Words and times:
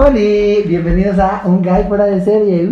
Hola, 0.00 0.12
bienvenidos 0.12 1.18
a 1.18 1.42
Un 1.44 1.60
Guy 1.60 1.82
Fuera 1.88 2.04
de 2.04 2.20
Serie. 2.20 2.70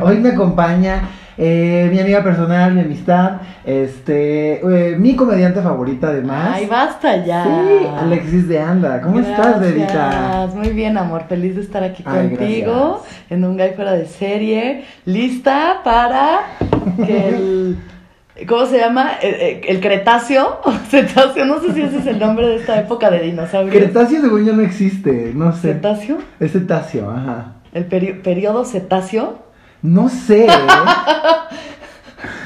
Hoy 0.00 0.18
me 0.18 0.28
acompaña 0.28 1.08
eh, 1.36 1.88
mi 1.92 1.98
amiga 2.00 2.22
personal, 2.22 2.72
mi 2.74 2.80
amistad, 2.82 3.40
este, 3.64 4.60
eh, 4.92 4.96
mi 4.96 5.16
comediante 5.16 5.60
favorita 5.62 6.08
además. 6.08 6.52
Ay, 6.54 6.66
basta 6.66 7.24
ya. 7.24 7.44
Sí, 7.44 7.86
Alexis 7.98 8.48
de 8.48 8.58
Anda. 8.60 9.00
¿Cómo 9.00 9.20
estás, 9.20 9.60
bebita? 9.60 9.92
Gracias, 9.92 10.54
Muy 10.54 10.70
bien, 10.70 10.96
amor. 10.98 11.24
Feliz 11.28 11.56
de 11.56 11.62
estar 11.62 11.82
aquí 11.82 12.02
Ay, 12.06 12.28
contigo 12.30 13.00
gracias. 13.02 13.22
en 13.30 13.44
un 13.44 13.56
guy 13.56 13.70
fuera 13.74 13.92
de 13.92 14.06
serie. 14.06 14.84
Lista 15.04 15.80
para 15.84 16.40
que 17.04 17.28
el. 17.28 17.76
¿Cómo 18.48 18.66
se 18.66 18.78
llama? 18.78 19.12
El, 19.22 19.34
el- 19.34 19.60
el 19.68 19.80
Cretáceo. 19.80 20.60
o 20.64 20.72
Cetáceo. 20.90 21.44
No 21.46 21.60
sé 21.60 21.72
si 21.72 21.82
ese 21.82 21.98
es 21.98 22.06
el 22.08 22.18
nombre 22.18 22.48
de 22.48 22.56
esta 22.56 22.80
época 22.80 23.08
de 23.10 23.20
dinosaurios. 23.20 23.74
Cretáceo 23.76 24.20
según 24.20 24.44
yo 24.44 24.52
no 24.52 24.62
existe, 24.62 25.30
no 25.34 25.52
sé. 25.52 25.74
¿Cetáceo? 25.74 26.18
Es 26.40 26.50
cetáceo, 26.52 27.10
ajá. 27.10 27.52
¿El 27.72 27.88
peri- 27.88 28.20
periodo 28.22 28.64
cetáceo? 28.64 29.43
No 29.84 30.08
sé. 30.08 30.46
¿eh? 30.46 30.48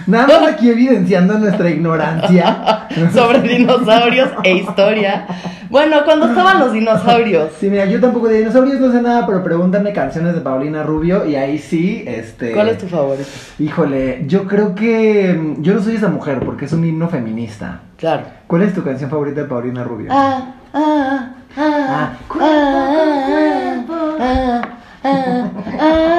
Nada 0.08 0.26
más 0.40 0.52
aquí 0.54 0.70
evidenciando 0.70 1.38
nuestra 1.38 1.70
ignorancia. 1.70 2.86
Sobre 3.12 3.40
dinosaurios 3.42 4.30
e 4.42 4.54
historia. 4.56 5.24
Bueno, 5.70 5.98
cuando 6.04 6.26
estaban 6.26 6.58
los 6.58 6.72
dinosaurios. 6.72 7.50
Sí, 7.60 7.70
mira, 7.70 7.84
yo 7.84 8.00
tampoco 8.00 8.26
de 8.26 8.38
dinosaurios 8.38 8.80
no 8.80 8.90
sé 8.90 9.00
nada, 9.02 9.24
pero 9.24 9.44
pregúntame 9.44 9.92
canciones 9.92 10.34
de 10.34 10.40
Paulina 10.40 10.82
Rubio 10.82 11.26
y 11.26 11.36
ahí 11.36 11.58
sí, 11.58 12.02
este... 12.08 12.52
¿Cuál 12.52 12.70
es 12.70 12.78
tu 12.78 12.88
favorito? 12.88 13.28
Híjole, 13.60 14.24
yo 14.26 14.48
creo 14.48 14.74
que... 14.74 15.34
mm, 15.34 15.62
Yo 15.62 15.74
no 15.74 15.82
soy 15.82 15.94
esa 15.94 16.08
mujer 16.08 16.40
porque 16.44 16.64
es 16.64 16.72
un 16.72 16.84
himno 16.84 17.08
feminista. 17.08 17.80
Claro. 17.98 18.22
¿Cuál 18.48 18.62
es 18.62 18.74
tu 18.74 18.82
canción 18.82 19.10
favorita 19.10 19.42
de 19.42 19.46
Paulina 19.46 19.84
Rubio? 19.84 20.08
Ah, 20.10 20.54
ah, 20.74 21.30
ah, 21.56 22.12
Ah, 22.40 22.40
ah, 22.40 23.84
ah, 24.20 24.62
ah, 25.04 25.50
ah, 25.80 26.17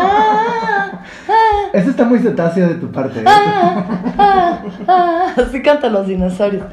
Eso 1.73 1.89
está 1.89 2.06
muy 2.06 2.20
cetáceo 2.20 2.67
de 2.67 2.75
tu 2.75 2.92
parte. 2.92 3.20
¿eh? 3.20 3.23
ah, 3.25 3.86
ah, 4.17 4.64
ah. 4.88 5.34
Así 5.38 5.62
cantan 5.62 5.94
los 5.94 6.08
dinosaurios. 6.08 6.64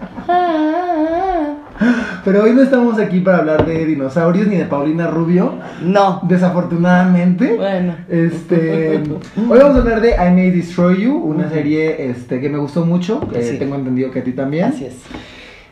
Pero 2.25 2.43
hoy 2.43 2.53
no 2.53 2.63
estamos 2.63 2.99
aquí 2.99 3.21
para 3.21 3.39
hablar 3.39 3.67
de 3.67 3.85
dinosaurios 3.85 4.47
ni 4.49 4.57
de 4.57 4.65
Paulina 4.65 5.07
Rubio. 5.07 5.55
No. 5.83 6.21
Desafortunadamente. 6.25 7.55
Bueno. 7.55 7.95
Este, 8.09 8.99
hoy 9.37 9.59
vamos 9.59 9.77
a 9.77 9.81
hablar 9.81 10.01
de 10.01 10.11
I 10.13 10.31
May 10.33 10.51
Destroy 10.51 11.03
You, 11.03 11.15
una 11.17 11.49
serie 11.51 12.09
este, 12.11 12.41
que 12.41 12.49
me 12.49 12.59
gustó 12.59 12.85
mucho, 12.85 13.21
que 13.29 13.43
Sí. 13.43 13.59
tengo 13.59 13.77
entendido 13.77 14.11
que 14.11 14.21
a 14.21 14.25
ti 14.25 14.33
también. 14.33 14.65
Así 14.65 14.87
es. 14.87 14.95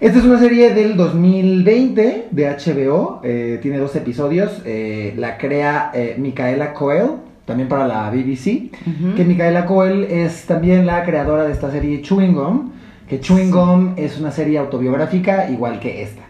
Esta 0.00 0.18
es 0.18 0.24
una 0.24 0.38
serie 0.38 0.74
del 0.74 0.96
2020 0.96 2.28
de 2.30 2.46
HBO, 2.48 3.20
eh, 3.24 3.58
tiene 3.62 3.78
dos 3.78 3.96
episodios, 3.96 4.60
eh, 4.66 5.14
la 5.16 5.38
crea 5.38 5.92
eh, 5.94 6.16
Micaela 6.18 6.74
Coel, 6.74 7.06
también 7.44 7.68
para 7.68 7.86
la 7.86 8.10
BBC, 8.10 8.70
que 9.16 9.24
Micaela 9.24 9.66
Coel 9.66 10.04
es 10.04 10.46
también 10.46 10.86
la 10.86 11.04
creadora 11.04 11.44
de 11.44 11.52
esta 11.52 11.70
serie 11.70 12.00
Chewing 12.00 12.34
Gum, 12.34 12.70
que 13.08 13.20
Chewing 13.20 13.50
Gum 13.50 13.92
es 13.96 14.18
una 14.18 14.30
serie 14.30 14.58
autobiográfica 14.58 15.50
igual 15.50 15.78
que 15.78 16.02
esta. 16.02 16.22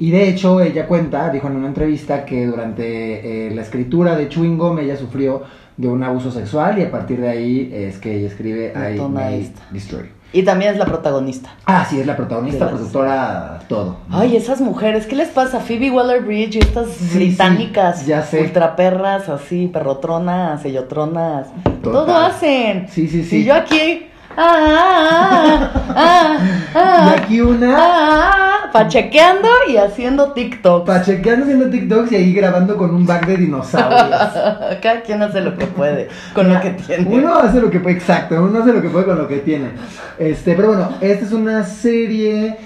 Y 0.00 0.10
de 0.12 0.28
hecho 0.28 0.60
ella 0.60 0.86
cuenta, 0.86 1.28
dijo 1.30 1.48
en 1.48 1.56
una 1.56 1.66
entrevista 1.68 2.24
que 2.24 2.46
durante 2.46 3.48
eh, 3.48 3.54
la 3.54 3.62
escritura 3.62 4.16
de 4.16 4.28
Chewing 4.28 4.56
Gum 4.56 4.78
ella 4.78 4.96
sufrió 4.96 5.42
de 5.76 5.88
un 5.88 6.02
abuso 6.02 6.30
sexual 6.30 6.78
y 6.78 6.82
a 6.82 6.90
partir 6.90 7.20
de 7.20 7.28
ahí 7.28 7.70
es 7.72 7.98
que 7.98 8.14
ella 8.16 8.28
escribe 8.28 8.72
I 8.74 9.00
May 9.00 9.40
esta. 9.42 9.62
Destroy. 9.70 10.06
Y 10.30 10.42
también 10.42 10.72
es 10.72 10.78
la 10.78 10.84
protagonista. 10.84 11.54
Ah, 11.64 11.86
sí, 11.88 11.98
es 12.00 12.06
la 12.06 12.14
protagonista, 12.14 12.68
productora, 12.68 13.60
todo. 13.66 13.96
Ay, 14.10 14.36
esas 14.36 14.60
mujeres, 14.60 15.06
¿qué 15.06 15.16
les 15.16 15.28
pasa? 15.28 15.58
Phoebe 15.60 15.90
Waller-Bridge 15.90 16.56
y 16.56 16.58
estas 16.58 16.88
Sí, 16.90 17.16
británicas, 17.16 18.00
sí, 18.00 18.06
ya 18.08 18.22
sé. 18.22 18.42
ultraperras, 18.42 19.30
así, 19.30 19.68
perrotronas, 19.68 20.60
sellotronas, 20.60 21.46
todo 21.82 22.14
hacen. 22.14 22.88
Sí, 22.90 23.08
sí, 23.08 23.24
sí. 23.24 23.38
Y 23.38 23.44
yo 23.44 23.54
aquí, 23.54 24.07
ah, 24.38 25.70
ah, 25.96 26.38
ah, 26.74 27.14
Y 27.16 27.20
aquí 27.20 27.40
una 27.40 28.70
pachequeando 28.72 29.48
y 29.68 29.76
haciendo 29.76 30.32
TikTok. 30.32 30.86
pachequeando 30.86 31.44
haciendo 31.44 31.70
TikToks 31.70 32.12
y 32.12 32.16
ahí 32.16 32.32
grabando 32.32 32.76
con 32.76 32.94
un 32.94 33.06
bag 33.06 33.26
de 33.26 33.36
dinosaurios. 33.36 34.10
Cada 34.82 35.00
quien 35.02 35.22
hace 35.22 35.40
lo 35.40 35.56
que 35.56 35.66
puede 35.66 36.08
con 36.34 36.52
lo 36.52 36.60
que 36.60 36.70
tiene. 36.70 37.06
Uno 37.08 37.36
hace 37.36 37.60
lo 37.60 37.70
que 37.70 37.80
puede, 37.80 37.96
exacto, 37.96 38.42
uno 38.42 38.60
hace 38.60 38.72
lo 38.72 38.82
que 38.82 38.88
puede 38.88 39.04
con 39.06 39.18
lo 39.18 39.26
que 39.26 39.38
tiene. 39.38 39.70
Este, 40.18 40.54
pero 40.54 40.68
bueno, 40.68 40.90
esta 41.00 41.24
es 41.24 41.32
una 41.32 41.64
serie 41.64 42.56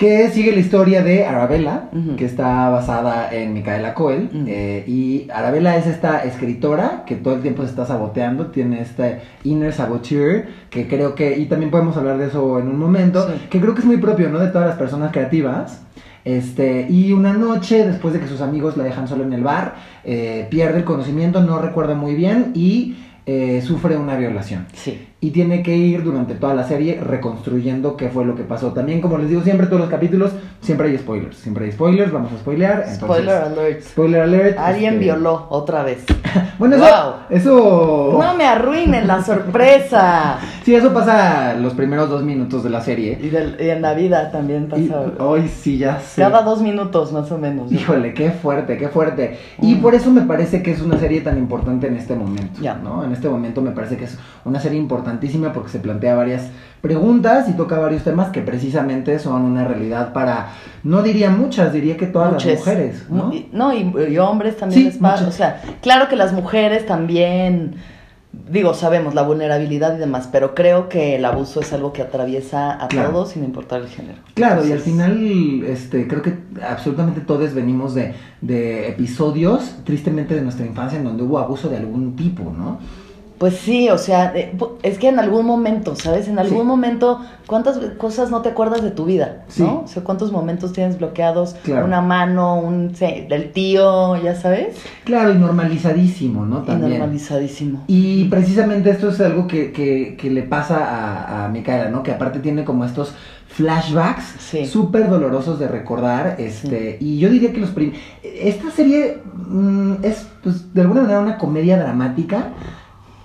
que 0.00 0.30
sigue 0.30 0.50
la 0.52 0.60
historia 0.60 1.02
de 1.02 1.26
Arabella, 1.26 1.90
que 2.16 2.24
está 2.24 2.70
basada 2.70 3.28
en 3.34 3.52
Micaela 3.52 3.92
Coel. 3.92 4.30
Eh, 4.46 4.82
y 4.86 5.28
Arabella 5.30 5.76
es 5.76 5.86
esta 5.86 6.24
escritora 6.24 7.04
que 7.06 7.16
todo 7.16 7.34
el 7.34 7.42
tiempo 7.42 7.62
se 7.64 7.68
está 7.68 7.84
saboteando, 7.84 8.46
tiene 8.46 8.80
este 8.80 9.20
inner 9.44 9.74
saboteur, 9.74 10.46
que 10.70 10.88
creo 10.88 11.14
que, 11.14 11.36
y 11.36 11.44
también 11.44 11.70
podemos 11.70 11.98
hablar 11.98 12.16
de 12.16 12.28
eso 12.28 12.58
en 12.58 12.68
un 12.68 12.78
momento, 12.78 13.28
Sí. 13.28 13.34
que 13.50 13.60
creo 13.60 13.74
que 13.74 13.80
es 13.80 13.86
muy 13.86 13.98
propio, 13.98 14.30
¿no? 14.30 14.38
De 14.38 14.48
todas 14.48 14.68
las 14.68 14.78
personas 14.78 15.12
creativas. 15.12 15.82
Este, 16.24 16.86
y 16.88 17.12
una 17.12 17.34
noche, 17.34 17.86
después 17.86 18.14
de 18.14 18.20
que 18.20 18.26
sus 18.26 18.40
amigos 18.40 18.78
la 18.78 18.84
dejan 18.84 19.06
solo 19.06 19.22
en 19.24 19.34
el 19.34 19.42
bar, 19.42 19.74
eh, 20.04 20.46
pierde 20.48 20.78
el 20.78 20.84
conocimiento, 20.84 21.42
no 21.42 21.58
recuerda 21.58 21.94
muy 21.94 22.14
bien 22.14 22.52
y 22.54 22.96
eh, 23.26 23.60
sufre 23.62 23.98
una 23.98 24.16
violación. 24.16 24.66
Sí. 24.72 25.08
Y 25.22 25.32
tiene 25.32 25.62
que 25.62 25.76
ir 25.76 26.02
durante 26.02 26.34
toda 26.34 26.54
la 26.54 26.64
serie 26.64 26.98
reconstruyendo 26.98 27.94
qué 27.96 28.08
fue 28.08 28.24
lo 28.24 28.34
que 28.36 28.42
pasó. 28.42 28.72
También, 28.72 29.02
como 29.02 29.18
les 29.18 29.28
digo 29.28 29.42
siempre, 29.42 29.66
todos 29.66 29.80
los 29.80 29.90
capítulos, 29.90 30.32
siempre 30.62 30.88
hay 30.88 30.96
spoilers. 30.96 31.36
Siempre 31.36 31.66
hay 31.66 31.72
spoilers, 31.72 32.10
vamos 32.10 32.32
a 32.32 32.38
spoilear. 32.38 32.84
entonces- 32.88 32.96
Spoiler 32.98 33.34
alert. 33.42 33.82
Spoiler 33.82 34.20
alert. 34.22 34.58
Alguien 34.58 34.94
este, 34.94 35.04
violó 35.04 35.46
otra 35.50 35.82
vez. 35.82 36.04
Bueno, 36.60 36.76
eso. 36.76 36.84
Wow. 36.84 37.14
Eso. 37.30 38.18
No 38.22 38.34
me 38.36 38.44
arruinen 38.44 39.06
la 39.06 39.22
sorpresa. 39.22 40.38
Sí, 40.62 40.74
eso 40.74 40.92
pasa 40.92 41.54
los 41.54 41.72
primeros 41.72 42.10
dos 42.10 42.22
minutos 42.22 42.62
de 42.62 42.68
la 42.70 42.82
serie. 42.82 43.18
Y, 43.20 43.30
del- 43.30 43.56
y 43.58 43.70
en 43.70 43.80
la 43.80 43.94
vida 43.94 44.30
también 44.30 44.68
Y 44.76 44.88
pasa. 44.88 45.04
hoy 45.18 45.48
sí, 45.48 45.78
ya 45.78 45.98
sé. 46.00 46.20
Cada 46.20 46.42
dos 46.42 46.60
minutos 46.60 47.12
más 47.12 47.32
o 47.32 47.38
menos. 47.38 47.72
Híjole, 47.72 48.12
qué 48.12 48.30
fuerte, 48.30 48.76
qué 48.76 48.88
fuerte. 48.88 49.38
Y 49.62 49.74
Mm. 49.76 49.80
por 49.80 49.94
eso 49.94 50.10
me 50.10 50.20
parece 50.20 50.62
que 50.62 50.70
es 50.72 50.82
una 50.82 50.98
serie 50.98 51.22
tan 51.22 51.38
importante 51.38 51.86
en 51.88 51.96
este 51.96 52.14
momento. 52.14 52.60
Ya. 52.60 52.74
¿no? 52.74 53.02
En 53.02 53.12
este 53.12 53.28
momento 53.28 53.62
me 53.62 53.70
parece 53.70 53.96
que 53.96 54.04
es 54.04 54.18
una 54.44 54.60
serie 54.60 54.78
importantísima 55.10 55.52
porque 55.52 55.70
se 55.70 55.78
plantea 55.78 56.14
varias 56.14 56.48
preguntas 56.80 57.48
y 57.48 57.52
toca 57.54 57.78
varios 57.78 58.04
temas 58.04 58.30
que 58.30 58.40
precisamente 58.40 59.18
son 59.18 59.42
una 59.42 59.66
realidad 59.66 60.12
para, 60.12 60.48
no 60.82 61.02
diría 61.02 61.30
muchas, 61.30 61.72
diría 61.72 61.96
que 61.96 62.06
todas 62.06 62.32
las 62.32 62.46
mujeres, 62.46 63.06
¿no? 63.10 63.32
Y- 63.32 63.48
No, 63.52 63.72
y, 63.74 63.92
y 64.12 64.18
hombres 64.18 64.56
también 64.56 64.80
Sí, 64.80 64.86
les 64.86 64.98
pasa. 64.98 65.26
O 65.28 65.32
sea, 65.32 65.60
claro 65.82 66.08
que 66.08 66.16
las 66.16 66.32
mujeres 66.32 66.86
también, 66.86 67.74
digo, 68.50 68.72
sabemos 68.72 69.14
la 69.14 69.20
vulnerabilidad 69.22 69.94
y 69.96 69.98
demás, 69.98 70.26
pero 70.32 70.54
creo 70.54 70.88
que 70.88 71.16
el 71.16 71.24
abuso 71.26 71.60
es 71.60 71.70
algo 71.74 71.92
que 71.92 72.00
atraviesa 72.00 72.82
a 72.82 72.88
Claro. 72.88 73.10
todos 73.10 73.30
sin 73.32 73.44
importar 73.44 73.82
el 73.82 73.88
género. 73.88 74.18
Claro, 74.32 74.66
y 74.66 74.72
al 74.72 74.78
final, 74.78 75.62
este, 75.66 76.08
creo 76.08 76.22
que 76.22 76.38
absolutamente 76.66 77.20
todos 77.20 77.52
venimos 77.52 77.94
de, 77.94 78.14
de 78.40 78.88
episodios, 78.88 79.74
tristemente, 79.84 80.34
de 80.34 80.40
nuestra 80.40 80.64
infancia 80.64 80.96
en 80.98 81.04
donde 81.04 81.24
hubo 81.24 81.38
abuso 81.38 81.68
de 81.68 81.76
algún 81.76 82.16
tipo, 82.16 82.54
¿no? 82.56 82.78
Pues 83.40 83.56
sí, 83.56 83.88
o 83.88 83.96
sea, 83.96 84.34
es 84.82 84.98
que 84.98 85.08
en 85.08 85.18
algún 85.18 85.46
momento, 85.46 85.96
¿sabes? 85.96 86.28
En 86.28 86.38
algún 86.38 86.58
Sí. 86.60 86.66
momento, 86.66 87.20
¿cuántas 87.46 87.78
cosas 87.96 88.30
no 88.30 88.42
te 88.42 88.50
acuerdas 88.50 88.82
de 88.82 88.90
tu 88.90 89.06
vida? 89.06 89.44
Sí. 89.48 89.62
¿No? 89.62 89.80
O 89.84 89.88
sea, 89.88 90.04
¿cuántos 90.04 90.30
momentos 90.30 90.74
tienes 90.74 90.98
bloqueados? 90.98 91.54
Claro. 91.64 91.86
Una 91.86 92.02
mano, 92.02 92.60
un 92.60 92.94
sí, 92.94 93.24
del 93.30 93.50
tío, 93.52 94.22
ya 94.22 94.34
sabes. 94.34 94.76
Claro, 95.04 95.32
y 95.32 95.38
normalizadísimo, 95.38 96.44
¿no? 96.44 96.64
Y 96.64 96.66
También. 96.66 96.98
normalizadísimo. 96.98 97.84
Y 97.86 98.24
precisamente 98.28 98.90
esto 98.90 99.08
es 99.08 99.18
algo 99.22 99.46
que, 99.46 99.72
que, 99.72 100.18
que 100.20 100.28
le 100.30 100.42
pasa 100.42 100.76
a, 100.84 101.46
a 101.46 101.48
Micaela, 101.48 101.88
¿no? 101.88 102.02
Que 102.02 102.10
aparte 102.12 102.40
tiene 102.40 102.64
como 102.66 102.84
estos 102.84 103.14
flashbacks 103.48 104.34
Sí. 104.38 104.66
súper 104.66 105.08
dolorosos 105.08 105.58
de 105.58 105.66
recordar. 105.66 106.36
Este, 106.38 106.98
Y 107.00 107.18
yo 107.18 107.30
diría 107.30 107.54
que 107.54 107.60
los 107.60 107.70
prim- 107.70 107.94
Esta 108.22 108.70
serie 108.70 109.18
mm, 109.34 110.04
es, 110.04 110.26
pues, 110.42 110.74
de 110.74 110.82
alguna 110.82 111.00
manera 111.00 111.20
una 111.20 111.38
comedia 111.38 111.78
dramática. 111.78 112.48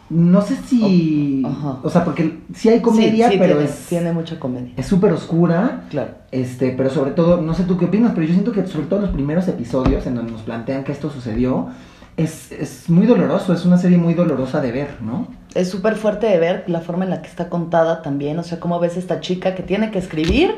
No 0.09 0.41
sé 0.41 0.55
si... 0.57 1.41
Oh, 1.43 1.47
ajá. 1.47 1.79
O 1.83 1.89
sea, 1.89 2.03
porque 2.05 2.39
sí 2.53 2.69
hay 2.69 2.79
comedia, 2.81 3.27
Sí, 3.27 3.33
sí, 3.33 3.39
pero 3.39 3.55
tiene, 3.57 3.69
es... 3.69 3.85
tiene 3.87 4.13
mucha 4.13 4.39
comedia. 4.39 4.71
Es 4.77 4.85
súper 4.85 5.11
oscura. 5.11 5.85
Claro. 5.89 6.11
Este, 6.31 6.71
pero 6.77 6.89
sobre 6.91 7.11
todo, 7.11 7.41
no 7.41 7.53
sé 7.55 7.63
tú 7.63 7.77
qué 7.77 7.85
opinas, 7.85 8.11
pero 8.13 8.27
yo 8.27 8.33
siento 8.33 8.51
que 8.51 8.65
sobre 8.67 8.85
todo 8.85 9.01
los 9.01 9.09
primeros 9.09 9.47
episodios 9.47 10.05
en 10.05 10.15
donde 10.15 10.31
nos 10.31 10.41
plantean 10.43 10.83
que 10.83 10.91
esto 10.91 11.09
sucedió, 11.09 11.69
es, 12.17 12.51
es 12.51 12.89
muy 12.89 13.07
doloroso, 13.07 13.51
es 13.53 13.65
una 13.65 13.77
serie 13.77 13.97
muy 13.97 14.13
dolorosa 14.13 14.61
de 14.61 14.71
ver, 14.71 15.01
¿no? 15.01 15.27
Es 15.53 15.69
súper 15.69 15.95
fuerte 15.95 16.27
de 16.27 16.37
ver 16.37 16.63
la 16.67 16.81
forma 16.81 17.03
en 17.05 17.09
la 17.09 17.21
que 17.21 17.27
está 17.27 17.49
contada 17.49 18.01
también, 18.01 18.37
o 18.39 18.43
sea, 18.43 18.59
cómo 18.59 18.79
ves 18.79 18.97
esta 18.97 19.19
chica 19.21 19.55
que 19.55 19.63
tiene 19.63 19.89
que 19.91 19.99
escribir 19.99 20.55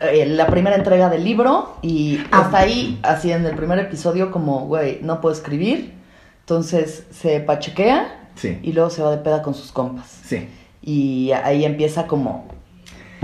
eh, 0.00 0.24
la 0.26 0.46
primera 0.46 0.76
entrega 0.76 1.10
del 1.10 1.24
libro 1.24 1.76
y 1.82 2.20
Ah. 2.30 2.42
está 2.44 2.58
ahí, 2.58 2.98
así 3.02 3.32
en 3.32 3.44
el 3.44 3.54
primer 3.56 3.78
episodio, 3.80 4.30
como, 4.30 4.66
güey, 4.66 5.00
no 5.02 5.20
puedo 5.20 5.34
escribir, 5.34 5.92
entonces 6.40 7.04
se 7.10 7.40
pachequea 7.40 8.23
Sí. 8.34 8.58
y 8.62 8.72
luego 8.72 8.90
se 8.90 9.02
va 9.02 9.10
de 9.10 9.18
peda 9.18 9.42
con 9.42 9.54
sus 9.54 9.70
compas. 9.72 10.06
Sí. 10.24 10.48
y 10.86 11.30
ahí 11.32 11.64
empieza 11.64 12.06
como 12.06 12.44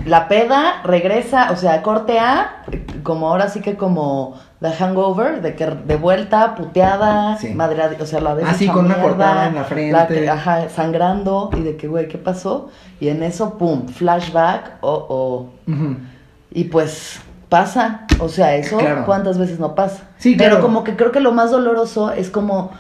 la 0.07 0.29
peda, 0.29 0.81
regresa, 0.83 1.51
o 1.53 1.57
sea, 1.57 1.83
corte 1.83 2.19
A, 2.19 2.65
como 3.03 3.29
ahora 3.29 3.51
sí 3.51 3.61
que 3.61 3.77
como 3.77 4.35
The 4.62 4.71
Hangover, 4.73 5.43
de 5.43 5.55
que 5.57 5.67
de 5.67 5.97
vuelta, 5.97 6.55
puteada, 6.55 7.37
Sí. 7.37 7.53
madre, 7.53 7.83
o 8.01 8.07
sea, 8.07 8.21
la 8.23 8.33
ves 8.33 8.47
Así, 8.49 8.67
con 8.67 8.87
una 8.87 9.03
cortada 9.03 9.49
en 9.49 9.57
la 9.57 9.65
frente. 9.65 10.07
que- 10.09 10.31
ajá, 10.31 10.71
sangrando, 10.71 11.51
y 11.55 11.61
de 11.61 11.77
que, 11.77 11.87
güey, 11.87 12.09
¿qué 12.09 12.17
pasó? 12.17 12.71
Y 12.99 13.09
en 13.09 13.23
eso, 13.23 13.59
pum, 13.59 13.89
flashback, 13.89 14.79
oh, 14.81 15.06
oh. 15.11 15.47
Y 16.51 16.65
pues 16.65 17.21
pasa, 17.51 18.06
o 18.21 18.29
sea, 18.31 18.55
eso 18.56 18.79
Claro. 18.79 19.05
cuántas 19.05 19.37
veces 19.39 19.59
no 19.61 19.75
pasa. 19.75 20.05
Sí, 20.17 20.35
Pero 20.39 20.51
claro. 20.53 20.63
como 20.65 20.83
que 20.85 20.97
creo 20.97 21.13
que 21.13 21.21
lo 21.21 21.33
más 21.33 21.51
doloroso 21.51 22.11
es 22.13 22.31
como 22.31 22.71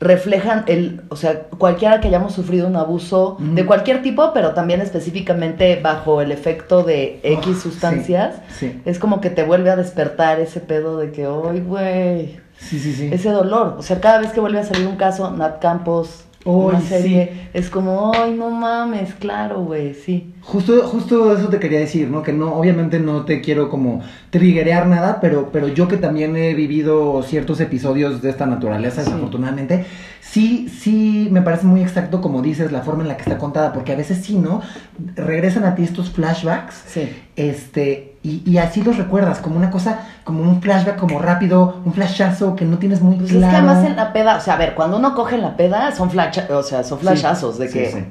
reflejan 0.00 0.64
el, 0.68 1.02
o 1.08 1.16
sea, 1.16 1.42
cualquiera 1.58 2.00
que 2.00 2.08
hayamos 2.08 2.32
sufrido 2.32 2.68
un 2.68 2.76
abuso 2.76 3.36
de 3.40 3.66
cualquier 3.66 4.00
tipo, 4.02 4.32
pero 4.32 4.54
también 4.54 4.80
específicamente 4.80 5.80
bajo 5.82 6.20
el 6.22 6.30
efecto 6.30 6.84
de 6.84 7.18
X 7.24 7.56
Oh, 7.58 7.60
sustancias, 7.60 8.36
sí, 8.48 8.68
sí. 8.70 8.82
es 8.84 8.98
como 9.00 9.20
que 9.20 9.30
te 9.30 9.42
vuelve 9.42 9.70
a 9.70 9.76
despertar 9.76 10.38
ese 10.40 10.60
pedo 10.60 10.98
de 10.98 11.10
que, 11.10 11.26
¡ay, 11.26 11.60
güey! 11.60 12.40
Sí, 12.58 12.78
sí, 12.78 12.92
sí. 12.92 13.10
Ese 13.12 13.30
dolor. 13.30 13.76
O 13.78 13.82
sea, 13.82 14.00
cada 14.00 14.18
vez 14.18 14.32
que 14.32 14.40
vuelve 14.40 14.58
a 14.60 14.64
salir 14.64 14.86
un 14.86 14.96
caso, 14.96 15.30
Nat 15.30 15.60
Campos, 15.60 16.24
Una 16.52 16.80
sí. 16.80 17.28
es 17.52 17.68
como, 17.68 18.12
¡ay, 18.14 18.32
no 18.34 18.50
mames! 18.50 19.12
Claro, 19.14 19.64
güey, 19.64 19.94
sí. 19.94 20.32
Justo, 20.40 20.82
justo 20.86 21.36
eso 21.36 21.48
te 21.48 21.58
quería 21.58 21.78
decir, 21.80 22.08
¿no? 22.08 22.22
Que 22.22 22.32
no, 22.32 22.54
obviamente 22.54 22.98
no 23.00 23.24
te 23.24 23.40
quiero 23.42 23.68
como 23.68 24.00
triggerear 24.30 24.86
nada, 24.86 25.18
pero, 25.20 25.50
pero 25.52 25.68
yo 25.68 25.88
que 25.88 25.96
también 25.98 26.36
he 26.36 26.54
vivido 26.54 27.22
ciertos 27.22 27.60
episodios 27.60 28.22
de 28.22 28.30
esta 28.30 28.46
naturaleza, 28.46 29.02
Sí. 29.02 29.10
desafortunadamente, 29.10 29.84
sí, 30.22 30.68
sí 30.70 31.28
me 31.30 31.42
parece 31.42 31.66
muy 31.66 31.82
exacto 31.82 32.20
como 32.22 32.40
dices 32.40 32.72
la 32.72 32.80
forma 32.80 33.02
en 33.02 33.08
la 33.08 33.16
que 33.16 33.22
está 33.22 33.36
contada, 33.38 33.72
porque 33.74 33.92
a 33.92 33.96
veces 33.96 34.18
sí, 34.24 34.36
¿no? 34.38 34.62
Regresan 35.16 35.64
a 35.64 35.74
ti 35.74 35.82
estos 35.82 36.10
flashbacks, 36.10 36.82
Sí. 36.86 37.08
este, 37.36 38.14
y, 38.28 38.42
y 38.50 38.58
así 38.58 38.82
los 38.82 38.96
recuerdas, 38.98 39.38
como 39.38 39.56
una 39.56 39.70
cosa, 39.70 40.00
como 40.24 40.42
un 40.42 40.60
flashback 40.62 40.96
como 40.96 41.18
rápido, 41.18 41.80
un 41.84 41.92
flashazo 41.92 42.54
que 42.56 42.64
no 42.64 42.78
tienes 42.78 43.00
muy 43.00 43.16
Pues 43.16 43.30
claro. 43.30 43.46
es 43.46 43.50
que 43.50 43.56
además 43.56 43.84
en 43.86 43.96
la 43.96 44.12
peda, 44.12 44.36
o 44.36 44.40
sea, 44.40 44.54
a 44.54 44.58
ver, 44.58 44.74
cuando 44.74 44.96
uno 44.98 45.14
coge 45.14 45.36
en 45.36 45.42
la 45.42 45.56
peda, 45.56 45.92
son 45.94 46.10
flash, 46.10 46.38
o 46.50 46.62
sea, 46.62 46.84
son 46.84 46.98
flashazos 46.98 47.58
de 47.58 47.68
que, 47.68 47.90
sí. 47.90 48.04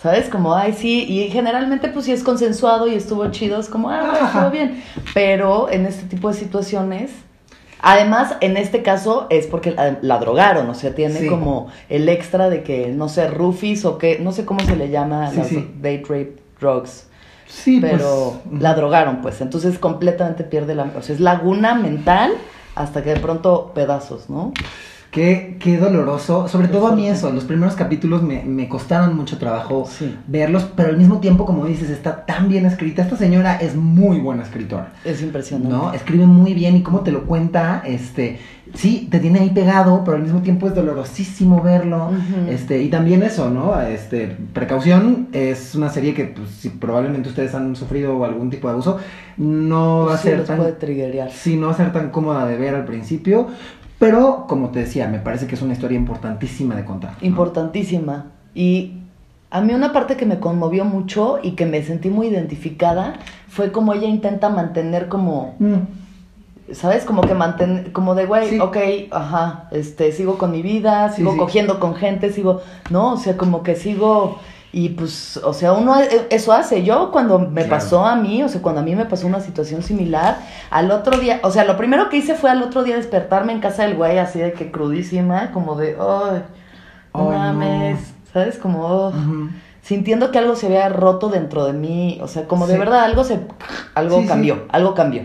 ¿sabes? 0.00 0.28
Como, 0.28 0.54
ay, 0.54 0.72
sí, 0.72 1.04
y 1.08 1.28
generalmente 1.30 1.88
pues 1.88 2.04
si 2.06 2.12
es 2.12 2.22
consensuado 2.22 2.86
y 2.86 2.94
estuvo 2.94 3.26
chido, 3.30 3.58
es 3.60 3.68
como, 3.68 3.90
ah, 3.90 4.00
Ajá. 4.12 4.26
estuvo 4.26 4.50
bien. 4.50 4.82
Pero 5.14 5.70
en 5.70 5.86
este 5.86 6.04
tipo 6.06 6.28
de 6.28 6.34
situaciones, 6.34 7.10
además, 7.80 8.36
en 8.40 8.56
este 8.56 8.82
caso 8.82 9.26
es 9.30 9.46
porque 9.46 9.70
la, 9.72 9.98
la 10.02 10.18
drogaron, 10.18 10.68
o 10.68 10.74
sea, 10.74 10.94
tiene 10.94 11.20
Sí. 11.20 11.26
como 11.28 11.68
el 11.88 12.08
extra 12.08 12.48
de 12.50 12.62
que, 12.62 12.88
no 12.88 13.08
sé, 13.08 13.28
rufis 13.28 13.84
o 13.84 13.98
qué, 13.98 14.18
no 14.20 14.32
sé 14.32 14.44
cómo 14.44 14.60
se 14.60 14.76
le 14.76 14.90
llama, 14.90 15.30
Sí, 15.30 15.36
las 15.36 15.46
sí. 15.48 15.70
date 15.80 16.02
rape 16.08 16.36
drugs. 16.60 17.06
Sí, 17.54 17.78
Pero 17.80 18.40
pues, 18.48 18.62
la 18.62 18.74
drogaron, 18.74 19.22
pues, 19.22 19.40
entonces 19.40 19.78
completamente 19.78 20.44
pierde 20.44 20.74
la... 20.74 20.90
O 20.96 21.02
sea, 21.02 21.14
es 21.14 21.20
laguna 21.20 21.74
mental 21.74 22.32
hasta 22.74 23.02
que 23.02 23.14
de 23.14 23.20
pronto 23.20 23.72
pedazos, 23.74 24.28
¿no? 24.28 24.52
Qué, 25.14 25.56
qué 25.60 25.78
doloroso. 25.78 26.48
Sobre 26.48 26.66
todo 26.66 26.88
a 26.88 26.96
mí 26.96 27.06
eso, 27.08 27.30
los 27.30 27.44
primeros 27.44 27.76
capítulos 27.76 28.24
me, 28.24 28.42
me 28.42 28.68
costaron 28.68 29.14
mucho 29.16 29.38
trabajo 29.38 29.86
Sí. 29.88 30.12
verlos, 30.26 30.66
pero 30.74 30.88
al 30.88 30.96
mismo 30.96 31.20
tiempo, 31.20 31.46
como 31.46 31.66
dices, 31.66 31.88
está 31.88 32.26
tan 32.26 32.48
bien 32.48 32.66
escrita. 32.66 33.02
Esta 33.02 33.16
señora 33.16 33.54
es 33.58 33.76
muy 33.76 34.18
buena 34.18 34.42
escritora, 34.42 34.92
Es 35.04 35.22
impresionante. 35.22 35.72
¿no? 35.72 35.92
Escribe 35.92 36.26
muy 36.26 36.52
bien 36.52 36.74
y 36.76 36.82
cómo 36.82 37.00
te 37.02 37.12
lo 37.12 37.26
cuenta, 37.26 37.84
este, 37.86 38.40
sí, 38.74 39.06
te 39.08 39.20
tiene 39.20 39.38
ahí 39.38 39.50
pegado, 39.50 40.02
pero 40.04 40.16
al 40.16 40.24
mismo 40.24 40.40
tiempo 40.42 40.66
es 40.66 40.74
dolorosísimo 40.74 41.62
verlo. 41.62 42.10
Este, 42.50 42.82
y 42.82 42.88
también 42.88 43.22
eso, 43.22 43.50
¿no? 43.50 43.80
Este, 43.80 44.36
Precaución 44.52 45.28
es 45.32 45.76
una 45.76 45.90
serie 45.90 46.12
que, 46.14 46.24
pues, 46.24 46.50
si 46.50 46.70
probablemente 46.70 47.28
ustedes 47.28 47.54
han 47.54 47.76
sufrido 47.76 48.24
algún 48.24 48.50
tipo 48.50 48.66
de 48.66 48.72
abuso, 48.72 48.98
no 49.36 50.06
va 50.06 50.14
a 50.14 50.18
Sí, 50.18 50.28
ser 50.28 50.44
tan. 50.44 50.58
Sí, 51.30 51.56
no 51.56 51.66
va 51.66 51.72
a 51.72 51.76
ser 51.76 51.92
tan 51.92 52.10
cómoda 52.10 52.46
de 52.46 52.56
ver 52.56 52.74
al 52.74 52.84
principio, 52.84 53.46
pero 53.98 54.46
como 54.48 54.70
te 54.70 54.80
decía, 54.80 55.08
me 55.08 55.18
parece 55.18 55.46
que 55.46 55.54
es 55.54 55.62
una 55.62 55.72
historia 55.72 55.96
importantísima 55.96 56.74
de 56.76 56.84
contar. 56.84 57.12
¿no? 57.20 57.26
Importantísima. 57.26 58.26
Y 58.54 58.98
a 59.50 59.60
mí 59.60 59.72
una 59.74 59.92
parte 59.92 60.16
que 60.16 60.26
me 60.26 60.40
conmovió 60.40 60.84
mucho 60.84 61.38
y 61.42 61.52
que 61.52 61.64
me 61.66 61.82
sentí 61.82 62.10
muy 62.10 62.26
identificada 62.28 63.14
fue 63.48 63.72
como 63.72 63.92
ella 63.92 64.06
intenta 64.08 64.48
mantener 64.48 65.08
como, 65.08 65.54
Mm, 65.58 66.72
¿sabes? 66.72 67.04
Como 67.04 67.20
que 67.22 67.34
mantener, 67.34 67.92
como 67.92 68.14
de, 68.14 68.26
güey, 68.26 68.48
Sí. 68.50 68.58
ok, 68.60 68.76
ajá, 69.12 69.68
este, 69.70 70.10
sigo 70.12 70.38
con 70.38 70.50
mi 70.50 70.62
vida, 70.62 71.10
Sí, 71.10 71.16
sigo 71.18 71.32
sí. 71.32 71.38
cogiendo 71.38 71.78
con 71.78 71.94
gente, 71.94 72.32
sigo, 72.32 72.62
¿no? 72.90 73.12
O 73.12 73.16
sea, 73.16 73.36
como 73.36 73.62
que 73.62 73.76
sigo... 73.76 74.38
Y 74.76 74.88
pues, 74.88 75.36
o 75.36 75.52
sea, 75.52 75.72
uno 75.72 76.00
e- 76.00 76.26
eso 76.30 76.52
hace. 76.52 76.82
Yo 76.82 77.12
cuando 77.12 77.38
me 77.38 77.62
Claro. 77.62 77.70
pasó 77.70 78.04
a 78.04 78.16
mí, 78.16 78.42
o 78.42 78.48
sea, 78.48 78.60
cuando 78.60 78.80
a 78.80 78.84
mí 78.84 78.96
me 78.96 79.04
pasó 79.06 79.28
una 79.28 79.38
situación 79.38 79.82
similar, 79.84 80.38
al 80.70 80.90
otro 80.90 81.16
día, 81.18 81.38
o 81.44 81.50
sea, 81.52 81.64
lo 81.64 81.76
primero 81.76 82.08
que 82.08 82.16
hice 82.16 82.34
fue 82.34 82.50
al 82.50 82.60
otro 82.60 82.82
día 82.82 82.96
despertarme 82.96 83.52
en 83.52 83.60
casa 83.60 83.84
del 83.84 83.94
güey, 83.94 84.18
así 84.18 84.40
de 84.40 84.52
que 84.52 84.72
crudísima, 84.72 85.52
como 85.52 85.76
de, 85.76 85.90
ay, 85.90 85.96
no 85.96 86.00
Ay, 86.32 86.42
no. 87.14 87.28
mames, 87.28 88.00
¿sabes? 88.32 88.58
Como, 88.58 88.84
oh, 88.84 89.12
sintiendo 89.80 90.32
que 90.32 90.38
algo 90.38 90.56
se 90.56 90.66
había 90.66 90.88
roto 90.88 91.28
dentro 91.28 91.64
de 91.66 91.72
mí, 91.72 92.18
o 92.20 92.26
sea, 92.26 92.46
como 92.48 92.66
de 92.66 92.76
verdad 92.76 93.04
algo 93.04 93.22
se, 93.22 93.38
algo 93.94 94.16
Sí, 94.16 94.22
sí. 94.22 94.28
cambió, 94.28 94.64
algo 94.70 94.94
cambió. 94.94 95.22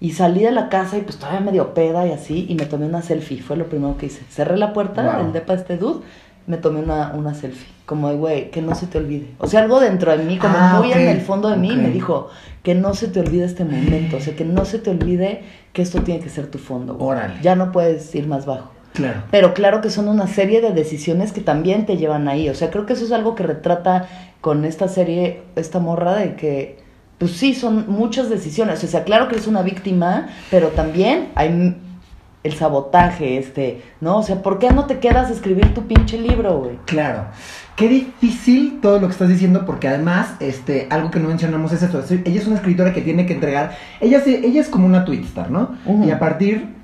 Y 0.00 0.12
salí 0.12 0.42
de 0.42 0.52
la 0.52 0.68
casa 0.68 0.96
y 0.98 1.00
pues 1.00 1.16
todavía 1.16 1.40
medio 1.40 1.74
peda 1.74 2.06
y 2.06 2.12
así, 2.12 2.44
y 2.48 2.54
me 2.54 2.66
tomé 2.66 2.86
una 2.86 3.02
selfie, 3.02 3.40
fue 3.40 3.56
lo 3.56 3.64
primero 3.66 3.96
que 3.96 4.06
hice. 4.06 4.22
Cerré 4.30 4.56
la 4.58 4.72
puerta 4.72 5.02
Wow. 5.02 5.22
del 5.24 5.32
depa 5.32 5.54
de 5.54 5.60
este 5.62 5.76
dude, 5.76 6.02
me 6.48 6.56
tomé 6.56 6.80
una, 6.80 7.12
una 7.14 7.34
selfie, 7.34 7.68
como 7.86 8.08
de, 8.08 8.16
güey, 8.16 8.50
que 8.50 8.62
no 8.62 8.74
se 8.74 8.86
te 8.86 8.98
olvide. 8.98 9.28
O 9.38 9.46
sea, 9.46 9.60
algo 9.60 9.78
dentro 9.80 10.16
de 10.16 10.24
mí, 10.24 10.38
como 10.38 10.54
Ah, 10.56 10.78
muy 10.78 10.90
en 10.90 11.06
el 11.06 11.20
fondo 11.20 11.50
de 11.50 11.56
mí, 11.56 11.76
me 11.76 11.90
dijo, 11.90 12.30
que 12.62 12.74
no 12.74 12.94
se 12.94 13.08
te 13.08 13.20
olvide 13.20 13.44
este 13.44 13.64
momento, 13.64 14.16
o 14.16 14.20
sea, 14.20 14.34
que 14.34 14.46
no 14.46 14.64
se 14.64 14.78
te 14.78 14.90
olvide 14.90 15.42
que 15.74 15.82
esto 15.82 16.02
tiene 16.02 16.20
que 16.20 16.30
ser 16.30 16.50
tu 16.50 16.58
fondo. 16.58 16.96
Órale. 16.98 17.34
Ya 17.42 17.54
no 17.54 17.70
puedes 17.70 18.12
ir 18.14 18.26
más 18.26 18.46
bajo. 18.46 18.72
Claro. 18.94 19.22
Pero 19.30 19.52
claro 19.54 19.82
que 19.82 19.90
son 19.90 20.08
una 20.08 20.26
serie 20.26 20.62
de 20.62 20.72
decisiones 20.72 21.32
que 21.32 21.42
también 21.42 21.84
te 21.84 21.98
llevan 21.98 22.26
ahí. 22.26 22.48
O 22.48 22.54
sea, 22.54 22.70
creo 22.70 22.86
que 22.86 22.94
eso 22.94 23.04
es 23.04 23.12
algo 23.12 23.34
que 23.34 23.42
retrata 23.42 24.08
con 24.40 24.64
esta 24.64 24.88
serie, 24.88 25.42
esta 25.54 25.78
morra 25.78 26.14
de 26.14 26.34
que, 26.34 26.78
pues 27.18 27.32
sí, 27.32 27.54
son 27.54 27.84
muchas 27.88 28.30
decisiones. 28.30 28.82
O 28.82 28.86
sea, 28.86 29.04
claro 29.04 29.28
que 29.28 29.34
eres 29.34 29.46
una 29.46 29.62
víctima, 29.62 30.28
pero 30.50 30.68
también 30.68 31.28
hay 31.34 31.76
el 32.44 32.52
sabotaje, 32.54 33.36
este, 33.38 33.82
¿no? 34.00 34.18
O 34.18 34.22
sea, 34.22 34.42
¿por 34.42 34.58
qué 34.58 34.70
no 34.70 34.86
te 34.86 34.98
quedas 35.00 35.28
a 35.30 35.32
escribir 35.32 35.74
tu 35.74 35.86
pinche 35.86 36.18
libro, 36.18 36.58
güey? 36.58 36.76
Claro. 36.86 37.24
Qué 37.76 37.88
difícil 37.88 38.78
todo 38.80 39.00
lo 39.00 39.06
que 39.06 39.12
estás 39.12 39.28
diciendo, 39.28 39.64
porque 39.66 39.88
además, 39.88 40.34
este, 40.40 40.86
algo 40.90 41.10
que 41.10 41.20
no 41.20 41.28
mencionamos 41.28 41.72
es 41.72 41.82
esto. 41.82 42.00
es- 42.00 42.10
Ella 42.10 42.40
es 42.40 42.46
una 42.46 42.56
escritora 42.56 42.92
que 42.92 43.00
tiene 43.02 43.26
que 43.26 43.34
entregar. 43.34 43.76
Ella, 44.00 44.20
se- 44.20 44.44
ella 44.46 44.60
es 44.60 44.68
como 44.68 44.86
una 44.86 45.04
tweetstar, 45.04 45.50
¿no? 45.50 45.76
Y 46.04 46.10
a 46.10 46.18
partir 46.18 46.76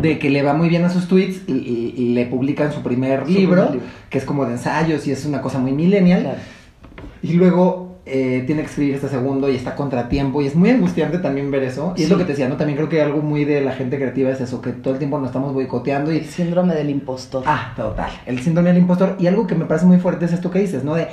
de 0.00 0.18
que 0.18 0.30
le 0.30 0.42
va 0.42 0.54
muy 0.54 0.68
bien 0.68 0.84
a 0.84 0.88
sus 0.90 1.06
tweets, 1.06 1.42
y, 1.48 1.52
y- 1.52 1.94
y 1.96 2.14
le 2.14 2.26
publican 2.26 2.72
su 2.72 2.80
primer 2.82 3.24
Su 3.26 3.30
libro, 3.32 3.54
primer 3.66 3.72
libro. 3.72 3.86
que 4.08 4.18
es 4.18 4.24
como 4.24 4.46
de 4.46 4.52
ensayos 4.52 5.06
y 5.06 5.12
es 5.12 5.24
una 5.26 5.42
cosa 5.42 5.58
muy 5.58 5.72
millennial. 5.72 6.22
Claro. 6.22 6.38
Y 7.22 7.32
luego 7.34 7.91
eh, 8.04 8.42
tiene 8.46 8.62
que 8.62 8.68
escribir 8.68 8.96
este 8.96 9.08
segundo 9.08 9.48
y 9.48 9.54
está 9.54 9.76
contratiempo. 9.76 10.42
Y 10.42 10.46
es 10.46 10.56
muy 10.56 10.70
angustiante 10.70 11.18
también 11.18 11.50
ver 11.50 11.62
eso. 11.62 11.94
Y 11.96 12.02
es 12.02 12.10
lo 12.10 12.18
que 12.18 12.24
te 12.24 12.32
decía, 12.32 12.48
¿no? 12.48 12.56
También 12.56 12.76
creo 12.76 12.88
que 12.88 13.00
algo 13.00 13.22
muy 13.22 13.44
de 13.44 13.60
la 13.60 13.72
gente 13.72 13.96
creativa 13.96 14.30
es 14.30 14.40
eso, 14.40 14.60
que 14.60 14.72
todo 14.72 14.94
el 14.94 14.98
tiempo 14.98 15.18
nos 15.18 15.28
estamos 15.28 15.52
boicoteando 15.52 16.12
y 16.12 16.18
El 16.18 16.26
síndrome 16.26 16.74
del 16.74 16.90
impostor. 16.90 17.44
Ah, 17.46 17.72
total. 17.76 18.10
El 18.26 18.40
síndrome 18.40 18.70
del 18.70 18.78
impostor. 18.78 19.16
Y 19.20 19.26
algo 19.26 19.46
que 19.46 19.54
me 19.54 19.66
parece 19.66 19.86
muy 19.86 19.98
fuerte 19.98 20.24
es 20.24 20.32
esto 20.32 20.50
que 20.50 20.58
dices, 20.58 20.82
¿no? 20.82 20.94
De 20.94 21.08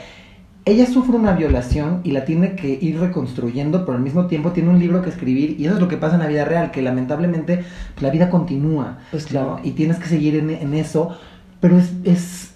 ella 0.65 0.86
sufre 0.86 1.15
una 1.15 1.34
violación 1.34 2.01
y 2.03 2.12
la 2.12 2.25
tiene 2.25 2.55
que 2.55 2.77
ir 2.81 3.00
reconstruyendo, 3.00 3.86
pero 3.86 3.98
al 3.98 4.03
mismo 4.03 4.27
tiempo 4.27 4.51
tiene 4.51 4.69
un 4.69 4.79
libro 4.79 5.01
que 5.01 5.10
escribir. 5.10 5.60
Y 5.60 5.65
eso 5.65 5.75
es 5.75 5.79
lo 5.79 5.88
que 5.88 5.98
pasa 5.98 6.15
en 6.15 6.22
la 6.22 6.27
vida 6.27 6.46
real, 6.46 6.72
que 6.72 6.81
lamentablemente 6.81 7.63
pues, 7.93 8.01
la 8.01 8.10
vida 8.10 8.29
continúa. 8.29 9.00
Pues 9.12 9.25
¿no? 9.25 9.29
claro. 9.29 9.60
Y 9.63 9.72
tienes 9.72 9.98
que 9.98 10.08
seguir 10.08 10.36
en, 10.36 10.50
en 10.50 10.74
eso. 10.74 11.15
Pero 11.60 11.77
es. 12.03 12.48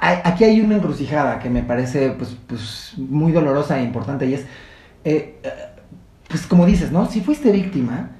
Aquí 0.00 0.44
hay 0.44 0.60
una 0.60 0.76
encrucijada 0.76 1.38
que 1.38 1.50
me 1.50 1.62
parece 1.62 2.10
pues, 2.10 2.36
pues 2.46 2.94
muy 2.96 3.32
dolorosa 3.32 3.78
e 3.80 3.84
importante. 3.84 4.26
Y 4.26 4.34
es. 4.34 4.42
eh, 5.04 5.38
eh, 5.42 5.50
pues 6.28 6.46
como 6.46 6.66
dices, 6.66 6.92
¿no? 6.92 7.06
Si 7.06 7.20
fuiste 7.22 7.50
víctima 7.50 8.10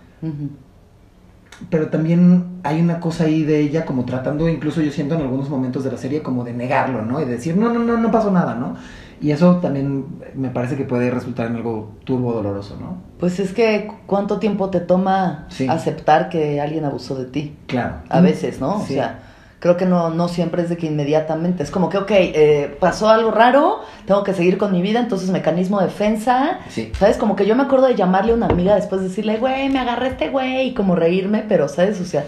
pero 1.71 1.89
también 1.89 2.61
hay 2.63 2.81
una 2.81 3.01
cosa 3.01 3.25
ahí 3.25 3.43
de 3.43 3.59
ella 3.61 3.85
como 3.85 4.05
tratando, 4.05 4.49
incluso 4.49 4.81
yo 4.81 4.93
siento 4.93 5.17
en 5.17 5.23
algunos 5.23 5.51
momentos 5.51 5.83
de 5.83 5.91
la 5.91 5.99
serie 5.99 6.23
como 6.23 6.45
de 6.45 6.53
negarlo, 6.53 7.03
¿no? 7.05 7.21
Y 7.21 7.25
de 7.25 7.33
decir, 7.33 7.57
no, 7.57 7.73
no, 7.73 7.81
no, 7.81 7.97
no 7.99 8.11
pasó 8.13 8.31
nada, 8.31 8.55
¿no? 8.55 8.77
Y 9.21 9.33
eso 9.33 9.57
también 9.57 10.05
me 10.37 10.51
parece 10.51 10.77
que 10.77 10.85
puede 10.85 11.11
resultar 11.11 11.49
en 11.49 11.57
algo 11.57 11.97
turbo 12.05 12.33
doloroso, 12.33 12.77
¿no? 12.81 12.99
Pues 13.19 13.41
es 13.41 13.53
que, 13.53 13.91
¿cuánto 14.07 14.39
tiempo 14.39 14.71
te 14.71 14.79
toma 14.79 15.47
Sí. 15.49 15.67
aceptar 15.69 16.29
que 16.29 16.61
alguien 16.61 16.85
abusó 16.85 17.17
de 17.17 17.25
ti? 17.25 17.57
Claro. 17.67 17.97
A 18.09 18.21
veces, 18.21 18.61
¿no? 18.61 18.77
O 18.77 18.87
sea, 18.87 19.28
creo 19.61 19.77
que 19.77 19.87
no, 19.87 20.11
no 20.11 20.29
siempre 20.29 20.63
es 20.63 20.69
de 20.69 20.77
que 20.77 20.87
inmediatamente. 20.87 21.63
Es 21.63 21.71
como 21.71 21.89
que, 21.89 21.99
ok, 21.99 22.11
eh, 22.11 22.77
pasó 22.81 23.09
algo 23.09 23.31
raro, 23.31 23.81
tengo 24.07 24.23
que 24.25 24.35
seguir 24.35 24.57
con 24.59 24.73
mi 24.73 24.83
vida, 24.83 25.01
entonces 25.01 25.31
mecanismo 25.31 25.81
de 25.81 25.87
defensa. 25.87 26.59
Sí. 26.69 26.93
¿Sabes? 26.99 27.17
Como 27.17 27.35
que 27.37 27.47
yo 27.47 27.57
me 27.57 27.65
acuerdo 27.65 27.87
de 27.87 27.95
llamarle 27.97 28.33
a 28.33 28.35
una 28.37 28.47
amiga 28.47 28.75
después 28.77 29.01
de 29.01 29.09
decirle, 29.09 29.39
güey, 29.39 29.69
me 29.69 29.79
agarré 29.81 30.09
este 30.09 30.29
güey, 30.31 30.69
y 30.69 30.75
como 30.75 30.95
reírme, 30.95 31.45
pero, 31.49 31.69
¿sabes? 31.69 32.01
O 32.01 32.05
sea, 32.05 32.25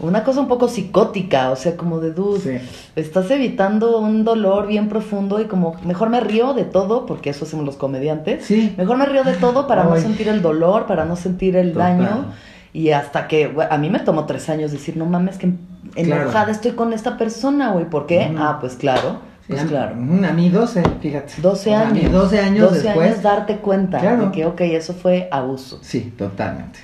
una 0.00 0.24
cosa 0.24 0.40
un 0.40 0.48
poco 0.48 0.66
psicótica, 0.66 1.50
o 1.52 1.56
sea, 1.56 1.76
como 1.76 2.00
de 2.00 2.10
dude, 2.10 2.40
Sí. 2.58 2.66
estás 2.96 3.30
evitando 3.30 3.98
un 4.00 4.24
dolor 4.24 4.66
bien 4.66 4.88
profundo 4.88 5.40
y 5.40 5.44
como 5.44 5.76
mejor 5.84 6.10
me 6.10 6.18
río 6.18 6.54
de 6.54 6.64
todo, 6.64 7.06
porque 7.06 7.30
eso 7.30 7.44
hacemos 7.44 7.64
los 7.64 7.76
comediantes. 7.76 8.44
Sí. 8.44 8.74
Mejor 8.76 8.96
me 8.96 9.06
río 9.06 9.22
de 9.22 9.34
todo 9.34 9.68
para 9.68 9.84
no 9.84 9.96
sentir 9.98 10.26
el 10.26 10.42
dolor, 10.42 10.86
para 10.86 11.04
no 11.04 11.14
sentir 11.14 11.54
el 11.54 11.72
Total. 11.72 11.98
daño. 11.98 12.24
Y 12.72 12.90
hasta 12.90 13.28
que 13.28 13.54
a 13.70 13.78
mí 13.78 13.90
me 13.90 14.00
tomó 14.00 14.24
tres 14.24 14.48
años 14.48 14.72
decir, 14.72 14.96
no 14.96 15.04
mames, 15.06 15.38
que 15.38 15.52
enojada 15.94 16.30
Claro. 16.30 16.50
estoy 16.52 16.72
con 16.72 16.92
esta 16.92 17.16
persona, 17.18 17.70
güey. 17.72 17.84
¿Por 17.88 18.06
qué? 18.06 18.32
Ah, 18.38 18.58
pues 18.60 18.74
claro, 18.76 19.18
pues 19.48 19.62
claro. 19.64 19.94
a 19.94 20.32
mí 20.32 20.48
12, 20.48 20.82
fíjate. 21.00 21.34
12 21.42 21.46
O 21.48 21.56
sea, 21.56 21.88
a 21.88 21.92
mí 21.92 22.00
años. 22.00 22.12
12 22.12 22.38
años 22.40 22.70
12 22.70 22.82
después. 22.82 23.10
años 23.10 23.22
darte 23.22 23.56
cuenta 23.58 23.98
Claro. 24.00 24.26
de 24.26 24.32
que, 24.32 24.46
ok, 24.46 24.60
eso 24.62 24.94
fue 24.94 25.28
abuso. 25.30 25.78
Sí, 25.82 26.12
totalmente. 26.16 26.78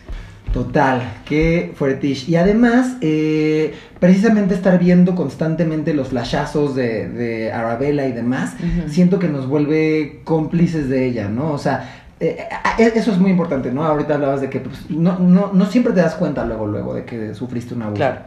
Total, 0.53 1.03
qué 1.27 1.73
fuertish. 1.77 2.27
Y 2.29 2.37
además, 2.37 2.97
eh, 3.03 3.75
precisamente 4.01 4.55
estar 4.55 4.79
viendo 4.79 5.15
constantemente 5.15 5.93
los 5.93 6.09
flashazos 6.09 6.75
de, 6.75 7.07
de 7.11 7.53
Arabella 7.53 8.07
y 8.07 8.13
demás, 8.13 8.55
siento 8.89 9.19
que 9.19 9.29
nos 9.29 9.47
vuelve 9.47 10.23
cómplices 10.25 10.89
de 10.89 11.05
ella, 11.07 11.29
¿no? 11.29 11.53
O 11.53 11.59
sea, 11.59 12.03
eh, 12.19 12.49
eh, 12.79 12.93
eso 12.95 13.13
es 13.13 13.19
muy 13.19 13.31
importante, 13.31 13.71
¿no? 13.73 13.85
Ahorita 13.85 14.15
hablabas 14.15 14.41
de 14.41 14.49
que 14.49 14.61
pues, 14.61 14.91
no, 14.91 15.19
no, 15.19 15.51
no 15.53 15.67
siempre 15.67 15.93
te 15.93 16.01
das 16.01 16.15
cuenta 16.15 16.47
luego, 16.47 16.67
luego 16.67 16.95
de 16.95 17.05
que 17.05 17.35
sufriste 17.35 17.75
un 17.75 17.83
abuso. 17.83 17.97
Claro. 17.97 18.21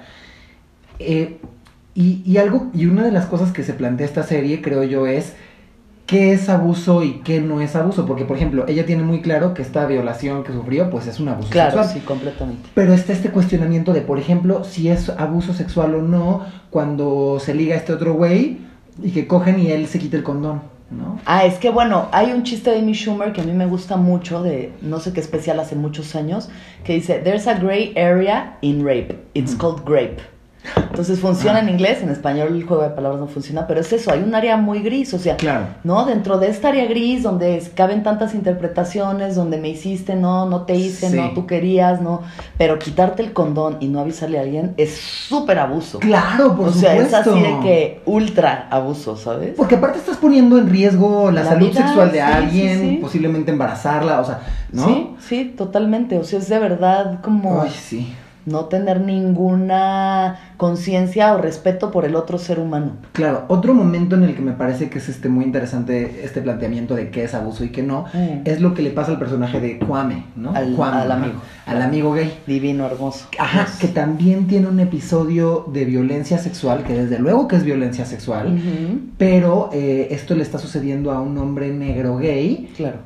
Eh, 1.07 1.37
y, 1.93 2.21
y 2.25 2.37
algo, 2.37 2.67
y 2.73 2.85
una 2.85 3.03
de 3.03 3.11
las 3.11 3.25
cosas 3.25 3.51
que 3.51 3.63
se 3.63 3.73
plantea 3.73 4.05
esta 4.05 4.23
serie, 4.23 4.61
creo 4.61 4.83
yo, 4.83 5.07
es 5.07 5.33
qué 6.05 6.33
es 6.33 6.49
abuso 6.49 7.03
y 7.03 7.21
qué 7.23 7.39
no 7.41 7.61
es 7.61 7.75
abuso. 7.75 8.05
Porque, 8.05 8.25
por 8.25 8.37
ejemplo, 8.37 8.65
ella 8.67 8.85
tiene 8.85 9.03
muy 9.03 9.21
claro 9.21 9.53
que 9.53 9.61
esta 9.61 9.85
violación 9.85 10.43
que 10.43 10.51
sufrió, 10.53 10.89
pues 10.89 11.07
es 11.07 11.19
un 11.19 11.29
abuso 11.29 11.49
Claro, 11.49 11.71
sexual. 11.83 11.93
sí, 11.93 11.99
completamente. 12.05 12.69
Pero 12.73 12.93
está 12.93 13.13
este 13.13 13.29
cuestionamiento 13.29 13.93
de, 13.93 14.01
por 14.01 14.19
ejemplo, 14.19 14.63
si 14.63 14.89
es 14.89 15.09
abuso 15.09 15.53
sexual 15.53 15.95
o 15.95 16.01
no, 16.01 16.45
cuando 16.69 17.39
se 17.39 17.53
liga 17.53 17.75
a 17.75 17.77
este 17.77 17.93
otro 17.93 18.13
güey 18.13 18.59
y 19.01 19.11
que 19.11 19.27
cogen 19.27 19.59
y 19.59 19.71
él 19.71 19.87
se 19.87 19.99
quita 19.99 20.17
el 20.17 20.23
condón, 20.23 20.61
¿no? 20.91 21.19
Ah, 21.25 21.45
es 21.45 21.55
que 21.55 21.69
bueno, 21.69 22.07
hay 22.11 22.31
un 22.33 22.43
chiste 22.43 22.71
de 22.71 22.79
Amy 22.79 22.93
Schumer 22.93 23.31
que 23.31 23.39
a 23.41 23.43
mí 23.45 23.53
me 23.53 23.65
gusta 23.65 23.95
mucho, 23.97 24.43
de 24.43 24.73
no 24.81 24.99
sé 24.99 25.13
qué 25.13 25.19
especial 25.21 25.59
hace 25.61 25.75
muchos 25.75 26.15
años, 26.15 26.49
que 26.83 26.93
dice, 26.93 27.15
There's 27.23 27.47
a 27.47 27.53
gray 27.55 27.93
area 27.97 28.57
in 28.61 28.83
rape. 28.85 29.17
It's 29.33 29.55
called 29.55 29.83
grape. 29.85 30.21
Entonces 30.75 31.19
funciona 31.19 31.59
en 31.59 31.69
inglés, 31.69 31.99
en 32.03 32.09
español 32.09 32.49
el 32.55 32.63
juego 32.65 32.83
de 32.83 32.89
palabras 32.89 33.19
no 33.19 33.27
funciona, 33.27 33.65
pero 33.67 33.79
es 33.79 33.91
eso, 33.93 34.11
hay 34.11 34.21
un 34.21 34.35
área 34.35 34.57
muy 34.57 34.79
gris, 34.81 35.13
o 35.13 35.19
sea, 35.19 35.37
Claro. 35.37 35.65
¿no? 35.83 36.05
Dentro 36.05 36.37
de 36.37 36.49
esta 36.49 36.69
área 36.69 36.85
gris 36.85 37.23
donde 37.23 37.61
caben 37.75 38.03
tantas 38.03 38.33
interpretaciones, 38.35 39.35
donde 39.35 39.57
me 39.57 39.69
hiciste, 39.69 40.15
no, 40.15 40.45
no 40.47 40.63
te 40.63 40.75
hice, 40.75 41.09
Sí. 41.09 41.15
no, 41.15 41.31
tú 41.31 41.45
querías, 41.47 42.01
no, 42.01 42.21
pero 42.57 42.77
quitarte 42.79 43.23
el 43.23 43.33
condón 43.33 43.77
y 43.79 43.87
no 43.87 43.99
avisarle 44.01 44.37
a 44.39 44.41
alguien 44.41 44.73
es 44.77 44.97
súper 44.97 45.59
abuso. 45.59 45.99
Claro, 45.99 46.55
por 46.55 46.69
o 46.69 46.71
sea, 46.71 46.91
supuesto. 46.91 47.17
es 47.19 47.27
así 47.27 47.39
de 47.41 47.59
que 47.61 48.01
ultra 48.05 48.67
abuso, 48.69 49.15
¿sabes? 49.17 49.53
Porque 49.55 49.75
aparte 49.75 49.99
estás 49.99 50.17
poniendo 50.17 50.57
en 50.57 50.69
riesgo 50.69 51.31
la, 51.31 51.43
La 51.43 51.49
salud 51.51 51.69
vida, 51.69 51.81
sexual 51.87 52.11
de 52.11 52.17
sí, 52.17 52.23
alguien, 52.23 52.79
sí. 52.81 52.97
posiblemente 53.01 53.51
embarazarla, 53.51 54.19
o 54.19 54.25
sea, 54.25 54.39
¿no? 54.71 54.85
Sí, 54.85 55.09
sí, 55.27 55.53
totalmente. 55.57 56.17
O 56.17 56.23
sea, 56.23 56.39
es 56.39 56.49
de 56.49 56.59
verdad 56.59 57.19
como 57.21 57.61
Ay, 57.61 57.69
sí. 57.71 58.13
No 58.45 58.65
tener 58.65 59.01
ninguna 59.01 60.39
conciencia 60.57 61.33
o 61.35 61.37
respeto 61.41 61.91
por 61.91 62.05
el 62.05 62.15
otro 62.15 62.37
ser 62.37 62.59
humano. 62.59 62.93
Claro, 63.13 63.45
otro 63.47 63.73
momento 63.73 64.15
en 64.15 64.23
el 64.23 64.35
que 64.35 64.41
me 64.41 64.51
parece 64.53 64.89
que 64.89 64.99
es 64.99 65.09
este 65.09 65.29
muy 65.29 65.45
interesante 65.45 66.21
este 66.23 66.41
planteamiento 66.41 66.95
de 66.95 67.09
qué 67.09 67.23
es 67.23 67.33
abuso 67.33 67.63
y 67.63 67.69
qué 67.69 67.83
no, 67.83 68.05
Mm. 68.13 68.41
es 68.45 68.61
lo 68.61 68.73
que 68.73 68.81
le 68.81 68.91
pasa 68.91 69.11
al 69.11 69.19
personaje 69.19 69.59
de 69.59 69.79
Kwame, 69.79 70.25
¿no? 70.35 70.53
Al- 70.53 70.73
Kwame, 70.75 70.97
al 71.01 71.11
amigo. 71.11 71.39
Al 71.65 71.81
amigo 71.81 72.13
gay. 72.13 72.31
Divino, 72.47 72.85
hermoso. 72.85 73.27
Ajá, 73.39 73.65
Dios. 73.65 73.77
que 73.79 73.87
también 73.87 74.47
tiene 74.47 74.67
un 74.67 74.79
episodio 74.79 75.65
de 75.71 75.85
violencia 75.85 76.37
sexual, 76.37 76.83
que 76.83 76.93
desde 76.93 77.19
luego 77.19 77.47
que 77.47 77.55
es 77.55 77.63
violencia 77.63 78.05
sexual, 78.05 78.59
pero 79.17 79.69
eh, 79.73 80.07
esto 80.11 80.35
le 80.35 80.43
está 80.43 80.57
sucediendo 80.57 81.11
a 81.11 81.21
un 81.21 81.37
hombre 81.37 81.71
negro 81.73 82.17
gay 82.17 82.71
Claro, 82.75 82.97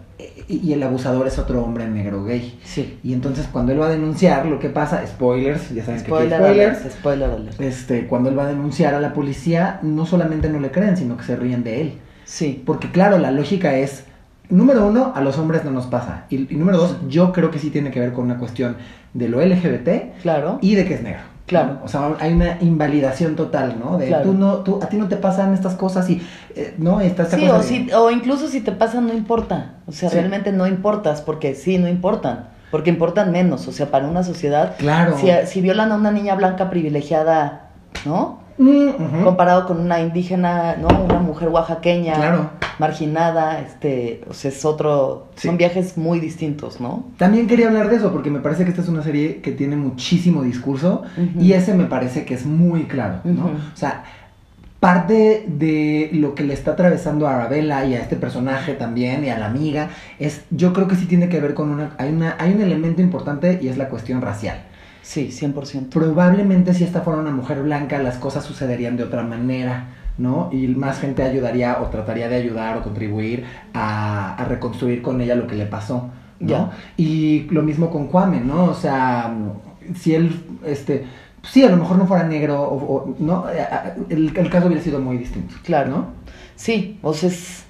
y 0.48 0.72
el 0.72 0.82
abusador 0.84 1.28
es 1.28 1.38
otro 1.40 1.64
hombre 1.64 1.88
negro 1.88 2.24
gay. 2.24 2.58
sí. 2.64 2.98
Y 3.04 3.14
entonces 3.14 3.48
cuando 3.52 3.72
él 3.74 3.82
va 3.82 3.88
a 3.88 3.90
denunciar, 3.90 4.46
lo 4.46 4.60
que 4.60 4.70
pasa, 4.70 5.06
spoilers, 5.06 5.74
ya 5.74 5.84
saben 5.84 6.02
que 6.04 6.14
aquí 6.14 6.28
spoilers, 6.30 6.44
alert, 6.44 6.92
spoiler 6.92 7.30
alert. 7.30 7.62
este, 7.62 8.08
cuando 8.08 8.30
él 8.30 8.38
va 8.38 8.44
a 8.44 8.48
denunciar 8.48 8.94
a 8.94 9.00
la 9.00 9.14
policía, 9.14 9.80
no 9.82 10.06
solamente 10.06 10.50
no 10.50 10.60
le 10.60 10.72
creen, 10.72 10.96
sino 10.96 11.18
que 11.18 11.24
se 11.24 11.36
ríen 11.36 11.64
de 11.64 11.82
él. 11.82 11.94
Sí, 12.24 12.64
Porque 12.66 12.90
claro, 12.92 13.18
la 13.18 13.32
lógica 13.32 13.76
es, 13.76 14.06
número 14.50 14.88
uno, 14.88 15.12
a 15.16 15.22
los 15.22 15.38
hombres 15.38 15.64
no 15.66 15.72
nos 15.72 15.86
pasa. 15.88 16.26
Y, 16.30 16.52
y 16.54 16.58
número 16.58 16.78
dos, 16.78 16.98
yo 17.10 17.32
creo 17.34 17.52
que 17.52 17.60
sí 17.60 17.70
tiene 17.70 17.92
que 17.92 18.00
ver 18.00 18.14
con 18.14 18.26
una 18.26 18.38
cuestión 18.38 18.78
de 19.14 19.30
lo 19.30 19.42
LGBT 19.46 20.22
claro. 20.22 20.60
y 20.62 20.76
de 20.76 20.86
que 20.86 20.96
es 20.96 21.04
negro. 21.04 21.22
Claro. 21.46 21.74
¿no? 21.74 21.80
O 21.86 21.88
sea, 21.88 22.16
hay 22.20 22.34
una 22.34 22.58
invalidación 22.62 23.36
total, 23.36 23.76
¿no? 23.84 23.98
De 23.98 24.08
Claro. 24.08 24.24
tú 24.24 24.34
no, 24.34 24.56
tú, 24.58 24.80
a 24.82 24.88
ti 24.88 24.98
no 24.98 25.08
te 25.08 25.16
pasan 25.18 25.54
estas 25.54 25.76
cosas 25.76 26.10
y, 26.10 26.22
eh, 26.56 26.74
¿no? 26.78 27.02
Esta, 27.02 27.24
esta 27.24 27.38
Sí, 27.38 27.44
cosa 27.44 27.56
o, 27.56 27.58
de- 27.60 27.64
si, 27.64 27.92
o 27.94 28.10
incluso 28.12 28.48
si 28.48 28.62
te 28.62 28.72
pasa 28.72 29.00
no 29.02 29.14
importa. 29.14 29.74
O 29.88 29.92
sea, 29.92 30.10
Sí. 30.10 30.16
realmente 30.18 30.52
no 30.52 30.66
importas 30.66 31.22
porque 31.22 31.54
sí, 31.54 31.78
no 31.78 31.88
importan. 31.88 32.50
Porque 32.72 32.90
importan 32.90 33.32
menos. 33.32 33.68
O 33.68 33.72
sea, 33.72 33.92
para 33.92 34.08
una 34.08 34.24
sociedad, 34.24 34.76
Claro. 34.80 35.18
si, 35.20 35.28
si 35.46 35.62
violan 35.62 35.92
a 35.92 35.96
una 35.96 36.12
niña 36.12 36.34
blanca 36.36 36.70
privilegiada, 36.70 37.68
¿no? 38.06 38.40
Mm, 38.58 39.24
comparado 39.24 39.66
con 39.68 39.80
una 39.82 40.00
indígena, 40.00 40.78
¿no? 40.78 40.88
Una 41.04 41.20
mujer 41.20 41.50
oaxaqueña, 41.50 42.16
Claro. 42.16 42.50
Marginada, 42.80 43.60
este, 43.62 44.22
o 44.30 44.34
sea, 44.34 44.52
es 44.52 44.66
otro, 44.66 45.28
Sí. 45.36 45.48
son 45.48 45.58
viajes 45.58 45.98
muy 45.98 46.20
distintos, 46.20 46.80
¿no? 46.82 47.06
También 47.18 47.48
quería 47.48 47.68
hablar 47.68 47.90
de 47.90 47.98
eso 47.98 48.12
porque 48.12 48.30
me 48.30 48.40
parece 48.40 48.64
que 48.64 48.70
esta 48.72 48.82
es 48.82 48.88
una 48.90 49.04
serie 49.04 49.42
que 49.42 49.52
tiene 49.52 49.76
muchísimo 49.76 50.44
discurso 50.44 51.04
y 51.40 51.54
ese 51.54 51.74
me 51.74 51.86
parece 51.86 52.26
que 52.26 52.34
es 52.34 52.46
muy 52.46 52.84
claro, 52.86 53.20
¿no? 53.24 53.46
O 53.46 53.76
sea, 53.78 54.04
parte 54.80 55.46
de 55.48 56.10
lo 56.14 56.36
que 56.36 56.44
le 56.44 56.54
está 56.54 56.72
atravesando 56.72 57.28
a 57.28 57.36
Arabella 57.36 57.86
y 57.86 57.96
a 57.96 58.02
este 58.02 58.16
personaje 58.16 58.74
también 58.74 59.24
y 59.24 59.30
a 59.30 59.40
la 59.40 59.48
amiga 59.48 59.90
es, 60.20 60.44
yo 60.52 60.74
creo 60.74 60.88
que 60.88 60.96
sí 60.96 61.06
tiene 61.06 61.28
que 61.30 61.40
ver 61.40 61.54
con 61.54 61.70
una, 61.70 61.92
hay 61.98 62.12
una, 62.12 62.36
hay 62.40 62.54
un 62.54 62.62
elemento 62.62 63.02
importante 63.02 63.60
y 63.62 63.68
es 63.70 63.78
la 63.78 63.90
cuestión 63.90 64.22
racial. 64.22 64.58
Sí, 65.02 65.30
100%. 65.32 65.90
Probablemente 65.90 66.74
si 66.74 66.84
esta 66.84 67.02
fuera 67.02 67.20
una 67.20 67.32
mujer 67.32 67.62
blanca 67.64 67.98
las 68.00 68.18
cosas 68.18 68.44
sucederían 68.44 68.98
de 68.98 69.04
otra 69.04 69.24
manera, 69.24 69.86
¿no? 70.18 70.50
Y 70.52 70.68
más 70.68 71.00
gente 71.00 71.24
ayudaría 71.24 71.80
o 71.82 71.86
trataría 71.88 72.30
de 72.30 72.36
ayudar 72.38 72.78
o 72.78 72.84
contribuir 72.84 73.44
a, 73.74 74.36
a 74.36 74.46
reconstruir 74.46 75.02
con 75.02 75.20
ella 75.22 75.36
lo 75.36 75.48
que 75.48 75.56
le 75.56 75.66
pasó, 75.66 76.10
¿no? 76.40 76.72
Y 76.98 77.42
lo 77.52 77.62
mismo 77.64 77.90
con 77.90 78.08
Kwame, 78.08 78.40
¿no? 78.42 78.66
O 78.66 78.74
sea, 78.74 79.34
si 79.96 80.16
él, 80.16 80.40
este, 80.66 81.06
sí, 81.44 81.64
a 81.64 81.70
lo 81.70 81.78
mejor 81.78 81.98
no 81.98 82.08
fuera 82.08 82.24
negro, 82.24 82.62
o, 82.62 82.76
o- 82.96 83.16
¿no? 83.20 83.46
El, 84.10 84.36
el 84.36 84.50
caso 84.50 84.68
hubiera 84.68 84.82
sido 84.84 85.00
muy 85.00 85.18
distinto, 85.18 85.56
Claro. 85.64 85.90
¿no? 85.90 86.06
Sí, 86.56 86.98
o 87.02 87.14
sea, 87.14 87.30
es, 87.30 87.64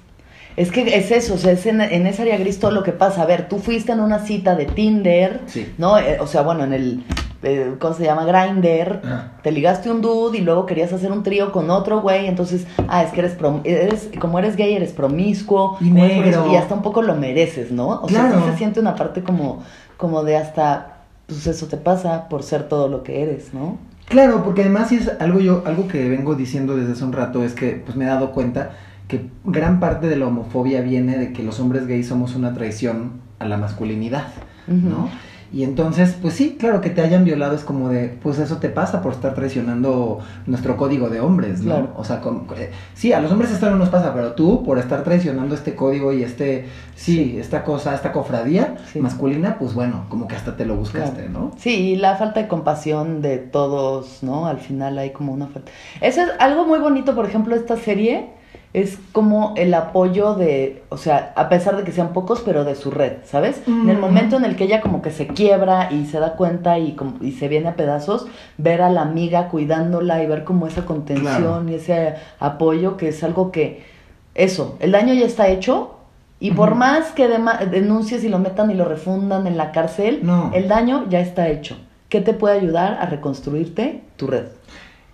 es 0.56 0.70
que 0.70 0.96
es 0.96 1.10
eso, 1.10 1.34
o 1.34 1.38
sea, 1.38 1.52
es 1.52 1.66
en, 1.66 1.80
en 1.80 2.06
esa 2.06 2.22
área 2.22 2.38
gris 2.38 2.58
todo 2.60 2.70
lo 2.70 2.82
que 2.84 2.92
pasa. 2.92 3.22
A 3.22 3.26
ver, 3.26 3.48
tú 3.48 3.58
fuiste 3.58 3.90
en 3.92 4.00
una 4.00 4.20
cita 4.20 4.54
de 4.54 4.66
Tinder, 4.66 5.40
Sí. 5.46 5.72
¿no? 5.78 5.98
Eh, 5.98 6.18
o 6.20 6.26
sea, 6.28 6.42
bueno, 6.42 6.62
en 6.64 6.72
el, 6.72 7.04
eh, 7.46 7.74
¿cómo 7.78 7.94
se 7.94 8.04
llama? 8.04 8.24
Grinder. 8.24 9.00
Te 9.42 9.52
ligaste 9.52 9.90
un 9.90 10.00
dude 10.02 10.38
y 10.38 10.40
luego 10.42 10.66
querías 10.66 10.92
hacer 10.92 11.12
un 11.12 11.22
trío 11.22 11.52
con 11.52 11.70
otro 11.70 12.00
güey, 12.02 12.26
entonces, 12.26 12.66
ah, 12.88 13.02
es 13.02 13.10
que 13.12 13.20
eres, 13.20 13.38
prom- 13.38 13.60
eres 13.64 14.10
como 14.18 14.38
eres 14.38 14.56
gay, 14.56 14.74
eres 14.74 14.92
promiscuo. 14.92 15.76
Y 15.80 15.90
negro. 15.90 16.46
Y 16.52 16.56
hasta 16.56 16.74
un 16.74 16.82
poco 16.82 17.02
lo 17.02 17.14
mereces, 17.14 17.70
¿no? 17.70 17.88
O 18.02 18.08
sea, 18.08 18.30
sí 18.32 18.50
se 18.52 18.58
siente 18.58 18.80
una 18.80 18.94
parte 18.94 19.22
como, 19.22 19.62
como 19.96 20.22
de 20.24 20.36
hasta, 20.36 20.98
pues 21.26 21.46
eso 21.46 21.66
te 21.66 21.76
pasa 21.76 22.28
por 22.28 22.42
ser 22.42 22.68
todo 22.68 22.88
lo 22.88 23.02
que 23.02 23.22
eres, 23.22 23.54
¿no? 23.54 23.78
Claro, 24.08 24.44
porque 24.44 24.60
además 24.62 24.88
sí 24.88 24.96
es 24.96 25.10
algo 25.20 25.40
yo, 25.40 25.62
algo 25.66 25.88
que 25.88 26.08
vengo 26.08 26.34
diciendo 26.36 26.76
desde 26.76 26.92
hace 26.92 27.04
un 27.04 27.12
rato 27.12 27.42
es 27.42 27.54
que 27.54 27.82
pues 27.84 27.96
me 27.96 28.04
he 28.04 28.08
dado 28.08 28.30
cuenta 28.32 28.70
que 29.08 29.26
gran 29.44 29.80
parte 29.80 30.08
de 30.08 30.16
la 30.16 30.26
homofobia 30.26 30.80
viene 30.80 31.16
de 31.18 31.32
que 31.32 31.42
los 31.42 31.58
hombres 31.60 31.86
gays 31.86 32.06
somos 32.08 32.34
una 32.36 32.54
traición 32.54 33.20
a 33.40 33.46
la 33.46 33.56
masculinidad, 33.56 34.28
¿no? 34.68 35.08
Y 35.52 35.62
entonces, 35.62 36.16
pues 36.20 36.34
sí, 36.34 36.56
claro 36.58 36.80
que 36.80 36.90
te 36.90 37.00
hayan 37.02 37.24
violado 37.24 37.54
es 37.54 37.62
como 37.62 37.88
de, 37.88 38.08
pues 38.22 38.38
eso 38.38 38.56
te 38.58 38.68
pasa 38.68 39.00
por 39.00 39.12
estar 39.12 39.34
traicionando 39.34 40.18
nuestro 40.46 40.76
código 40.76 41.08
de 41.08 41.20
hombres, 41.20 41.60
¿no? 41.60 41.66
Claro. 41.76 41.92
O 41.96 42.04
sea, 42.04 42.20
con- 42.20 42.46
eh, 42.56 42.70
sí, 42.94 43.12
a 43.12 43.20
los 43.20 43.30
hombres 43.32 43.50
esto 43.52 43.70
no 43.70 43.76
nos 43.76 43.88
pasa, 43.88 44.12
pero 44.12 44.32
tú 44.32 44.64
por 44.64 44.78
estar 44.78 45.04
traicionando 45.04 45.54
este 45.54 45.74
código 45.74 46.12
y 46.12 46.22
este, 46.24 46.66
sí, 46.94 47.14
Sí. 47.16 47.38
esta 47.38 47.62
cosa, 47.64 47.94
esta 47.94 48.12
cofradía 48.12 48.76
Sí. 48.92 49.00
masculina, 49.00 49.56
pues 49.58 49.72
bueno, 49.74 50.04
como 50.08 50.26
que 50.28 50.34
hasta 50.36 50.56
te 50.56 50.66
lo 50.66 50.76
buscaste, 50.76 51.22
Claro. 51.26 51.30
¿no? 51.32 51.52
Sí, 51.58 51.70
y 51.92 51.96
la 51.96 52.16
falta 52.16 52.40
de 52.42 52.48
compasión 52.48 53.22
de 53.22 53.38
todos, 53.38 54.22
¿no? 54.22 54.46
Al 54.46 54.58
final 54.58 54.98
hay 54.98 55.10
como 55.10 55.32
una 55.32 55.46
falta. 55.46 55.70
Eso 56.00 56.22
es 56.22 56.28
algo 56.40 56.66
muy 56.66 56.78
bonito, 56.80 57.14
por 57.14 57.24
ejemplo, 57.26 57.54
esta 57.54 57.76
serie 57.76 58.30
es 58.76 58.98
como 59.12 59.54
el 59.56 59.72
apoyo 59.72 60.34
de, 60.34 60.82
o 60.90 60.98
sea, 60.98 61.32
a 61.34 61.48
pesar 61.48 61.78
de 61.78 61.84
que 61.84 61.92
sean 61.92 62.12
pocos, 62.12 62.42
pero 62.44 62.62
de 62.64 62.74
su 62.74 62.90
red, 62.90 63.14
¿sabes? 63.24 63.62
En 63.66 63.88
el 63.88 63.96
momento 63.96 64.36
en 64.36 64.44
el 64.44 64.54
que 64.54 64.64
ella 64.64 64.82
como 64.82 65.00
que 65.00 65.10
se 65.10 65.28
quiebra 65.28 65.90
y 65.90 66.04
se 66.04 66.20
da 66.20 66.34
cuenta 66.34 66.78
y, 66.78 66.92
como- 66.92 67.14
y 67.22 67.32
se 67.32 67.48
viene 67.48 67.68
a 67.68 67.74
pedazos, 67.74 68.26
ver 68.58 68.82
a 68.82 68.90
la 68.90 69.00
amiga 69.00 69.48
cuidándola 69.48 70.22
y 70.22 70.26
ver 70.26 70.44
como 70.44 70.66
esa 70.66 70.84
contención 70.84 71.24
Claro. 71.42 71.64
y 71.70 71.74
ese 71.74 72.16
apoyo 72.38 72.98
que 72.98 73.08
es 73.08 73.24
algo 73.24 73.50
que, 73.50 73.82
eso, 74.34 74.76
el 74.80 74.92
daño 74.92 75.14
ya 75.14 75.24
está 75.24 75.48
hecho. 75.48 75.92
Y 76.38 76.50
por 76.50 76.74
más 76.74 77.12
que 77.12 77.28
denuncies 77.70 78.22
y 78.24 78.28
lo 78.28 78.38
metan 78.38 78.70
y 78.70 78.74
lo 78.74 78.84
refundan 78.84 79.46
en 79.46 79.56
la 79.56 79.72
cárcel, 79.72 80.20
No. 80.22 80.50
el 80.52 80.68
daño 80.68 81.06
ya 81.08 81.20
está 81.20 81.48
hecho. 81.48 81.78
¿qué 82.10 82.20
te 82.20 82.34
puede 82.34 82.56
ayudar 82.60 82.98
a 83.00 83.06
reconstruirte 83.06 84.02
tu 84.16 84.26
red? 84.28 84.44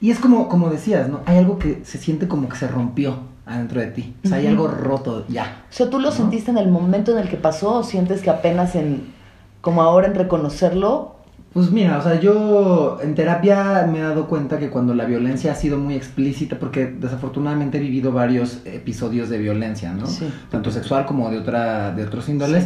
Y 0.00 0.10
es 0.10 0.18
como, 0.18 0.48
como 0.48 0.68
decías, 0.68 1.08
¿no? 1.08 1.20
Hay 1.26 1.38
algo 1.38 1.58
que 1.60 1.84
se 1.84 1.96
siente 1.96 2.26
como 2.28 2.48
que 2.48 2.56
se 2.56 2.66
rompió 2.68 3.30
adentro 3.46 3.80
de 3.80 3.88
ti. 3.88 4.14
O 4.24 4.28
sea, 4.28 4.38
hay 4.38 4.46
algo 4.46 4.68
roto 4.68 5.24
ya. 5.28 5.64
O 5.70 5.72
sea, 5.72 5.90
¿tú 5.90 5.98
lo 5.98 6.10
¿No? 6.10 6.12
sentiste 6.14 6.50
en 6.50 6.58
el 6.58 6.70
momento 6.70 7.12
en 7.12 7.18
el 7.18 7.28
que 7.28 7.36
pasó 7.36 7.76
o 7.78 7.82
sientes 7.82 8.22
que 8.22 8.30
apenas 8.30 8.74
en, 8.74 9.12
como 9.60 9.82
ahora 9.82 10.08
en 10.08 10.14
reconocerlo? 10.14 11.16
Pues 11.52 11.70
mira, 11.70 11.98
o 11.98 12.02
sea, 12.02 12.18
yo 12.18 12.98
en 13.02 13.14
terapia 13.14 13.86
me 13.90 13.98
he 13.98 14.02
dado 14.02 14.26
cuenta 14.26 14.58
que 14.58 14.70
cuando 14.70 14.94
la 14.94 15.04
violencia 15.04 15.52
ha 15.52 15.54
sido 15.54 15.76
muy 15.76 15.94
explícita, 15.94 16.58
porque 16.58 16.86
desafortunadamente 16.86 17.76
he 17.76 17.80
vivido 17.80 18.10
varios 18.10 18.60
episodios 18.64 19.28
de 19.28 19.36
violencia, 19.38 19.92
¿no? 19.92 20.06
Sí. 20.06 20.32
Tanto 20.50 20.70
sexual 20.70 21.04
como 21.04 21.30
de 21.30 21.38
otra, 21.38 21.92
de 21.92 22.04
otros 22.04 22.28
índoles. 22.30 22.64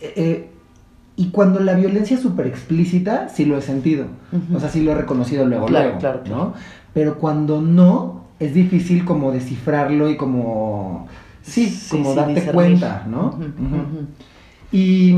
Eh, 0.00 0.12
eh, 0.16 0.50
y 1.16 1.30
cuando 1.30 1.58
la 1.60 1.74
violencia 1.74 2.16
es 2.16 2.22
súper 2.22 2.46
explícita, 2.46 3.28
sí 3.28 3.46
lo 3.46 3.56
he 3.56 3.62
sentido. 3.62 4.06
Ujú. 4.32 4.56
O 4.56 4.60
sea, 4.60 4.68
sí 4.68 4.82
lo 4.82 4.92
he 4.92 4.94
reconocido 4.94 5.44
luego, 5.44 5.66
Claro, 5.66 5.84
luego, 5.86 5.98
claro, 6.00 6.22
claro. 6.22 6.36
¿no? 6.44 6.54
Pero 6.92 7.18
cuando 7.18 7.60
no, 7.60 8.23
es 8.46 8.54
difícil 8.54 9.04
como 9.04 9.32
descifrarlo 9.32 10.08
y 10.10 10.16
como... 10.16 11.08
Sí, 11.42 11.84
Sí, 11.88 11.88
como 11.88 12.04
sí, 12.04 12.16
darte 12.16 12.32
discernir. 12.32 12.52
cuenta, 12.52 13.04
¿no? 13.08 13.38
Y, 14.70 15.14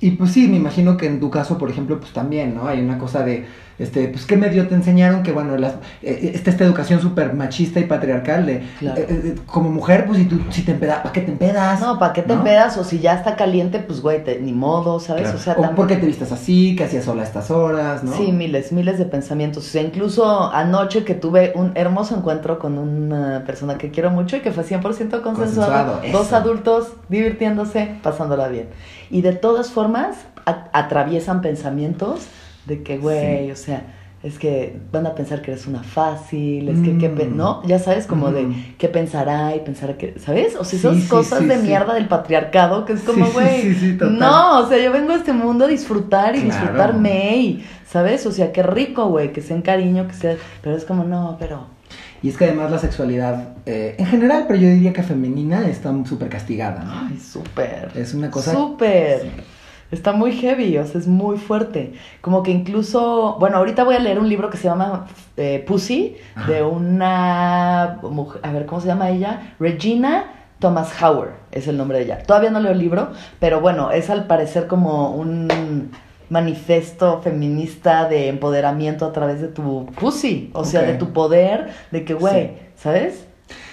y 0.00 0.10
pues 0.12 0.32
sí, 0.32 0.48
me 0.48 0.56
imagino 0.56 0.96
que 0.96 1.06
en 1.06 1.20
tu 1.20 1.30
caso, 1.30 1.58
por 1.58 1.70
ejemplo, 1.70 1.98
pues 2.00 2.12
también, 2.12 2.54
¿no? 2.54 2.66
Hay 2.68 2.80
una 2.80 2.98
cosa 2.98 3.24
de, 3.24 3.46
este, 3.82 4.08
pues 4.08 4.24
qué 4.26 4.36
medio 4.36 4.68
te 4.68 4.74
enseñaron 4.74 5.22
que, 5.22 5.32
bueno, 5.32 5.56
las, 5.56 5.74
eh, 6.02 6.32
esta, 6.34 6.50
esta 6.50 6.64
educación 6.64 7.00
súper 7.00 7.34
machista 7.34 7.80
y 7.80 7.84
patriarcal 7.84 8.46
de, 8.46 8.62
Claro. 8.78 9.00
eh, 9.00 9.06
eh, 9.08 9.34
como 9.46 9.70
mujer, 9.70 10.06
pues 10.06 10.18
si 10.18 10.24
tú, 10.26 10.40
si 10.50 10.62
te 10.62 10.72
empedas, 10.72 10.98
¿para 11.00 11.12
qué 11.12 11.20
te 11.22 11.32
empedas? 11.32 11.80
No, 11.80 11.98
¿para 11.98 12.12
qué 12.12 12.22
te 12.22 12.28
¿No? 12.34 12.40
empedas? 12.40 12.76
O 12.78 12.84
si 12.84 13.00
ya 13.00 13.14
está 13.14 13.36
caliente, 13.36 13.78
pues 13.80 14.00
güey, 14.00 14.22
te- 14.24 14.40
ni 14.40 14.52
modo, 14.52 15.00
¿sabes? 15.00 15.22
Claro. 15.24 15.38
O 15.38 15.40
sea, 15.40 15.54
también- 15.54 15.74
por 15.74 15.86
qué 15.86 15.96
te 15.96 16.06
vistas 16.06 16.32
así, 16.32 16.76
que 16.76 16.84
hacías 16.84 17.04
sola 17.04 17.22
a 17.22 17.24
estas 17.24 17.50
horas, 17.50 18.02
¿no? 18.04 18.12
Sí, 18.16 18.32
miles, 18.32 18.72
miles 18.72 18.98
de 18.98 19.04
pensamientos. 19.04 19.66
O 19.66 19.70
sea, 19.70 19.82
incluso 19.82 20.52
anoche 20.52 21.04
que 21.04 21.14
tuve 21.14 21.52
un 21.54 21.72
hermoso 21.74 22.16
encuentro 22.16 22.58
con 22.58 22.78
una 22.78 23.42
persona 23.44 23.78
que 23.78 23.90
quiero 23.90 24.10
mucho 24.10 24.36
y 24.36 24.40
que 24.40 24.52
fue 24.52 24.64
100% 24.64 25.22
consensuado. 25.22 25.32
Consensuado, 25.32 26.00
Dos 26.12 26.26
eso. 26.28 26.36
adultos 26.36 26.92
divirtiéndose, 27.08 27.96
pasándola 28.02 28.48
bien. 28.48 28.68
Y 29.10 29.22
de 29.22 29.32
todas 29.32 29.70
formas, 29.70 30.16
atraviesan 30.72 31.40
pensamientos 31.40 32.20
de 32.66 32.82
que, 32.82 32.98
güey, 32.98 33.46
Sí. 33.46 33.50
o 33.52 33.56
sea, 33.56 33.82
es 34.22 34.38
que 34.38 34.76
van 34.92 35.04
a 35.06 35.16
pensar 35.16 35.42
que 35.42 35.50
eres 35.50 35.66
una 35.66 35.82
fácil, 35.82 36.68
es 36.68 36.78
que, 36.78 36.96
¿qué 36.96 37.08
pe- 37.08 37.26
Mm. 37.26 37.36
¿no? 37.36 37.62
Ya 37.66 37.80
sabes, 37.80 38.06
como 38.06 38.28
Mm. 38.30 38.34
de, 38.34 38.74
¿qué 38.78 38.88
pensará? 38.88 39.56
Y 39.56 39.60
pensará 39.60 39.98
que, 39.98 40.14
¿sabes? 40.20 40.54
O 40.54 40.64
sea, 40.64 40.78
esas 40.78 40.96
sí, 40.96 41.08
cosas 41.08 41.40
sí, 41.40 41.46
de 41.46 41.56
mierda 41.56 41.94
del 41.94 42.06
patriarcado 42.06 42.84
que 42.84 42.92
es 42.92 43.00
como, 43.00 43.26
güey, 43.32 43.62
sí, 43.62 43.74
sí, 43.74 43.92
total. 43.98 44.18
no, 44.20 44.60
o 44.60 44.68
sea, 44.68 44.78
yo 44.78 44.92
vengo 44.92 45.12
a 45.12 45.16
este 45.16 45.32
mundo 45.32 45.64
a 45.64 45.68
disfrutar 45.68 46.36
y 46.36 46.42
Claro. 46.42 46.54
disfrutarme 46.60 47.36
y, 47.36 47.64
¿sabes? 47.88 48.24
O 48.26 48.30
sea, 48.30 48.52
qué 48.52 48.62
rico, 48.62 49.08
güey, 49.08 49.32
que 49.32 49.40
sea 49.42 49.56
en 49.56 49.62
cariño, 49.62 50.06
que 50.06 50.14
sea, 50.14 50.36
pero 50.62 50.76
es 50.76 50.84
como, 50.84 51.02
no, 51.02 51.36
pero... 51.40 51.66
Y 52.22 52.28
es 52.28 52.36
que 52.36 52.44
además 52.44 52.70
la 52.70 52.78
sexualidad, 52.78 53.54
eh, 53.66 53.96
en 53.98 54.06
general, 54.06 54.44
pero 54.46 54.60
yo 54.60 54.68
diría 54.68 54.92
que 54.92 55.02
femenina, 55.02 55.66
está 55.68 55.92
súper 56.04 56.28
castigada, 56.28 56.84
¿no? 56.84 57.08
Ay, 57.10 57.18
súper. 57.18 57.90
Es 57.96 58.14
una 58.14 58.30
cosa... 58.30 58.52
Súper. 58.52 59.28
Está 59.92 60.12
muy 60.12 60.32
heavy, 60.32 60.76
o 60.78 60.86
sea, 60.86 61.00
es 61.00 61.06
muy 61.06 61.36
fuerte. 61.38 61.92
Como 62.20 62.42
que 62.42 62.50
incluso, 62.50 63.36
bueno, 63.38 63.58
ahorita 63.58 63.84
voy 63.84 63.94
a 63.94 63.98
leer 64.00 64.18
un 64.18 64.28
libro 64.28 64.50
que 64.50 64.56
se 64.56 64.64
llama 64.64 65.06
eh, 65.36 65.62
Pussy, 65.66 66.16
Ajá. 66.34 66.50
de 66.50 66.62
una 66.62 67.98
mujer, 68.02 68.40
a 68.44 68.50
ver, 68.52 68.66
¿cómo 68.66 68.80
se 68.80 68.88
llama 68.88 69.10
ella? 69.10 69.54
Regina 69.60 70.24
Thomas 70.58 70.92
Howard, 71.02 71.32
es 71.52 71.68
el 71.68 71.76
nombre 71.76 71.98
de 71.98 72.04
ella. 72.04 72.18
Todavía 72.22 72.50
no 72.50 72.58
leo 72.60 72.72
el 72.72 72.78
libro, 72.78 73.10
pero 73.38 73.60
bueno, 73.60 73.90
es 73.90 74.08
al 74.10 74.26
parecer 74.26 74.66
como 74.66 75.10
un 75.14 75.90
manifiesto 76.30 77.20
feminista 77.20 78.08
de 78.08 78.28
empoderamiento 78.28 79.04
a 79.04 79.12
través 79.12 79.40
de 79.42 79.48
tu 79.48 79.86
pussy, 80.00 80.50
o 80.54 80.64
sea, 80.64 80.82
de 80.82 80.94
tu 80.94 81.12
poder, 81.12 81.68
de 81.90 82.04
que, 82.04 82.14
güey, 82.14 82.34
Sí. 82.46 82.50
¿sabes? 82.76 83.26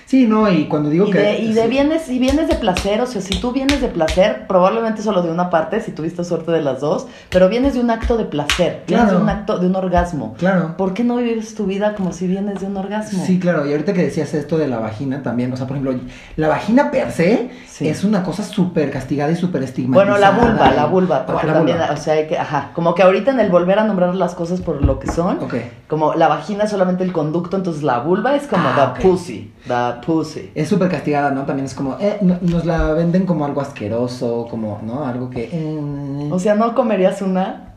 Sí, 0.09 0.25
no, 0.25 0.51
y 0.51 0.65
cuando 0.65 0.89
digo 0.89 1.05
Y 1.05 1.11
que... 1.11 1.19
de, 1.19 1.37
y 1.37 1.53
de 1.53 1.61
sí. 1.61 1.67
vienes, 1.69 2.01
si 2.01 2.17
vienes 2.17 2.47
de 2.47 2.55
placer, 2.55 2.99
o 2.99 3.05
sea, 3.05 3.21
si 3.21 3.39
tú 3.39 3.51
vienes 3.51 3.79
de 3.79 3.89
placer, 3.89 4.47
probablemente 4.47 5.03
solo 5.03 5.21
de 5.21 5.29
una 5.29 5.51
parte, 5.51 5.81
si 5.81 5.91
tuviste 5.91 6.23
suerte 6.23 6.51
de 6.51 6.63
las 6.63 6.79
dos, 6.81 7.05
pero 7.29 7.47
vienes 7.47 7.75
de 7.75 7.79
un 7.79 7.91
acto 7.91 8.17
de 8.17 8.25
placer, 8.25 8.81
vienes 8.87 9.05
Claro. 9.05 9.17
de 9.19 9.23
un 9.23 9.29
acto, 9.29 9.59
de 9.59 9.67
un 9.67 9.75
orgasmo. 9.75 10.33
Claro. 10.39 10.75
¿Por 10.77 10.95
qué 10.95 11.03
no 11.03 11.17
vives 11.17 11.53
tu 11.53 11.67
vida 11.67 11.93
como 11.93 12.11
si 12.11 12.25
vienes 12.25 12.59
de 12.59 12.65
un 12.65 12.77
orgasmo? 12.77 13.23
Sí, 13.23 13.37
claro, 13.39 13.67
y 13.67 13.71
ahorita 13.71 13.93
que 13.93 14.01
decías 14.01 14.33
esto 14.33 14.57
de 14.57 14.67
la 14.67 14.79
vagina 14.79 15.21
también, 15.21 15.53
o 15.53 15.57
sea, 15.57 15.67
por 15.67 15.77
ejemplo, 15.77 16.01
la 16.37 16.47
vagina 16.47 16.89
per 16.89 17.11
se 17.11 17.51
Sí. 17.67 17.87
es 17.87 18.03
una 18.03 18.23
cosa 18.23 18.41
súper 18.43 18.89
castigada 18.89 19.31
y 19.31 19.35
súper 19.35 19.61
estigmatizada. 19.61 20.17
Bueno, 20.17 20.19
la 20.19 20.31
vulva, 20.31 20.71
y- 20.71 20.75
la 20.75 20.85
vulva, 20.87 21.25
porque 21.27 21.43
Ah, 21.43 21.47
la 21.47 21.53
también, 21.53 21.77
vulva. 21.77 21.93
o 21.93 21.97
sea, 21.97 22.15
hay 22.15 22.25
que, 22.27 22.35
ajá, 22.39 22.71
como 22.73 22.95
que 22.95 23.03
ahorita 23.03 23.29
en 23.29 23.39
el 23.41 23.49
volver 23.51 23.77
a 23.77 23.83
nombrar 23.83 24.15
las 24.15 24.33
cosas 24.33 24.59
por 24.59 24.83
lo 24.83 24.97
que 24.99 25.05
son, 25.11 25.37
Ok. 25.37 25.53
como 25.87 26.15
la 26.15 26.27
vagina 26.27 26.63
es 26.63 26.71
solamente 26.71 27.03
el 27.03 27.11
conducto, 27.13 27.55
entonces 27.55 27.83
la 27.83 27.99
vulva 27.99 28.35
es 28.35 28.47
como 28.47 28.67
Ah, 28.67 28.95
the 28.97 29.01
pussy, 29.07 29.53
the 29.67 29.98
pussy. 30.01 30.51
Es 30.55 30.67
súper 30.69 30.89
castigada, 30.89 31.31
¿no? 31.31 31.43
También 31.43 31.65
es 31.65 31.73
como, 31.73 31.97
eh, 31.99 32.17
no- 32.21 32.37
nos 32.41 32.65
la 32.65 32.93
venden 32.93 33.25
como 33.25 33.45
algo 33.45 33.61
asqueroso, 33.61 34.47
como, 34.49 34.79
¿no? 34.83 35.05
Algo 35.05 35.29
que... 35.29 35.49
eh, 35.51 36.29
O 36.31 36.39
sea, 36.39 36.55
¿no 36.55 36.73
comerías 36.75 37.21
una? 37.21 37.73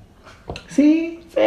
sí, 0.68 1.18
Sí. 1.35 1.40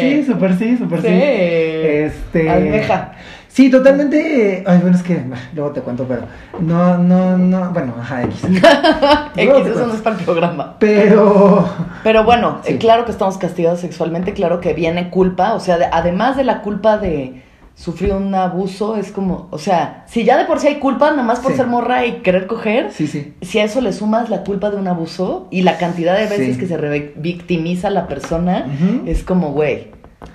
sí, 0.00 0.24
súper 0.24 0.56
sí, 0.56 0.76
súper 0.76 1.00
sí. 1.02 1.08
Sí. 1.08 1.12
Este... 1.14 2.48
Almeja. 2.50 3.12
Sí, 3.48 3.68
totalmente... 3.70 4.62
Ay, 4.66 4.78
bueno, 4.80 4.96
es 4.96 5.02
que 5.02 5.20
luego 5.54 5.72
te 5.72 5.80
cuento, 5.80 6.04
pero... 6.08 6.22
No, 6.60 6.96
no, 6.98 7.36
no... 7.36 7.70
Bueno, 7.70 7.94
ajá, 8.00 8.22
X. 8.22 8.44
X, 9.36 9.66
eso 9.66 9.86
no 9.88 9.94
es 9.94 10.00
para 10.00 10.16
el 10.16 10.24
programa. 10.24 10.76
Pero... 10.78 11.68
Pero 12.04 12.24
bueno, 12.24 12.60
Sí. 12.62 12.74
eh, 12.74 12.78
claro 12.78 13.04
que 13.04 13.10
estamos 13.10 13.38
castigados 13.38 13.80
sexualmente, 13.80 14.32
claro 14.34 14.60
que 14.60 14.72
viene 14.72 15.10
culpa, 15.10 15.52
o 15.54 15.60
sea, 15.60 15.76
de- 15.78 15.86
además 15.90 16.36
de 16.36 16.44
la 16.44 16.62
culpa 16.62 16.96
de 16.96 17.42
sufrir 17.74 18.12
un 18.12 18.34
abuso, 18.34 18.96
es 18.96 19.10
como, 19.12 19.48
o 19.50 19.58
sea, 19.58 20.04
si 20.06 20.24
ya 20.24 20.36
de 20.38 20.44
por 20.44 20.60
sí 20.60 20.68
hay 20.68 20.76
culpa, 20.78 21.10
nada 21.10 21.22
más 21.22 21.40
por 21.40 21.52
Sí. 21.52 21.56
ser 21.58 21.66
morra 21.66 22.06
y 22.06 22.20
querer 22.20 22.46
coger, 22.46 22.90
Sí, 22.92 23.06
sí. 23.06 23.34
si 23.40 23.58
a 23.58 23.64
eso 23.64 23.80
le 23.80 23.92
sumas 23.92 24.28
la 24.30 24.44
culpa 24.44 24.70
de 24.70 24.76
un 24.76 24.86
abuso 24.88 25.48
y 25.50 25.62
la 25.62 25.78
cantidad 25.78 26.16
de 26.16 26.26
veces 26.26 26.58
que 26.58 26.66
se 26.66 26.76
revictimiza 26.76 27.88
a 27.88 27.90
la 27.90 28.06
persona, 28.08 28.66
es 29.06 29.22
como, 29.24 29.52
güey, 29.52 29.88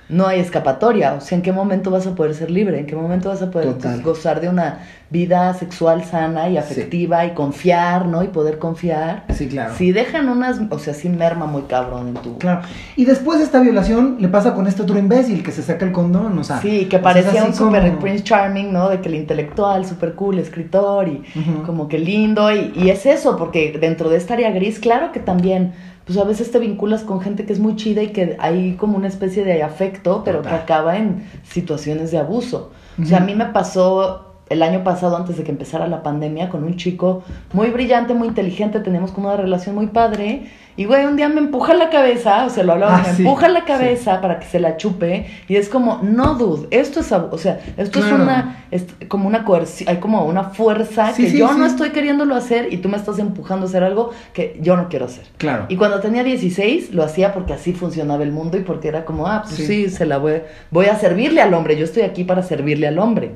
no 0.08 0.26
hay 0.26 0.40
escapatoria. 0.40 1.14
O 1.14 1.20
sea, 1.20 1.36
¿en 1.36 1.42
qué 1.42 1.52
momento 1.52 1.90
vas 1.90 2.06
a 2.06 2.14
poder 2.14 2.34
ser 2.34 2.50
libre? 2.50 2.78
¿En 2.80 2.86
qué 2.86 2.96
momento 2.96 3.28
vas 3.28 3.42
a 3.42 3.50
poder 3.50 3.74
Total. 3.74 4.02
gozar 4.02 4.40
de 4.40 4.48
una 4.48 4.80
vida 5.10 5.54
sexual 5.54 6.04
sana 6.04 6.50
y 6.50 6.58
afectiva 6.58 7.24
y 7.24 7.30
confiar, 7.32 8.06
¿no? 8.06 8.22
Y 8.22 8.28
poder 8.28 8.58
confiar. 8.58 9.24
Sí, 9.32 9.48
claro. 9.48 9.72
Si 9.74 9.90
dejan 9.92 10.28
unas, 10.28 10.60
o 10.70 10.78
sea, 10.78 10.92
sí 10.92 11.08
merma 11.08 11.46
muy 11.46 11.62
cabrón 11.62 12.08
en 12.08 12.14
tu... 12.14 12.36
Claro. 12.38 12.60
Y 12.96 13.06
después 13.06 13.38
de 13.38 13.44
esta 13.46 13.60
violación 13.60 14.16
le 14.20 14.28
pasa 14.28 14.52
con 14.54 14.66
este 14.66 14.82
otro 14.82 14.98
imbécil 14.98 15.42
que 15.42 15.50
se 15.52 15.62
saca 15.62 15.86
el 15.86 15.92
condón, 15.92 16.38
o 16.38 16.44
sea. 16.44 16.60
Sí, 16.60 16.86
que 16.86 16.98
parecía 16.98 17.44
un 17.44 17.54
super 17.54 17.86
como- 17.88 18.00
Prince 18.00 18.22
Charming, 18.24 18.70
¿no? 18.72 18.90
De 18.90 19.00
que 19.00 19.08
el 19.08 19.14
intelectual, 19.14 19.86
super 19.86 20.12
cool, 20.14 20.38
escritor 20.38 21.08
y 21.08 21.22
como 21.64 21.88
que 21.88 21.98
lindo. 21.98 22.52
Y, 22.54 22.72
y 22.76 22.90
es 22.90 23.06
eso, 23.06 23.36
porque 23.38 23.76
dentro 23.80 24.10
de 24.10 24.18
esta 24.18 24.34
área 24.34 24.50
gris, 24.50 24.78
claro 24.78 25.10
que 25.12 25.20
también, 25.20 25.72
pues 26.08 26.18
a 26.18 26.24
veces 26.24 26.50
te 26.50 26.58
vinculas 26.58 27.02
con 27.02 27.20
gente 27.20 27.44
que 27.44 27.52
es 27.52 27.60
muy 27.60 27.76
chida 27.76 28.02
y 28.02 28.08
que 28.08 28.34
hay 28.38 28.76
como 28.76 28.96
una 28.96 29.08
especie 29.08 29.44
de 29.44 29.62
afecto, 29.62 30.22
pero 30.24 30.40
que 30.40 30.48
acaba 30.48 30.96
en 30.96 31.28
situaciones 31.42 32.10
de 32.10 32.16
abuso. 32.16 32.72
O 32.98 33.04
sea, 33.04 33.18
a 33.18 33.20
mí 33.20 33.34
me 33.34 33.44
pasó 33.44 34.36
el 34.48 34.62
año 34.62 34.82
pasado, 34.84 35.18
antes 35.18 35.36
de 35.36 35.44
que 35.44 35.50
empezara 35.50 35.86
la 35.86 36.02
pandemia, 36.02 36.48
con 36.48 36.64
un 36.64 36.76
chico 36.76 37.24
muy 37.52 37.68
brillante, 37.68 38.14
muy 38.14 38.28
inteligente, 38.28 38.80
teníamos 38.80 39.12
como 39.12 39.28
una 39.28 39.36
relación 39.36 39.74
muy 39.74 39.88
padre. 39.88 40.48
Y 40.78 40.84
güey, 40.84 41.04
un 41.06 41.16
día 41.16 41.28
me 41.28 41.40
empuja 41.40 41.74
la 41.74 41.90
cabeza, 41.90 42.46
o 42.46 42.50
sea, 42.50 42.62
lo 42.62 42.72
hablaba, 42.74 42.98
Ah, 42.98 43.04
me 43.08 43.12
sí, 43.14 43.22
empuja 43.22 43.48
la 43.48 43.60
sí. 43.60 43.66
cabeza 43.66 44.20
para 44.20 44.38
que 44.38 44.46
se 44.46 44.60
la 44.60 44.76
chupe. 44.76 45.26
Y 45.48 45.56
es 45.56 45.68
como, 45.68 45.98
no, 46.04 46.34
dude, 46.36 46.68
esto 46.70 47.00
es, 47.00 47.10
o 47.10 47.36
sea, 47.36 47.58
esto 47.76 47.98
es 47.98 48.12
una, 48.12 48.64
es 48.70 48.86
como 49.08 49.26
una 49.26 49.44
coerción, 49.44 49.88
hay 49.90 49.96
como 49.96 50.24
una 50.24 50.44
fuerza 50.44 51.12
Sí, 51.12 51.24
que 51.24 51.36
yo 51.36 51.52
no 51.54 51.66
estoy 51.66 51.90
queriéndolo 51.90 52.36
hacer 52.36 52.72
y 52.72 52.76
tú 52.78 52.88
me 52.88 52.96
estás 52.96 53.18
empujando 53.18 53.66
a 53.66 53.68
hacer 53.68 53.82
algo 53.82 54.12
que 54.32 54.56
yo 54.62 54.76
no 54.76 54.88
quiero 54.88 55.06
hacer. 55.06 55.24
Claro. 55.36 55.66
Y 55.68 55.74
cuando 55.76 55.98
tenía 56.00 56.22
16 56.22 56.92
lo 56.94 57.02
hacía 57.02 57.34
porque 57.34 57.52
así 57.54 57.72
funcionaba 57.72 58.22
el 58.22 58.30
mundo 58.30 58.56
y 58.56 58.60
porque 58.60 58.86
era 58.86 59.04
como, 59.04 59.26
ah, 59.26 59.42
pues 59.42 59.56
sí, 59.56 59.66
Sí. 59.66 59.90
se 59.90 60.06
la 60.06 60.18
voy, 60.18 60.42
voy 60.70 60.86
a 60.86 60.94
servirle 60.96 61.42
al 61.42 61.52
hombre, 61.54 61.76
yo 61.76 61.84
estoy 61.84 62.02
aquí 62.04 62.22
para 62.22 62.44
servirle 62.44 62.86
al 62.86 63.00
hombre. 63.00 63.32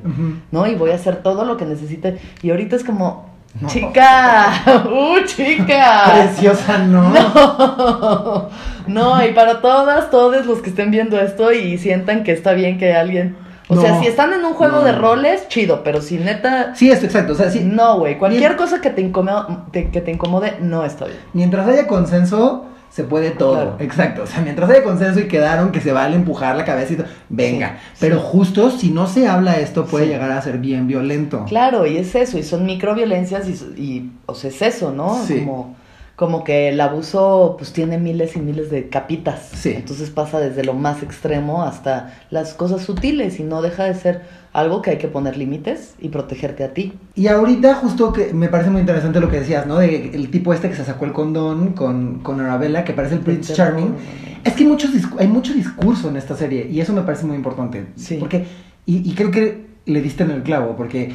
¿no? 0.51 0.65
Y 0.65 0.75
voy 0.75 0.91
a 0.91 0.95
hacer 0.95 1.17
todo 1.17 1.43
lo 1.43 1.57
que 1.57 1.65
necesite. 1.65 2.19
Y 2.41 2.51
ahorita 2.51 2.77
es 2.77 2.85
como, 2.85 3.32
No. 3.59 3.67
chica, 3.67 4.47
uh, 4.91 5.23
chica. 5.25 6.03
Preciosa, 6.11 6.77
¿no? 6.79 7.13
No, 8.85 9.13
no, 9.15 9.25
y 9.25 9.31
para 9.31 9.61
todas, 9.61 10.09
todos 10.09 10.45
los 10.45 10.59
que 10.59 10.69
estén 10.69 10.91
viendo 10.91 11.19
esto 11.21 11.53
y 11.53 11.77
sientan 11.77 12.23
que 12.23 12.31
está 12.33 12.53
bien 12.53 12.77
que 12.77 12.93
alguien... 12.93 13.37
O 13.69 13.75
No. 13.75 13.81
sea, 13.81 13.97
si 14.01 14.07
están 14.07 14.33
en 14.33 14.43
un 14.43 14.53
juego 14.55 14.79
No. 14.79 14.83
de 14.83 14.91
roles, 14.91 15.47
chido, 15.47 15.83
pero 15.85 16.01
si 16.01 16.17
neta... 16.17 16.75
Sí, 16.75 16.91
esto, 16.91 17.05
exacto. 17.05 17.31
O 17.31 17.35
sea, 17.35 17.49
sí. 17.49 17.61
No, 17.63 17.99
güey, 17.99 18.17
cualquier 18.17 18.57
cosa 18.57 18.81
que 18.81 18.89
te, 18.89 19.01
incomode, 19.01 19.55
te- 19.71 19.89
que 19.89 20.01
te 20.01 20.11
incomode 20.11 20.57
no 20.59 20.83
está 20.83 21.05
bien. 21.05 21.17
Mientras 21.31 21.65
haya 21.67 21.87
consenso, 21.87 22.65
se 22.93 23.03
puede 23.03 23.31
todo. 23.31 23.53
Claro. 23.55 23.75
Exacto. 23.79 24.21
O 24.23 24.27
sea, 24.27 24.41
mientras 24.41 24.69
haya 24.69 24.83
consenso 24.83 25.19
y 25.19 25.27
quedaron 25.27 25.71
que 25.71 25.81
se 25.81 25.91
vale 25.91 26.15
empujar 26.15 26.55
la 26.55 26.63
cabeza 26.63 26.93
y 26.93 26.95
todo, 26.97 27.07
venga. 27.27 27.79
Sí, 27.93 27.97
Pero 28.01 28.17
sí. 28.19 28.23
justo 28.27 28.69
si 28.69 28.91
no 28.91 29.07
se 29.07 29.27
habla 29.27 29.57
esto, 29.59 29.85
puede 29.85 30.05
Sí. 30.05 30.11
llegar 30.11 30.29
a 30.31 30.39
ser 30.41 30.59
bien 30.59 30.87
violento. 30.87 31.45
Claro, 31.47 31.87
y 31.87 31.97
es 31.97 32.13
eso, 32.13 32.37
y 32.37 32.43
son 32.43 32.65
microviolencias 32.67 33.47
y, 33.49 33.81
y 33.81 34.11
o 34.27 34.35
sea, 34.35 34.51
es 34.51 34.61
eso, 34.61 34.91
¿no? 34.91 35.19
Sí. 35.25 35.39
Como, 35.39 35.75
como 36.15 36.43
que 36.43 36.69
el 36.69 36.79
abuso 36.79 37.55
pues 37.57 37.73
tiene 37.73 37.97
miles 37.97 38.35
y 38.35 38.39
miles 38.39 38.69
de 38.69 38.89
capitas. 38.89 39.49
Sí. 39.53 39.73
Entonces 39.75 40.09
pasa 40.11 40.39
desde 40.39 40.63
lo 40.63 40.73
más 40.73 41.01
extremo 41.01 41.63
hasta 41.63 42.13
las 42.29 42.53
cosas 42.53 42.83
sutiles 42.83 43.39
y 43.39 43.43
no 43.43 43.61
deja 43.61 43.85
de 43.85 43.95
ser 43.95 44.21
algo 44.53 44.83
que 44.83 44.91
hay 44.91 44.97
que 44.99 45.07
poner 45.07 45.37
límites 45.37 45.95
y 45.99 46.09
protegerte 46.09 46.63
a 46.63 46.73
ti. 46.73 46.93
Y 47.15 47.27
ahorita 47.27 47.75
justo 47.75 48.13
que 48.13 48.31
me 48.33 48.47
parece 48.47 48.69
muy 48.69 48.81
interesante 48.81 49.19
lo 49.19 49.29
que 49.29 49.39
decías, 49.39 49.65
¿no? 49.65 49.77
De 49.79 50.11
el 50.13 50.29
tipo 50.29 50.53
este 50.53 50.69
que 50.69 50.75
se 50.75 50.85
sacó 50.85 51.05
el 51.05 51.13
condón 51.13 51.73
con, 51.73 52.19
con 52.19 52.39
Arabella, 52.39 52.83
que 52.83 52.93
parece 52.93 53.15
el 53.15 53.21
Prince 53.21 53.53
Charming. 53.55 53.95
Es 54.43 54.53
que 54.53 54.63
hay, 54.63 54.69
muchos 54.69 54.91
hay 55.17 55.27
mucho 55.27 55.53
discurso 55.53 56.09
en 56.09 56.17
esta 56.17 56.35
serie 56.35 56.67
y 56.69 56.79
eso 56.79 56.93
me 56.93 57.01
parece 57.01 57.25
muy 57.25 57.35
importante. 57.35 57.87
Sí. 57.95 58.17
Porque, 58.19 58.45
y, 58.85 59.09
y 59.09 59.15
creo 59.15 59.31
que 59.31 59.65
le 59.85 60.01
diste 60.01 60.23
en 60.23 60.31
el 60.31 60.43
clavo, 60.43 60.75
porque 60.75 61.11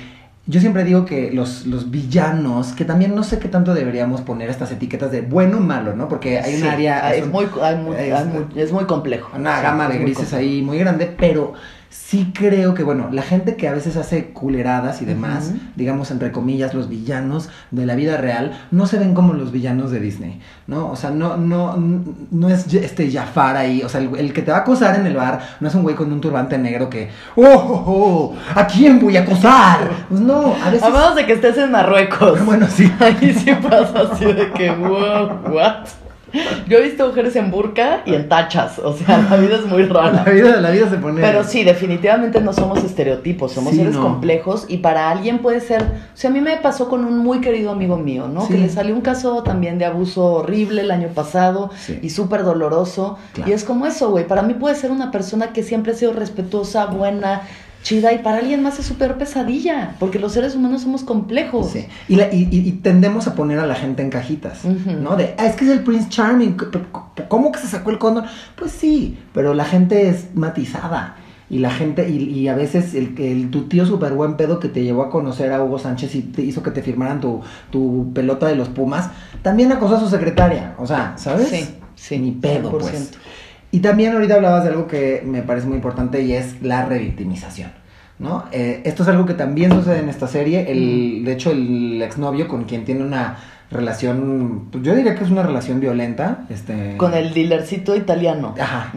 yo 0.50 0.61
siempre 0.61 0.82
digo 0.82 1.04
que 1.04 1.30
los, 1.30 1.66
los 1.66 1.90
villanos, 1.90 2.72
que 2.72 2.84
también 2.87 3.14
no 3.14 3.22
sé 3.22 3.38
qué 3.38 3.48
tanto 3.48 3.74
deberíamos 3.74 4.22
poner 4.22 4.48
estas 4.48 4.72
etiquetas 4.72 5.12
de 5.12 5.20
bueno 5.20 5.58
o 5.58 5.61
malo, 5.61 5.94
¿no? 5.94 6.08
Porque 6.08 6.38
hay 6.40 6.54
un 6.54 6.62
Sí, 6.62 6.66
área... 6.66 7.14
es, 7.14 7.26
muy, 7.28 7.46
hay 7.62 7.76
muy- 7.76 7.96
es- 7.96 8.14
hay 8.14 8.24
muy- 8.24 8.46
es 8.61 8.72
muy 8.72 8.84
complejo. 8.87 9.30
una 9.37 9.58
Sí, 9.58 9.62
gama 9.62 9.84
es 9.88 9.92
de 9.92 9.98
grises 9.98 10.32
ahí 10.32 10.62
muy 10.62 10.78
grande, 10.78 11.14
pero 11.18 11.52
sí 11.90 12.33
creo 12.35 12.74
que, 12.74 12.83
bueno, 12.83 13.09
la 13.12 13.22
gente 13.22 13.57
que 13.57 13.68
a 13.68 13.72
veces 13.72 13.96
hace 13.96 14.27
culeradas 14.33 15.03
y 15.03 15.05
demás, 15.05 15.53
digamos 15.77 16.11
entre 16.11 16.33
comillas, 16.33 16.74
los 16.74 16.88
villanos 16.88 17.48
de 17.70 17.87
la 17.87 17.94
vida 17.94 18.16
real, 18.16 18.59
no 18.70 18.87
se 18.87 18.98
ven 18.98 19.14
como 19.14 19.33
los 19.33 19.53
villanos 19.53 19.90
de 19.90 20.01
Disney, 20.01 20.40
¿no? 20.66 20.90
O 20.90 20.96
sea, 20.96 21.11
no, 21.11 21.37
no, 21.37 21.77
no 22.31 22.48
es 22.48 22.72
este 22.74 23.11
Jafar 23.11 23.57
ahí, 23.57 23.83
o 23.83 23.88
sea, 23.88 24.01
el, 24.01 24.14
el 24.16 24.33
que 24.33 24.42
te 24.42 24.51
va 24.51 24.59
a 24.59 24.61
acosar 24.61 24.98
en 24.98 25.07
el 25.07 25.16
bar 25.16 25.40
no 25.61 25.68
es 25.68 25.74
un 25.74 25.83
güey 25.83 25.96
con 25.96 26.12
un 26.12 26.20
turbante 26.20 26.59
negro 26.59 26.88
que, 26.88 27.11
¡oh, 27.37 27.44
oh, 27.44 27.85
oh! 27.87 28.35
¿A 28.55 28.66
quién 28.66 28.98
voy 28.98 29.16
a 29.16 29.22
acosar? 29.22 29.90
Pues 30.09 30.20
no, 30.20 30.55
a 30.55 30.70
veces... 30.70 30.83
A 30.83 30.90
menos 30.90 31.14
de 31.14 31.27
que 31.27 31.33
estés 31.35 31.57
en 31.59 31.70
Marruecos. 31.70 32.44
Bueno, 32.44 32.66
sí. 32.68 32.90
Ahí 33.01 33.33
sí 33.33 33.53
pasa 33.62 34.11
así 34.12 34.24
de 34.24 34.51
que, 34.53 34.70
wow, 34.70 35.55
what? 35.55 35.87
Yo 36.68 36.78
he 36.78 36.82
visto 36.82 37.06
mujeres 37.06 37.34
en 37.36 37.50
burka 37.50 38.02
y 38.04 38.14
en 38.14 38.28
tachas, 38.28 38.78
o 38.78 38.92
sea, 38.94 39.26
la 39.30 39.36
vida 39.36 39.56
es 39.56 39.66
muy 39.66 39.84
rara. 39.84 40.24
La 40.26 40.32
vida, 40.32 40.60
la 40.60 40.70
vida 40.70 40.88
se 40.90 40.96
pone... 40.96 41.20
Pero 41.20 41.42
sí, 41.44 41.64
definitivamente 41.64 42.40
no 42.40 42.52
somos 42.52 42.82
estereotipos, 42.84 43.52
somos 43.52 43.72
Sí, 43.72 43.78
seres 43.78 43.94
no. 43.94 44.02
complejos 44.02 44.66
y 44.68 44.78
para 44.78 45.10
alguien 45.10 45.38
puede 45.38 45.60
ser, 45.60 45.82
o 45.82 45.86
sea, 46.16 46.30
a 46.30 46.32
mí 46.32 46.40
me 46.40 46.56
pasó 46.58 46.88
con 46.88 47.04
un 47.04 47.18
muy 47.18 47.40
querido 47.40 47.70
amigo 47.72 47.96
mío, 47.96 48.28
¿no? 48.28 48.42
Sí. 48.42 48.54
Que 48.54 48.58
le 48.60 48.68
salió 48.68 48.94
un 48.94 49.00
caso 49.00 49.42
también 49.42 49.78
de 49.78 49.84
abuso 49.86 50.24
horrible 50.24 50.82
el 50.82 50.90
año 50.90 51.08
pasado 51.08 51.70
Sí. 51.78 51.98
y 52.02 52.10
súper 52.10 52.44
doloroso. 52.44 53.18
Claro. 53.32 53.50
Y 53.50 53.54
es 53.54 53.64
como 53.64 53.86
eso, 53.86 54.10
güey, 54.10 54.26
para 54.26 54.42
mí 54.42 54.54
puede 54.54 54.74
ser 54.74 54.90
una 54.90 55.10
persona 55.10 55.52
que 55.52 55.62
siempre 55.62 55.92
ha 55.92 55.94
sido 55.94 56.12
respetuosa, 56.12 56.86
buena, 56.86 57.42
chida 57.82 58.12
y 58.12 58.18
para 58.18 58.38
alguien 58.38 58.62
más 58.62 58.78
es 58.78 58.86
su 58.86 58.94
peor 58.96 59.16
pesadilla, 59.18 59.94
porque 59.98 60.18
los 60.18 60.32
seres 60.32 60.54
humanos 60.54 60.82
somos 60.82 61.02
complejos. 61.04 61.70
Sí. 61.70 61.86
Y, 62.08 62.16
la- 62.16 62.32
y- 62.32 62.48
y- 62.50 62.72
tendemos 62.82 63.26
a 63.28 63.34
poner 63.34 63.58
a 63.60 63.66
la 63.66 63.74
gente 63.74 64.02
en 64.02 64.10
cajitas. 64.10 64.64
¿no? 64.64 65.16
De, 65.16 65.34
ah, 65.38 65.46
es 65.46 65.56
que 65.56 65.64
es 65.64 65.70
el 65.70 65.80
Prince 65.84 66.08
Charming, 66.08 66.56
¿cómo 67.28 67.52
que 67.52 67.58
se 67.60 67.66
sacó 67.68 67.90
el 67.90 67.98
condón? 67.98 68.24
Pues 68.56 68.72
sí, 68.72 69.18
pero 69.32 69.54
la 69.54 69.64
gente 69.64 70.08
es 70.08 70.34
matizada. 70.34 71.16
Y 71.50 71.60
la 71.60 71.70
gente, 71.70 72.06
y, 72.10 72.16
y 72.24 72.48
a 72.48 72.54
veces 72.54 72.94
el, 72.94 73.14
el- 73.18 73.50
tu 73.50 73.68
tío 73.68 73.86
súper 73.86 74.12
buen 74.12 74.36
pedo 74.36 74.58
que 74.60 74.68
te 74.68 74.82
llevó 74.82 75.02
a 75.04 75.08
conocer 75.10 75.50
a 75.52 75.64
Hugo 75.64 75.78
Sánchez 75.78 76.14
y 76.14 76.20
te 76.20 76.42
hizo 76.42 76.62
que 76.62 76.70
te 76.72 76.82
firmaran 76.82 77.20
tu, 77.22 77.40
tu 77.70 78.12
pelota 78.12 78.46
de 78.48 78.54
los 78.54 78.68
Pumas, 78.68 79.08
también 79.40 79.72
acosó 79.72 79.96
a 79.96 80.00
su 80.00 80.08
secretaria. 80.10 80.74
O 80.78 80.86
sea, 80.86 81.14
¿sabes? 81.16 81.48
Sí, 81.48 81.64
sí, 81.94 82.18
Ni 82.18 82.32
pedo, 82.32 82.70
100%. 82.70 82.78
pues. 82.80 83.12
Y 83.70 83.81
también 83.81 84.14
ahorita 84.14 84.35
hablabas 84.35 84.64
de 84.64 84.70
algo 84.70 84.87
que 84.87 85.22
me 85.24 85.42
parece 85.42 85.66
muy 85.66 85.76
importante 85.76 86.22
y 86.22 86.33
es 86.33 86.62
la 86.62 86.87
revictimización. 86.87 87.70
¿No? 88.18 88.46
Eh, 88.50 88.83
esto 88.85 89.04
es 89.04 89.09
algo 89.09 89.26
que 89.26 89.35
también 89.35 89.70
sucede 89.70 90.00
en 90.00 90.09
esta 90.09 90.26
serie. 90.26 90.72
El, 90.72 91.24
de 91.24 91.33
hecho, 91.33 91.52
el 91.52 92.02
exnovio 92.02 92.48
con 92.48 92.64
quien 92.64 92.85
tiene 92.85 93.04
una 93.04 93.38
relación, 93.70 94.68
pues 94.72 94.83
yo 94.83 94.94
diría 94.94 95.14
que 95.14 95.24
es 95.24 95.31
una 95.31 95.42
relación 95.42 95.78
violenta. 95.81 96.46
Este, 96.48 96.96
Con 96.96 97.12
el 97.14 97.35
dealercito 97.35 97.94
italiano. 97.94 98.54
Ajá. 98.59 98.92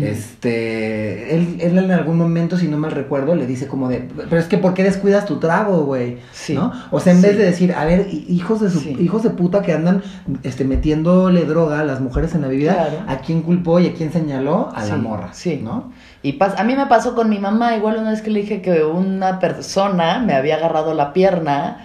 Este, 0.00 1.34
él, 1.34 1.56
él 1.60 1.78
en 1.78 1.90
algún 1.90 2.18
momento, 2.18 2.56
si 2.58 2.68
no 2.68 2.76
mal 2.78 2.90
recuerdo, 2.92 3.34
le 3.34 3.46
dice 3.46 3.66
como 3.66 3.88
de, 3.88 4.08
pero 4.28 4.38
es 4.38 4.46
que 4.46 4.58
¿por 4.58 4.74
qué 4.74 4.84
descuidas 4.84 5.24
tu 5.26 5.36
trago, 5.38 5.84
güey? 5.84 6.18
Sí. 6.32 6.54
¿No? 6.54 6.72
O 6.90 7.00
sea, 7.00 7.12
en 7.12 7.20
Sí. 7.20 7.26
vez 7.28 7.38
de 7.38 7.44
decir, 7.44 7.72
a 7.72 7.84
ver, 7.84 8.06
hi- 8.10 8.26
hijos 8.28 8.60
de 8.60 8.70
su, 8.70 8.80
Sí. 8.80 8.96
hijos 9.00 9.22
de 9.22 9.30
puta 9.30 9.62
que 9.62 9.72
andan 9.72 10.02
este, 10.42 10.64
metiéndole 10.64 11.44
droga 11.44 11.80
a 11.80 11.84
las 11.84 12.00
mujeres 12.00 12.34
en 12.34 12.42
la 12.42 12.48
vida, 12.48 12.74
Claro. 12.74 13.04
¿a 13.08 13.18
quién 13.18 13.42
culpó 13.42 13.80
y 13.80 13.86
a 13.86 13.94
quién 13.94 14.12
señaló? 14.12 14.70
A 14.74 14.84
la 14.84 14.96
morra, 14.96 15.30
sí. 15.32 15.60
¿no? 15.62 15.92
Y 16.24 16.34
pas- 16.38 16.54
a 16.56 16.62
mí 16.62 16.76
me 16.76 16.86
pasó 16.86 17.14
con 17.16 17.28
mi 17.28 17.38
mamá, 17.38 17.74
igual 17.76 17.96
una 17.98 18.10
vez 18.10 18.22
que 18.22 18.30
le 18.30 18.40
dije 18.42 18.62
que 18.62 18.84
una 18.84 19.40
persona 19.40 20.20
me 20.20 20.34
había 20.34 20.54
agarrado 20.56 20.94
la 20.94 21.12
pierna 21.12 21.84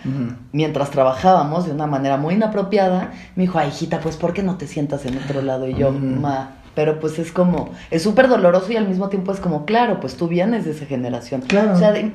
mientras 0.52 0.92
trabajábamos 0.92 1.66
de 1.66 1.72
una 1.72 1.88
manera 1.88 2.18
muy 2.18 2.36
inapropiada, 2.36 3.12
me 3.36 3.44
dijo, 3.44 3.58
ay 3.58 3.70
hijita, 3.70 4.00
pues 4.00 4.16
¿por 4.16 4.34
qué 4.34 4.44
no 4.44 4.58
te 4.58 4.68
sientas 4.68 5.06
en 5.06 5.18
otro 5.18 5.42
lado? 5.42 5.68
Y 5.68 5.74
yo, 5.74 5.90
Ujú. 5.90 5.98
ma, 5.98 6.52
pero 6.76 7.00
pues 7.00 7.18
es 7.18 7.32
como, 7.32 7.70
es 7.90 8.04
súper 8.04 8.28
doloroso 8.28 8.72
y 8.72 8.76
al 8.78 8.88
mismo 8.88 9.10
tiempo 9.10 9.32
es 9.32 9.40
como, 9.40 9.66
claro, 9.66 10.00
pues 10.00 10.16
tú 10.18 10.28
vienes 10.28 10.66
de 10.66 10.72
esa 10.72 10.86
generación. 10.86 11.42
Claro. 11.42 11.74
O 11.74 11.78
sea, 11.78 11.92
de- 11.92 12.12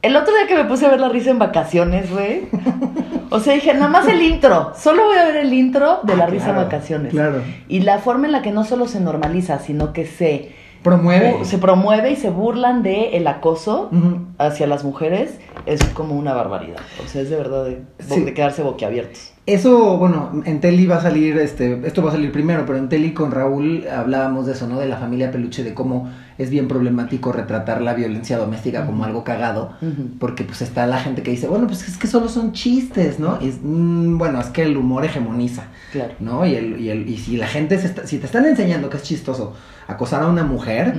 el 0.00 0.16
otro 0.16 0.34
día 0.34 0.46
que 0.46 0.54
me 0.54 0.64
puse 0.64 0.86
a 0.86 0.90
ver 0.90 1.00
la 1.00 1.10
risa 1.10 1.30
en 1.30 1.38
vacaciones, 1.38 2.10
güey, 2.10 2.48
o 3.30 3.38
sea, 3.40 3.52
dije, 3.52 3.74
nada 3.74 3.88
más 3.88 4.08
el 4.08 4.22
intro, 4.22 4.72
solo 4.78 5.04
voy 5.04 5.18
a 5.18 5.26
ver 5.26 5.36
el 5.36 5.52
intro 5.52 6.00
de 6.04 6.16
la 6.16 6.24
Ah, 6.24 6.28
risa 6.28 6.50
en 6.50 6.56
vacaciones. 6.56 7.12
Claro. 7.12 7.42
Y 7.68 7.80
la 7.80 7.98
forma 7.98 8.24
en 8.26 8.32
la 8.32 8.40
que 8.40 8.52
no 8.52 8.64
solo 8.64 8.88
se 8.88 8.98
normaliza, 9.00 9.58
sino 9.58 9.92
que 9.92 10.06
se 10.06 10.52
Promueve. 10.82 11.44
se 11.44 11.58
promueve 11.58 12.12
y 12.12 12.16
se 12.16 12.30
burlan 12.30 12.82
de 12.82 13.16
el 13.16 13.26
acoso 13.26 13.90
hacia 14.38 14.66
las 14.66 14.84
mujeres 14.84 15.38
es 15.66 15.82
como 15.86 16.14
una 16.14 16.32
barbaridad. 16.34 16.78
O 17.04 17.08
sea, 17.08 17.22
es 17.22 17.30
de 17.30 17.36
verdad 17.36 17.64
de, 17.64 17.82
bo- 18.08 18.14
Sí. 18.14 18.20
de 18.22 18.34
quedarse 18.34 18.62
boquiabiertos. 18.62 19.32
Eso, 19.46 19.96
bueno, 19.96 20.42
en 20.44 20.60
Teli 20.60 20.86
va 20.86 20.96
a 20.96 21.00
salir, 21.02 21.38
este, 21.38 21.80
esto 21.86 22.02
va 22.02 22.08
a 22.10 22.12
salir 22.14 22.32
primero, 22.32 22.64
pero 22.66 22.78
en 22.78 22.88
Teli 22.88 23.12
con 23.14 23.30
Raúl 23.30 23.84
hablábamos 23.86 24.46
de 24.46 24.52
eso, 24.54 24.66
¿no? 24.66 24.80
De 24.80 24.86
la 24.86 24.96
familia 24.96 25.30
peluche, 25.30 25.62
de 25.62 25.72
cómo 25.72 26.10
es 26.36 26.50
bien 26.50 26.66
problemático 26.66 27.30
retratar 27.30 27.80
la 27.80 27.94
violencia 27.94 28.38
doméstica 28.38 28.86
como 28.86 29.04
algo 29.04 29.22
cagado, 29.22 29.70
porque 30.18 30.42
pues 30.42 30.62
está 30.62 30.86
la 30.88 30.98
gente 30.98 31.22
que 31.22 31.30
dice, 31.30 31.46
bueno, 31.46 31.68
pues 31.68 31.86
es 31.88 31.96
que 31.96 32.08
solo 32.08 32.28
son 32.28 32.52
chistes, 32.52 33.20
¿no? 33.20 33.38
Y 33.40 33.48
es, 33.50 33.58
mm, 33.62 34.18
bueno, 34.18 34.40
es 34.40 34.48
que 34.48 34.62
el 34.62 34.76
humor 34.76 35.04
hegemoniza, 35.04 35.68
Claro. 35.92 36.14
¿no? 36.18 36.44
Y, 36.44 36.56
el, 36.56 36.80
y, 36.80 36.90
el, 36.90 37.08
y 37.08 37.16
si 37.16 37.36
la 37.36 37.46
gente, 37.46 37.78
se 37.78 37.86
está- 37.86 38.04
si 38.06 38.18
te 38.18 38.26
están 38.26 38.46
enseñando 38.46 38.90
que 38.90 38.96
es 38.96 39.04
chistoso 39.04 39.54
acosar 39.88 40.22
a 40.22 40.26
una 40.26 40.42
mujer, 40.44 40.94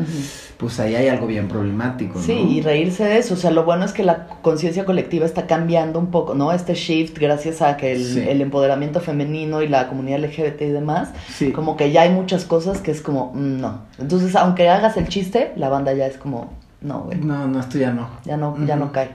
pues 0.58 0.80
ahí 0.80 0.96
hay 0.96 1.08
algo 1.10 1.28
bien 1.28 1.48
problemático, 1.48 2.20
¿no? 2.20 2.24
Sí, 2.26 2.34
y 2.34 2.62
reírse 2.62 3.04
de 3.04 3.18
eso. 3.18 3.34
O 3.34 3.38
sea, 3.38 3.52
lo 3.52 3.64
bueno 3.66 3.84
es 3.86 3.92
que 3.94 4.04
la 4.04 4.28
conciencia 4.42 4.86
colectiva 4.86 5.26
está 5.26 5.46
cambiando 5.46 6.00
un 6.00 6.08
poco, 6.12 6.34
¿no? 6.36 6.52
Este 6.54 6.74
shift, 6.74 7.18
gracias 7.20 7.62
a 7.62 7.78
que 7.78 7.92
el, 7.92 8.04
Sí. 8.04 8.20
el 8.28 8.42
empoderamiento 8.42 9.00
femenino 9.02 9.62
y 9.62 9.68
la 9.68 9.88
comunidad 9.90 10.20
LGBT 10.20 10.62
y 10.62 10.70
demás, 10.72 11.10
Sí. 11.30 11.52
como 11.52 11.76
que 11.76 11.92
ya 11.92 12.04
hay 12.04 12.10
muchas 12.12 12.46
cosas 12.46 12.80
que 12.82 12.92
es 12.92 13.02
como, 13.02 13.34
mm, 13.34 13.60
no. 13.62 13.82
Entonces, 14.00 14.36
aunque 14.36 14.70
hagas 14.70 14.96
el 14.98 15.08
chiste, 15.10 15.52
la 15.58 15.70
banda 15.70 15.94
ya 15.94 16.08
es 16.08 16.18
como, 16.18 16.54
no, 16.82 17.02
güey. 17.02 17.18
No, 17.20 17.48
no, 17.48 17.60
esto 17.60 17.78
ya 17.78 17.92
no. 17.92 18.08
Ya 18.24 18.38
no, 18.38 18.56
ya 18.66 18.76
no 18.76 18.92
cae. 18.92 19.10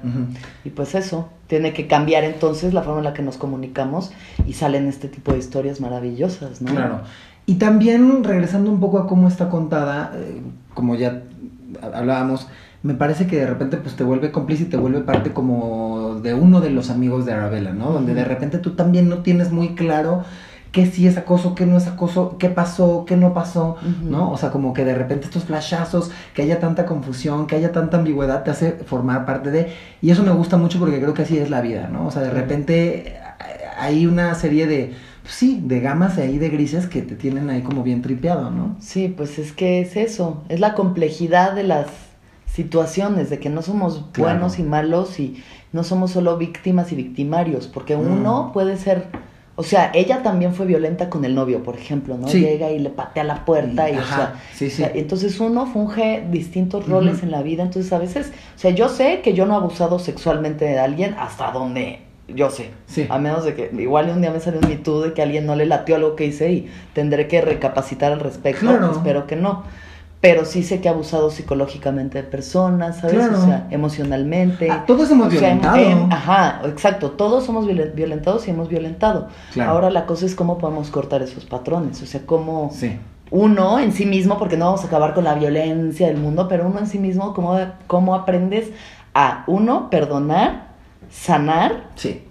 Y 0.64 0.70
pues 0.70 0.94
eso, 0.94 1.28
tiene 1.46 1.72
que 1.72 1.86
cambiar 1.86 2.24
entonces 2.24 2.74
la 2.74 2.82
forma 2.82 2.98
en 3.00 3.04
la 3.04 3.14
que 3.14 3.22
nos 3.22 3.36
comunicamos 3.36 4.10
y 4.46 4.54
salen 4.54 4.88
este 4.88 5.08
tipo 5.08 5.32
de 5.32 5.38
historias 5.38 5.80
maravillosas, 5.80 6.60
¿no? 6.62 6.72
Claro. 6.72 7.00
Y 7.46 7.54
también, 7.54 8.24
regresando 8.24 8.70
un 8.70 8.80
poco 8.80 8.98
a 8.98 9.06
cómo 9.06 9.28
está 9.28 9.48
contada, 9.48 10.12
eh, 10.14 10.40
como 10.74 10.94
ya 10.94 11.22
hablábamos, 11.92 12.48
me 12.82 12.94
parece 12.94 13.26
que 13.26 13.36
de 13.36 13.46
repente 13.46 13.76
pues 13.76 13.94
te 13.94 14.04
vuelve 14.04 14.32
cómplice 14.32 14.64
y 14.64 14.66
te 14.66 14.76
vuelve 14.76 15.00
parte 15.00 15.32
como 15.32 16.20
de 16.22 16.34
uno 16.34 16.60
de 16.60 16.70
los 16.70 16.90
amigos 16.90 17.24
de 17.26 17.32
Arabella, 17.32 17.72
¿no? 17.72 17.92
Donde 17.92 18.14
de 18.14 18.24
repente 18.24 18.58
tú 18.58 18.70
también 18.70 19.08
no 19.08 19.18
tienes 19.18 19.52
muy 19.52 19.74
claro 19.74 20.24
qué 20.72 20.86
sí 20.86 21.06
es 21.06 21.18
acoso, 21.18 21.54
qué 21.54 21.66
no 21.66 21.76
es 21.76 21.86
acoso, 21.86 22.36
qué 22.38 22.48
pasó, 22.48 23.04
qué 23.06 23.16
no 23.16 23.34
pasó. 23.34 23.76
¿no? 24.02 24.32
O 24.32 24.38
sea, 24.38 24.50
como 24.50 24.72
que 24.72 24.84
de 24.84 24.94
repente 24.94 25.26
estos 25.26 25.44
flashazos, 25.44 26.10
que 26.34 26.42
haya 26.42 26.58
tanta 26.60 26.86
confusión, 26.86 27.46
que 27.46 27.56
haya 27.56 27.72
tanta 27.72 27.98
ambigüedad, 27.98 28.42
te 28.42 28.50
hace 28.50 28.72
formar 28.72 29.26
parte 29.26 29.50
de... 29.50 29.72
Y 30.00 30.10
eso 30.10 30.22
me 30.22 30.32
gusta 30.32 30.56
mucho 30.56 30.78
porque 30.78 30.98
creo 30.98 31.12
que 31.12 31.22
así 31.22 31.36
es 31.36 31.50
la 31.50 31.60
vida, 31.60 31.88
¿no? 31.92 32.06
O 32.06 32.10
sea, 32.10 32.22
de 32.22 32.30
repente 32.30 33.08
eh, 33.08 33.20
hay 33.78 34.06
una 34.06 34.34
serie 34.34 34.66
de, 34.66 34.94
sí, 35.24 35.60
de 35.64 35.80
gamas 35.80 36.18
ahí 36.18 36.38
de 36.38 36.48
grises 36.48 36.86
que 36.86 37.02
te 37.02 37.14
tienen 37.16 37.50
ahí 37.50 37.62
como 37.62 37.82
bien 37.82 38.02
tripeado, 38.02 38.50
¿no? 38.50 38.76
Sí, 38.80 39.08
pues 39.08 39.38
es 39.38 39.52
que 39.52 39.80
es 39.80 39.96
eso, 39.96 40.42
es 40.48 40.60
la 40.60 40.74
complejidad 40.74 41.54
de 41.54 41.62
las 41.64 41.86
situaciones, 42.46 43.30
de 43.30 43.38
que 43.38 43.48
no 43.48 43.62
somos 43.62 44.04
Claro. 44.12 44.32
buenos 44.34 44.58
y 44.58 44.62
malos 44.62 45.18
y 45.20 45.42
no 45.72 45.84
somos 45.84 46.10
solo 46.10 46.36
víctimas 46.36 46.92
y 46.92 46.96
victimarios, 46.96 47.66
porque 47.66 47.96
uno 47.96 48.50
puede 48.52 48.76
ser, 48.76 49.06
o 49.56 49.62
sea, 49.62 49.90
ella 49.94 50.22
también 50.22 50.54
fue 50.54 50.66
violenta 50.66 51.08
con 51.08 51.24
el 51.24 51.34
novio, 51.34 51.62
por 51.62 51.76
ejemplo, 51.76 52.18
¿no? 52.18 52.28
Sí. 52.28 52.40
Llega 52.40 52.70
y 52.70 52.78
le 52.78 52.90
patea 52.90 53.24
la 53.24 53.46
puerta 53.46 53.88
y, 53.88 53.94
Ajá, 53.94 54.02
o 54.02 54.16
sea, 54.16 54.34
sí, 54.52 54.66
o 54.66 54.70
sí. 54.70 54.76
sea, 54.76 54.92
entonces 54.94 55.40
uno 55.40 55.64
funge 55.66 56.26
distintos 56.30 56.86
roles 56.86 57.22
en 57.22 57.30
la 57.30 57.40
vida, 57.42 57.62
entonces 57.62 57.90
a 57.94 57.98
veces, 57.98 58.32
o 58.54 58.58
sea, 58.58 58.70
yo 58.72 58.90
sé 58.90 59.22
que 59.22 59.32
yo 59.32 59.46
no 59.46 59.54
he 59.54 59.56
abusado 59.56 59.98
sexualmente 59.98 60.66
de 60.66 60.78
alguien 60.78 61.14
hasta 61.18 61.52
donde 61.52 62.00
yo 62.34 62.50
sé. 62.50 62.70
Sí. 62.86 63.06
A 63.08 63.18
menos 63.18 63.44
de 63.44 63.54
que 63.54 63.70
igual 63.78 64.08
un 64.10 64.20
día 64.20 64.30
me 64.30 64.40
salió 64.40 64.60
un 64.60 64.68
Me 64.68 64.76
Too 64.76 65.00
de 65.02 65.12
que 65.12 65.22
alguien 65.22 65.46
no 65.46 65.54
le 65.56 65.66
latió 65.66 65.96
algo 65.96 66.16
que 66.16 66.26
hice 66.26 66.52
y 66.52 66.70
tendré 66.94 67.28
que 67.28 67.40
recapacitar 67.40 68.12
al 68.12 68.20
respecto. 68.20 68.60
Claro. 68.66 68.92
Espero 68.92 69.26
que 69.26 69.36
no. 69.36 69.64
pero 70.20 70.44
sí 70.44 70.62
sé 70.62 70.80
que 70.80 70.88
ha 70.88 70.92
abusado 70.92 71.30
psicológicamente 71.32 72.18
de 72.22 72.24
personas, 72.28 72.98
¿sabes? 72.98 73.16
Claro. 73.16 73.38
O 73.40 73.44
sea, 73.44 73.66
emocionalmente. 73.72 74.70
Ah, 74.70 74.84
todos 74.86 75.10
hemos 75.10 75.26
O 75.26 75.30
sea, 75.30 75.40
violentado. 75.56 76.06
ajá, 76.12 76.60
exacto. 76.66 77.10
Todos 77.10 77.44
somos 77.44 77.66
violen- 77.66 77.92
violentados 77.94 78.46
y 78.46 78.50
hemos 78.52 78.68
violentado. 78.68 79.26
Claro. 79.52 79.72
Ahora 79.72 79.90
la 79.90 80.06
cosa 80.06 80.24
es 80.26 80.36
cómo 80.36 80.58
podemos 80.58 80.90
cortar 80.90 81.22
esos 81.22 81.44
patrones. 81.44 82.00
O 82.02 82.06
sea, 82.06 82.20
cómo 82.24 82.70
Sí. 82.72 82.96
uno 83.32 83.80
en 83.80 83.90
sí 83.90 84.06
mismo, 84.06 84.38
porque 84.38 84.56
no 84.56 84.66
vamos 84.66 84.84
a 84.84 84.86
acabar 84.86 85.12
con 85.14 85.24
la 85.24 85.34
violencia 85.34 86.06
del 86.06 86.18
mundo, 86.18 86.46
pero 86.48 86.68
uno 86.68 86.78
en 86.78 86.86
sí 86.86 87.00
mismo, 87.00 87.34
cómo, 87.34 87.58
cómo 87.88 88.14
aprendes 88.14 88.70
a, 89.14 89.42
uno, 89.48 89.90
perdonar, 89.90 90.71
sanar. 91.12 91.90
Sí. 91.94 92.22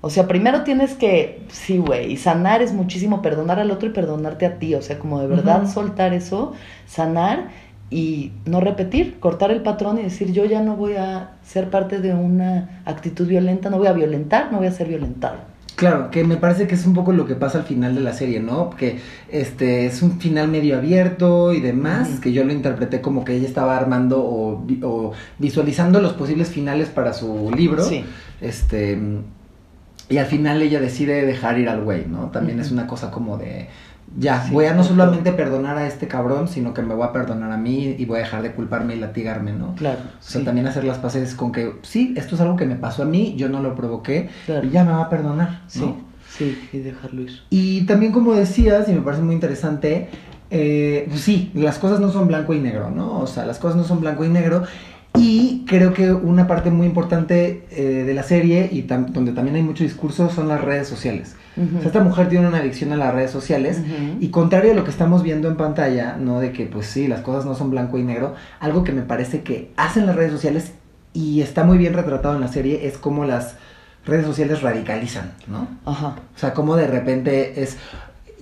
O 0.00 0.10
sea, 0.10 0.28
primero 0.28 0.64
tienes 0.64 0.92
que, 0.94 1.40
sí, 1.50 1.78
güey, 1.78 2.12
y 2.12 2.16
sanar 2.18 2.60
es 2.60 2.74
muchísimo 2.74 3.22
perdonar 3.22 3.58
al 3.58 3.70
otro 3.70 3.88
y 3.88 3.92
perdonarte 3.92 4.44
a 4.44 4.58
ti. 4.58 4.74
O 4.74 4.82
sea, 4.82 4.98
como 4.98 5.18
de 5.20 5.26
verdad 5.26 5.66
soltar 5.66 6.12
eso, 6.12 6.52
sanar 6.86 7.48
y 7.88 8.32
no 8.44 8.60
repetir, 8.60 9.18
cortar 9.18 9.50
el 9.50 9.62
patrón 9.62 9.98
y 9.98 10.02
decir, 10.02 10.32
yo 10.32 10.44
ya 10.44 10.60
no 10.60 10.76
voy 10.76 10.96
a 10.96 11.30
ser 11.42 11.70
parte 11.70 12.00
de 12.00 12.12
una 12.12 12.82
actitud 12.84 13.26
violenta, 13.26 13.70
no 13.70 13.78
voy 13.78 13.86
a 13.86 13.92
violentar, 13.92 14.52
no 14.52 14.58
voy 14.58 14.66
a 14.66 14.72
ser 14.72 14.88
violentado. 14.88 15.53
Claro, 15.76 16.10
que 16.10 16.22
me 16.22 16.36
parece 16.36 16.66
que 16.68 16.74
es 16.76 16.86
un 16.86 16.94
poco 16.94 17.12
lo 17.12 17.26
que 17.26 17.34
pasa 17.34 17.58
al 17.58 17.64
final 17.64 17.94
de 17.96 18.00
la 18.00 18.12
serie, 18.12 18.38
¿no? 18.38 18.70
Que 18.70 19.00
este 19.28 19.86
es 19.86 20.02
un 20.02 20.20
final 20.20 20.46
medio 20.48 20.76
abierto 20.76 21.52
y 21.52 21.60
demás, 21.60 22.20
que 22.20 22.32
yo 22.32 22.44
lo 22.44 22.52
interpreté 22.52 23.00
como 23.00 23.24
que 23.24 23.34
ella 23.34 23.48
estaba 23.48 23.76
armando 23.76 24.22
o, 24.24 24.62
vi- 24.64 24.80
o 24.84 25.12
visualizando 25.38 26.00
los 26.00 26.12
posibles 26.12 26.48
finales 26.48 26.88
para 26.90 27.12
su 27.12 27.50
libro. 27.56 27.82
Sí. 27.82 28.04
Este 28.40 28.98
y 30.08 30.18
al 30.18 30.26
final 30.26 30.60
ella 30.62 30.80
decide 30.80 31.24
dejar 31.24 31.58
ir 31.58 31.68
al 31.68 31.82
güey, 31.82 32.06
¿no? 32.06 32.26
También 32.30 32.60
es 32.60 32.70
una 32.70 32.86
cosa 32.86 33.10
como 33.10 33.38
de 33.38 33.66
ya, 34.16 34.44
Sí, 34.44 34.52
voy 34.52 34.66
a 34.66 34.74
no 34.74 34.84
solamente 34.84 35.32
perdonar 35.32 35.76
a 35.76 35.86
este 35.86 36.06
cabrón, 36.08 36.48
sino 36.48 36.72
que 36.74 36.82
me 36.82 36.94
voy 36.94 37.04
a 37.06 37.12
perdonar 37.12 37.50
a 37.52 37.56
mí 37.56 37.94
y 37.98 38.04
voy 38.04 38.16
a 38.16 38.22
dejar 38.22 38.42
de 38.42 38.52
culparme 38.52 38.94
y 38.94 39.00
latigarme, 39.00 39.52
¿no? 39.52 39.74
Claro. 39.74 39.98
O 40.18 40.22
sea, 40.22 40.40
sí. 40.40 40.44
también 40.44 40.66
hacer 40.66 40.84
las 40.84 40.98
paces 40.98 41.34
con 41.34 41.52
que 41.52 41.74
sí, 41.82 42.14
esto 42.16 42.34
es 42.34 42.40
algo 42.40 42.56
que 42.56 42.66
me 42.66 42.76
pasó 42.76 43.02
a 43.02 43.06
mí, 43.06 43.34
yo 43.36 43.48
no 43.48 43.60
lo 43.60 43.74
provoqué 43.74 44.28
Claro. 44.46 44.66
y 44.66 44.70
ya 44.70 44.84
me 44.84 44.92
va 44.92 45.02
a 45.02 45.08
perdonar, 45.10 45.62
Sí, 45.66 45.80
¿no? 45.80 45.96
sí, 46.30 46.68
y 46.72 46.78
dejarlo 46.78 47.22
ir. 47.22 47.40
Y 47.50 47.86
también 47.86 48.12
como 48.12 48.34
decías, 48.34 48.88
y 48.88 48.92
me 48.92 49.00
parece 49.00 49.22
muy 49.22 49.34
interesante, 49.34 50.08
eh, 50.50 51.06
pues 51.08 51.20
sí, 51.22 51.50
las 51.54 51.78
cosas 51.78 51.98
no 52.00 52.10
son 52.12 52.28
blanco 52.28 52.54
y 52.54 52.60
negro, 52.60 52.90
¿no? 52.90 53.20
O 53.20 53.26
sea, 53.26 53.44
las 53.44 53.58
cosas 53.58 53.76
no 53.76 53.84
son 53.84 54.00
blanco 54.00 54.24
y 54.24 54.28
negro. 54.28 54.62
Y 55.16 55.64
creo 55.66 55.94
que 55.94 56.12
una 56.12 56.46
parte 56.46 56.70
muy 56.70 56.86
importante 56.86 57.66
eh, 57.70 58.04
de 58.04 58.14
la 58.14 58.22
serie 58.24 58.68
y 58.72 58.82
tam- 58.82 59.06
donde 59.06 59.32
también 59.32 59.56
hay 59.56 59.62
mucho 59.62 59.84
discurso 59.84 60.28
son 60.28 60.48
las 60.48 60.60
redes 60.60 60.88
sociales. 60.88 61.36
O 61.56 61.78
sea, 61.78 61.86
esta 61.86 62.00
mujer 62.02 62.28
tiene 62.28 62.48
una 62.48 62.58
adicción 62.58 62.92
a 62.92 62.96
las 62.96 63.14
redes 63.14 63.30
sociales 63.30 63.80
y 64.18 64.28
contrario 64.30 64.72
a 64.72 64.74
lo 64.74 64.82
que 64.82 64.90
estamos 64.90 65.22
viendo 65.22 65.46
en 65.46 65.56
pantalla, 65.56 66.16
¿no? 66.16 66.40
De 66.40 66.50
que 66.50 66.66
pues 66.66 66.86
sí, 66.86 67.06
las 67.06 67.20
cosas 67.20 67.44
no 67.46 67.54
son 67.54 67.70
blanco 67.70 67.96
y 67.96 68.02
negro, 68.02 68.34
algo 68.58 68.82
que 68.82 68.90
me 68.90 69.02
parece 69.02 69.42
que 69.42 69.70
hacen 69.76 70.06
las 70.06 70.16
redes 70.16 70.32
sociales 70.32 70.72
y 71.12 71.42
está 71.42 71.62
muy 71.62 71.78
bien 71.78 71.94
retratado 71.94 72.34
en 72.34 72.40
la 72.40 72.48
serie 72.48 72.88
es 72.88 72.98
cómo 72.98 73.24
las 73.24 73.54
redes 74.04 74.26
sociales 74.26 74.62
radicalizan, 74.62 75.30
¿no? 75.46 75.68
Ajá. 75.86 76.16
O 76.34 76.38
sea, 76.38 76.54
como 76.54 76.74
de 76.74 76.88
repente 76.88 77.62
es... 77.62 77.76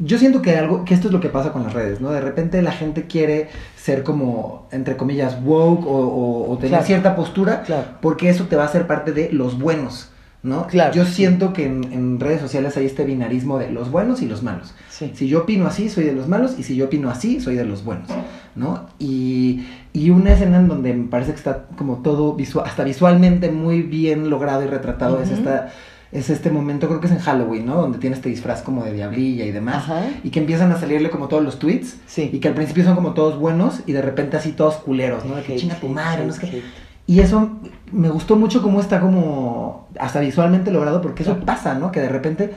Yo 0.05 0.19
siento 0.19 0.43
que 0.43 0.57
algo, 0.57 0.85
que 0.85 0.95
esto 0.95 1.07
es 1.09 1.13
lo 1.13 1.21
que 1.21 1.29
pasa 1.29 1.53
con 1.53 1.63
las 1.63 1.73
redes, 1.73 2.01
¿no? 2.01 2.11
De 2.11 2.21
repente 2.21 2.61
la 2.63 2.73
gente 2.73 3.07
quiere 3.07 3.49
ser 3.77 4.03
como, 4.03 4.67
entre 4.73 4.97
comillas, 4.97 5.39
woke 5.45 5.87
o, 5.87 5.91
o- 5.91 6.51
o 6.51 6.57
tener 6.57 6.71
Claro. 6.71 6.85
cierta 6.87 7.15
postura, 7.17 7.63
Claro. 7.63 7.85
porque 8.01 8.29
eso 8.29 8.45
te 8.45 8.57
va 8.57 8.65
a 8.65 8.67
hacer 8.67 8.87
parte 8.87 9.13
de 9.13 9.31
los 9.33 9.59
buenos, 9.59 10.11
¿no? 10.43 10.67
Claro, 10.67 10.93
Yo 10.93 11.05
sí. 11.05 11.13
siento 11.13 11.53
que 11.53 11.67
en, 11.67 11.85
en 11.93 12.19
redes 12.19 12.41
sociales 12.41 12.77
hay 12.77 12.87
este 12.87 13.05
binarismo 13.05 13.59
de 13.59 13.71
los 13.71 13.91
buenos 13.93 14.23
y 14.23 14.27
los 14.27 14.43
malos. 14.43 14.75
Sí. 14.91 15.13
Si 15.15 15.29
yo 15.29 15.43
opino 15.43 15.67
así, 15.67 15.89
soy 15.89 16.05
de 16.05 16.13
los 16.15 16.27
malos, 16.27 16.57
y 16.59 16.65
si 16.65 16.75
yo 16.75 16.87
opino 16.87 17.09
así, 17.09 17.41
soy 17.41 17.55
de 17.55 17.65
los 17.65 17.85
buenos, 17.85 18.09
¿no? 18.57 18.87
Y, 18.99 19.65
y 19.93 20.11
una 20.11 20.33
escena 20.33 20.59
en 20.59 20.67
donde 20.69 20.95
me 20.95 21.09
parece 21.09 21.31
que 21.31 21.39
está 21.39 21.67
como 21.77 21.99
todo 21.99 22.35
visual, 22.35 22.67
hasta 22.67 22.83
visualmente 22.83 23.51
muy 23.53 23.83
bien 23.83 24.31
logrado 24.31 24.65
y 24.65 24.67
retratado 24.67 25.23
es 25.23 25.31
esta 25.31 25.71
es 26.13 26.29
este 26.29 26.51
momento, 26.51 26.89
creo 26.89 27.01
que 27.01 27.07
es 27.07 27.13
en 27.13 27.19
Halloween, 27.19 27.65
¿no? 27.65 27.77
Donde 27.77 27.99
tiene 27.99 28.15
este 28.15 28.29
disfraz 28.29 28.61
como 28.61 28.85
de 28.85 28.93
diablilla 28.93 29.47
y 29.47 29.51
demás. 29.51 29.77
Ajá. 29.77 30.05
Y 30.23 30.29
que 30.29 30.41
empiezan 30.41 30.71
a 30.71 30.79
salirle 30.79 31.09
como 31.09 31.27
todos 31.27 31.43
los 31.43 31.59
tweets. 31.59 31.97
Sí. 32.07 32.29
Y 32.31 32.39
que 32.39 32.49
al 32.49 32.55
principio 32.55 32.85
son 32.85 32.95
como 32.95 33.15
todos 33.15 33.39
buenos 33.39 33.81
y 33.87 33.93
de 33.93 34.03
repente 34.03 34.37
así 34.37 34.53
todos 34.53 34.77
culeros, 34.77 35.25
¿no? 35.25 35.37
De 35.37 35.43
que 35.43 35.57
chinga 35.57 35.77
tu 35.77 35.89
madre, 35.89 36.27
no 36.27 36.33
sé 36.35 36.41
qué. 36.41 36.63
Y 37.07 37.21
eso 37.21 37.51
me 37.91 38.11
gustó 38.11 38.37
mucho 38.37 38.63
cómo 38.63 38.81
está 38.81 39.01
como 39.01 39.89
hasta 39.99 40.21
visualmente 40.21 40.71
logrado, 40.71 41.01
porque 41.01 41.23
eso 41.23 41.39
pasa, 41.41 41.75
¿no? 41.75 41.91
Que 41.91 42.01
de 42.01 42.11
repente, 42.11 42.55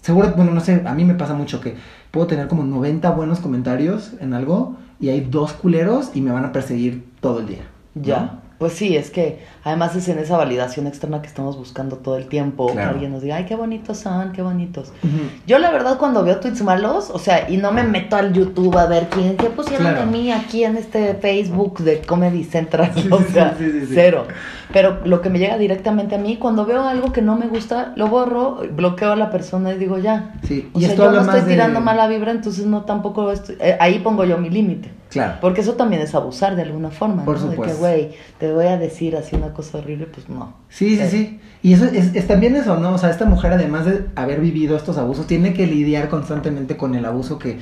seguro, 0.00 0.32
bueno, 0.36 0.52
no 0.52 0.60
sé, 0.60 0.82
a 0.86 0.94
mí 0.94 1.04
me 1.04 1.14
pasa 1.14 1.34
mucho 1.34 1.60
que 1.60 1.74
puedo 2.12 2.28
tener 2.28 2.46
como 2.46 2.62
90 2.62 3.10
buenos 3.10 3.40
comentarios 3.40 4.12
en 4.20 4.34
algo 4.34 4.76
y 5.00 5.08
hay 5.08 5.20
dos 5.20 5.52
culeros 5.52 6.12
y 6.14 6.20
me 6.20 6.30
van 6.30 6.44
a 6.44 6.52
perseguir 6.52 7.04
todo 7.20 7.40
el 7.40 7.48
día. 7.48 7.66
¿no? 7.94 8.02
Ya. 8.02 8.40
Pues 8.58 8.72
sí, 8.74 8.96
es 8.96 9.10
que 9.10 9.40
además 9.64 9.96
es 9.96 10.08
en 10.08 10.18
esa 10.18 10.36
validación 10.36 10.86
externa 10.86 11.20
que 11.20 11.26
estamos 11.26 11.56
buscando 11.58 11.96
todo 11.96 12.16
el 12.16 12.26
tiempo. 12.28 12.66
Claro. 12.66 12.88
Que 12.90 12.92
alguien 12.94 13.12
nos 13.12 13.20
diga, 13.22 13.36
ay, 13.36 13.46
qué 13.46 13.56
bonitos 13.56 13.98
son, 13.98 14.32
qué 14.32 14.42
bonitos. 14.42 14.92
Yo 15.46 15.58
la 15.58 15.70
verdad 15.72 15.98
cuando 15.98 16.22
veo 16.24 16.38
tweets 16.38 16.62
malos, 16.62 17.10
o 17.10 17.18
sea, 17.18 17.50
y 17.50 17.56
no 17.56 17.72
me 17.72 17.82
meto 17.82 18.14
al 18.16 18.32
YouTube 18.32 18.76
a 18.78 18.86
ver 18.86 19.08
quién, 19.10 19.36
qué 19.36 19.50
pusieron 19.50 19.88
Claro. 19.88 20.00
de 20.00 20.06
mí 20.06 20.30
aquí 20.30 20.62
en 20.64 20.76
este 20.76 21.14
Facebook 21.14 21.78
de 21.80 22.00
Comedy 22.02 22.44
Central, 22.44 22.92
Sí, 22.94 23.08
o 23.10 23.20
sea, 23.22 23.54
sí, 23.58 23.64
sí, 23.70 23.80
sí. 23.86 23.92
cero. 23.94 24.26
Pero 24.72 25.00
lo 25.04 25.20
que 25.20 25.30
me 25.30 25.38
llega 25.40 25.58
directamente 25.58 26.14
a 26.14 26.18
mí, 26.18 26.36
cuando 26.36 26.64
veo 26.64 26.84
algo 26.86 27.12
que 27.12 27.22
no 27.22 27.36
me 27.36 27.46
gusta, 27.48 27.92
lo 27.96 28.06
borro, 28.08 28.60
bloqueo 28.72 29.12
a 29.12 29.16
la 29.16 29.30
persona 29.30 29.72
y 29.74 29.78
digo 29.78 29.98
ya. 29.98 30.34
Sí, 30.44 30.70
O 30.72 30.78
y 30.78 30.82
sea, 30.82 30.90
esto 30.90 31.04
yo 31.04 31.10
no 31.12 31.20
estoy 31.22 31.40
de- 31.42 31.46
tirando 31.52 31.80
mala 31.80 32.06
vibra, 32.06 32.30
entonces 32.30 32.66
no 32.66 32.82
tampoco 32.84 33.30
estoy, 33.32 33.56
eh, 33.60 33.76
ahí 33.80 33.98
pongo 33.98 34.24
yo 34.24 34.38
mi 34.38 34.48
límite. 34.48 34.90
Claro. 35.14 35.38
Porque 35.40 35.60
eso 35.62 35.74
también 35.74 36.02
es 36.02 36.14
abusar 36.14 36.56
de 36.56 36.62
alguna 36.62 36.90
forma, 36.90 37.24
Por 37.24 37.36
¿no? 37.40 37.44
De 37.44 37.50
que, 37.50 37.54
supuesto. 37.54 37.78
güey, 37.78 38.10
te 38.38 38.52
voy 38.52 38.66
a 38.66 38.76
decir 38.76 39.16
así 39.16 39.36
una 39.36 39.54
cosa 39.54 39.78
horrible, 39.78 40.06
pues 40.06 40.28
no. 40.28 40.54
Sí, 40.68 40.98
sí, 40.98 41.08
sí. 41.08 41.40
Y 41.62 41.72
eso 41.72 41.84
es, 41.86 42.14
es 42.14 42.26
también 42.26 42.56
eso, 42.56 42.76
¿no? 42.78 42.92
O 42.92 42.98
sea, 42.98 43.10
esta 43.10 43.24
mujer, 43.24 43.52
además 43.52 43.86
de 43.86 44.06
haber 44.16 44.40
vivido 44.40 44.76
estos 44.76 44.98
abusos, 44.98 45.26
tiene 45.26 45.54
que 45.54 45.66
lidiar 45.68 46.08
constantemente 46.08 46.76
con 46.76 46.94
el 46.96 47.04
abuso 47.04 47.38
que 47.38 47.60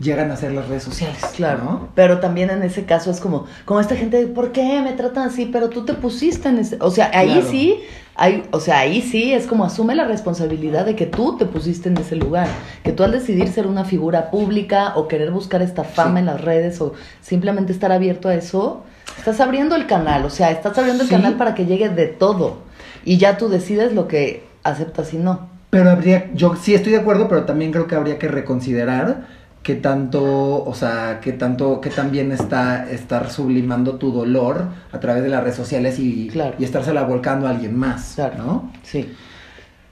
llegan 0.00 0.30
a 0.30 0.34
hacer 0.34 0.52
las 0.52 0.68
redes 0.68 0.82
sociales. 0.82 1.18
Claro, 1.36 1.62
¿no? 1.64 1.88
pero 1.94 2.18
también 2.20 2.50
en 2.50 2.62
ese 2.62 2.84
caso 2.84 3.10
es 3.10 3.20
como, 3.20 3.46
como 3.64 3.80
esta 3.80 3.96
gente, 3.96 4.16
de, 4.18 4.26
¿por 4.26 4.52
qué 4.52 4.80
me 4.82 4.92
tratan 4.92 5.28
así? 5.28 5.46
Pero 5.46 5.68
tú 5.68 5.84
te 5.84 5.94
pusiste 5.94 6.48
en 6.48 6.58
ese, 6.58 6.76
o 6.80 6.90
sea, 6.90 7.10
ahí 7.14 7.32
Claro. 7.34 7.48
sí, 7.50 7.80
hay, 8.16 8.44
o 8.52 8.60
sea, 8.60 8.78
ahí 8.78 9.02
sí 9.02 9.32
es 9.32 9.46
como 9.46 9.64
asume 9.64 9.94
la 9.94 10.04
responsabilidad 10.04 10.86
de 10.86 10.94
que 10.96 11.06
tú 11.06 11.36
te 11.36 11.46
pusiste 11.46 11.88
en 11.88 11.96
ese 11.98 12.16
lugar, 12.16 12.48
que 12.82 12.92
tú 12.92 13.02
al 13.02 13.12
decidir 13.12 13.48
ser 13.48 13.66
una 13.66 13.84
figura 13.84 14.30
pública 14.30 14.92
o 14.96 15.06
querer 15.08 15.30
buscar 15.30 15.62
esta 15.62 15.84
fama 15.84 16.14
Sí. 16.14 16.18
en 16.20 16.26
las 16.26 16.40
redes 16.40 16.80
o 16.80 16.94
simplemente 17.20 17.72
estar 17.72 17.92
abierto 17.92 18.28
a 18.28 18.34
eso, 18.34 18.84
estás 19.18 19.40
abriendo 19.40 19.74
el 19.76 19.86
canal, 19.86 20.24
o 20.24 20.30
sea, 20.30 20.50
estás 20.50 20.76
abriendo 20.78 21.02
el 21.04 21.08
canal 21.10 21.34
para 21.34 21.54
que 21.54 21.66
llegue 21.66 21.88
de 21.88 22.06
todo 22.06 22.58
y 23.04 23.18
ya 23.18 23.36
tú 23.36 23.48
decides 23.48 23.92
lo 23.92 24.08
que 24.08 24.44
aceptas 24.62 25.12
y 25.12 25.18
no. 25.18 25.48
Pero 25.70 25.90
habría, 25.90 26.30
yo 26.34 26.54
sí 26.54 26.72
estoy 26.74 26.92
de 26.92 26.98
acuerdo, 26.98 27.26
pero 27.28 27.44
también 27.44 27.72
creo 27.72 27.86
que 27.88 27.96
habría 27.96 28.16
que 28.18 28.28
reconsiderar 28.28 29.26
que 29.64 29.74
tanto, 29.74 30.62
o 30.64 30.74
sea, 30.74 31.18
que 31.20 31.32
tanto, 31.32 31.80
que 31.80 31.90
también 31.90 32.30
está 32.30 32.88
estar 32.88 33.30
sublimando 33.30 33.96
tu 33.96 34.12
dolor 34.12 34.66
a 34.92 35.00
través 35.00 35.24
de 35.24 35.30
las 35.30 35.42
redes 35.42 35.56
sociales 35.56 35.98
y, 35.98 36.28
Claro. 36.28 36.54
y 36.58 36.64
estársela 36.64 37.02
volcando 37.02 37.48
a 37.48 37.50
alguien 37.50 37.76
más, 37.76 38.12
Claro. 38.14 38.34
¿no? 38.44 38.72
Sí. 38.84 39.12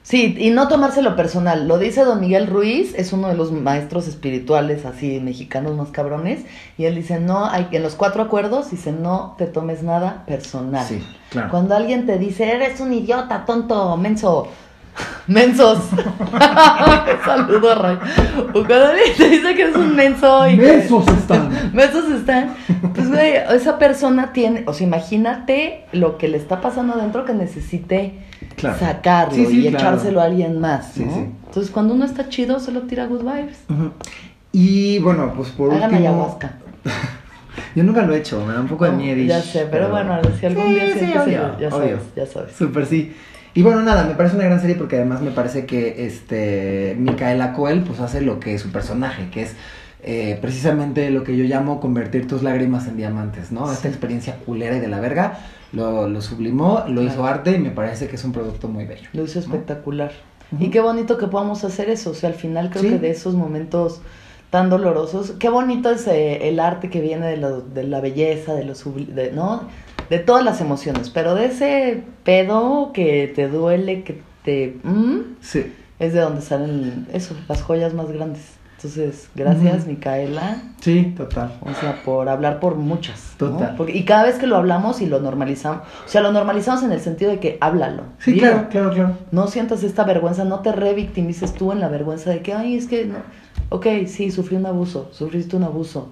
Sí, 0.03 0.35
y 0.37 0.49
no 0.49 0.67
tomárselo 0.67 1.15
personal. 1.15 1.65
Lo 1.67 1.79
dice 1.79 2.03
don 2.03 2.19
Miguel 2.19 2.47
Ruiz, 2.47 2.93
es 2.97 3.13
uno 3.13 3.29
de 3.29 3.35
los 3.35 3.53
maestros 3.53 4.05
espirituales 4.07 4.85
así 4.85 5.21
mexicanos 5.21 5.77
más 5.77 5.91
cabrones. 5.91 6.41
Y 6.77 6.83
él 6.85 6.95
dice, 6.95 7.21
no, 7.21 7.45
hay 7.45 7.69
en 7.71 7.83
los 7.83 7.95
cuatro 7.95 8.21
acuerdos, 8.21 8.69
dice, 8.69 8.91
no 8.91 9.35
te 9.37 9.45
tomes 9.47 9.81
nada 9.81 10.23
personal. 10.27 10.85
Sí, 10.85 11.01
claro. 11.29 11.49
Cuando 11.51 11.75
alguien 11.75 12.05
te 12.05 12.19
dice, 12.19 12.51
eres 12.51 12.81
un 12.81 12.91
idiota, 12.93 13.45
tonto, 13.45 13.95
menso, 13.95 14.49
mensos. 15.27 15.79
Saludo, 17.25 17.75
Ray. 17.75 17.97
Te 19.17 19.29
dice 19.29 19.55
que 19.55 19.61
eres 19.63 19.75
un 19.75 19.95
menso 19.95 20.47
y 20.49 20.57
que- 20.57 20.65
Mensos 20.77 21.07
están. 21.07 21.49
Mensos 21.73 22.09
están. 22.11 22.53
Pues, 22.93 23.09
güey, 23.09 23.33
esa 23.53 23.77
persona 23.79 24.33
tiene, 24.33 24.63
o 24.67 24.73
sea, 24.73 24.85
imagínate 24.87 25.85
lo 25.93 26.17
que 26.17 26.27
le 26.27 26.37
está 26.37 26.61
pasando 26.61 26.93
adentro 26.93 27.25
que 27.25 27.33
necesite 27.33 28.13
Claro. 28.55 28.77
sacarlo 28.77 29.33
Sí, 29.33 29.45
sí, 29.47 29.59
y 29.67 29.69
claro. 29.71 29.77
echárselo 29.77 30.21
a 30.21 30.25
alguien 30.25 30.59
más, 30.59 30.91
Sí, 30.93 31.05
¿no? 31.05 31.13
sí. 31.13 31.25
Entonces, 31.47 31.71
cuando 31.71 31.93
uno 31.95 32.05
está 32.05 32.29
chido, 32.29 32.59
solo 32.59 32.81
tira 32.81 33.05
good 33.07 33.21
vibes. 33.21 33.57
Y 34.51 34.99
bueno, 34.99 35.33
pues 35.35 35.49
por 35.49 35.71
Hagan 35.73 35.91
último. 35.91 35.99
ayahuasca. 36.09 36.51
Yo 37.75 37.83
nunca 37.83 38.01
lo 38.03 38.13
he 38.13 38.19
hecho, 38.19 38.43
me 38.45 38.53
da 38.53 38.59
un 38.61 38.67
poco 38.67 38.85
de 38.85 38.91
miedo. 38.91 39.23
Ya 39.23 39.41
sé, 39.41 39.67
pero, 39.71 39.89
bueno, 39.89 40.19
si 40.39 40.45
algún 40.45 40.73
día 40.73 40.87
sí, 40.93 40.99
sientes 40.99 41.21
obvio, 41.21 41.41
ya 41.59 41.67
obvio. 41.67 41.69
sabes, 41.71 41.99
ya 42.15 42.25
sabes. 42.27 42.55
Súper 42.55 42.85
sí. 42.85 43.15
Y 43.53 43.61
bueno, 43.61 43.81
nada, 43.83 44.05
me 44.05 44.15
parece 44.15 44.35
una 44.35 44.45
gran 44.45 44.59
serie 44.59 44.75
porque 44.75 44.95
además 44.95 45.21
me 45.21 45.31
parece 45.31 45.65
que 45.65 46.05
este 46.07 46.95
Micaela 46.97 47.53
Coel 47.53 47.83
pues 47.83 47.99
hace 47.99 48.21
lo 48.21 48.39
que 48.39 48.55
es 48.55 48.61
su 48.61 48.71
personaje, 48.71 49.29
que 49.29 49.43
es 49.43 49.55
eh, 50.01 50.37
precisamente 50.41 51.09
lo 51.11 51.23
que 51.23 51.37
yo 51.37 51.43
llamo 51.45 51.79
convertir 51.79 52.27
tus 52.27 52.41
lágrimas 52.41 52.87
en 52.87 52.97
diamantes, 52.97 53.51
¿no? 53.51 53.71
Esta 53.71 53.87
experiencia 53.87 54.37
culera 54.45 54.75
y 54.77 54.79
de 54.79 54.87
la 54.87 54.99
verga 54.99 55.37
lo, 55.71 56.09
lo 56.09 56.21
sublimó, 56.21 56.83
lo 56.87 57.03
hizo 57.03 57.25
arte 57.25 57.51
y 57.51 57.59
me 57.59 57.69
parece 57.69 58.07
que 58.07 58.15
es 58.15 58.23
un 58.25 58.31
producto 58.31 58.67
muy 58.67 58.85
bello. 58.85 59.07
Lo 59.13 59.23
hizo 59.23 59.39
espectacular. 59.39 60.11
Y 60.59 60.69
qué 60.69 60.81
bonito 60.81 61.17
que 61.17 61.27
podamos 61.27 61.63
hacer 61.63 61.89
eso. 61.89 62.11
O 62.11 62.13
sea, 62.13 62.29
al 62.29 62.35
final 62.35 62.69
creo 62.69 62.81
Sí. 62.83 62.89
que 62.89 62.99
de 62.99 63.09
esos 63.11 63.33
momentos 63.35 64.01
tan 64.49 64.69
dolorosos. 64.69 65.31
Qué 65.39 65.49
bonito 65.49 65.89
es 65.89 66.05
eh, 66.07 66.47
el 66.49 66.59
arte 66.59 66.89
que 66.89 67.01
viene 67.01 67.25
de, 67.27 67.37
lo- 67.37 67.61
de 67.61 67.83
la 67.83 68.01
belleza, 68.01 68.53
de 68.53 68.63
lo 68.65 68.73
subli- 68.73 69.07
de, 69.07 69.31
¿no? 69.31 69.63
De 70.13 70.19
todas 70.19 70.45
las 70.45 70.61
emociones, 70.61 71.09
pero 71.09 71.33
de 71.33 71.45
ese 71.45 72.03
pedo 72.23 72.91
que 72.93 73.31
te 73.35 73.47
duele, 73.47 74.03
que 74.03 74.21
te... 74.43 74.77
¿Mm? 74.83 75.37
Sí. 75.41 75.73
es 75.97 76.13
de 76.13 76.19
donde 76.19 76.41
salen 76.41 77.07
eso, 77.13 77.33
las 77.49 77.63
joyas 77.63 77.93
más 77.95 78.11
grandes. 78.11 78.41
Entonces, 78.75 79.29
gracias. 79.33 79.87
Micaela, 79.87 80.61
Sí, 80.81 81.13
total. 81.17 81.53
o 81.61 81.73
sea, 81.73 82.03
por 82.03 82.29
hablar 82.29 82.59
por 82.59 82.75
muchas. 82.75 83.35
¿no? 83.39 83.51
Total. 83.51 83.75
Porque- 83.75 83.97
y 83.97 84.03
cada 84.05 84.23
vez 84.25 84.35
que 84.35 84.45
lo 84.45 84.57
hablamos 84.57 85.01
y 85.01 85.05
lo 85.07 85.19
normalizamos, 85.19 85.81
o 86.05 86.07
sea, 86.09 86.21
lo 86.21 86.31
normalizamos 86.31 86.83
en 86.83 86.91
el 86.91 86.99
sentido 86.99 87.31
de 87.31 87.39
que 87.39 87.57
háblalo. 87.61 88.03
Sí, 88.19 88.33
dilo. 88.33 88.49
claro, 88.51 88.67
claro, 88.69 88.91
claro. 88.91 89.17
No 89.31 89.47
sientas 89.47 89.81
esta 89.83 90.03
vergüenza, 90.03 90.43
no 90.45 90.59
te 90.59 90.73
revictimices 90.73 91.53
tú 91.55 91.71
en 91.71 91.79
la 91.79 91.87
vergüenza 91.87 92.29
de 92.29 92.41
que, 92.41 92.53
ay, 92.53 92.75
es 92.75 92.85
que 92.87 93.05
no. 93.05 93.15
Ok, 93.69 93.87
sí, 94.07 94.29
sufrí 94.29 94.57
un 94.57 94.65
abuso, 94.67 95.09
sufriste 95.11 95.55
un 95.55 95.63
abuso. 95.63 96.09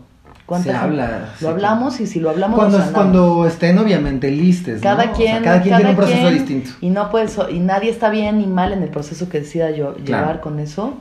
¿Cuántas- 0.51 0.73
Se 0.73 0.77
habla, 0.77 1.29
Lo 1.39 1.47
hablamos 1.49 2.01
y 2.01 2.07
si 2.07 2.19
lo 2.19 2.29
hablamos 2.29 2.59
Cuando, 2.59 2.77
lo 2.77 2.91
cuando 2.91 3.47
estén 3.47 3.77
obviamente 3.77 4.29
listes, 4.29 4.75
¿no? 4.75 4.81
Cada 4.81 5.03
O 5.03 5.05
sea, 5.05 5.13
quien, 5.13 5.43
cada 5.43 5.61
quien 5.61 5.75
tiene 5.77 5.89
un 5.91 5.95
proceso 5.95 6.21
quien, 6.23 6.33
distinto. 6.33 6.71
Y 6.81 6.89
no 6.89 7.09
puedes, 7.09 7.39
y 7.49 7.59
nadie 7.59 7.89
está 7.89 8.09
bien 8.09 8.37
ni 8.39 8.47
mal 8.47 8.73
en 8.73 8.83
el 8.83 8.89
proceso 8.89 9.29
que 9.29 9.39
decida 9.39 9.71
yo 9.71 9.93
Claro. 10.03 10.23
llevar 10.25 10.41
con 10.41 10.59
eso, 10.59 10.95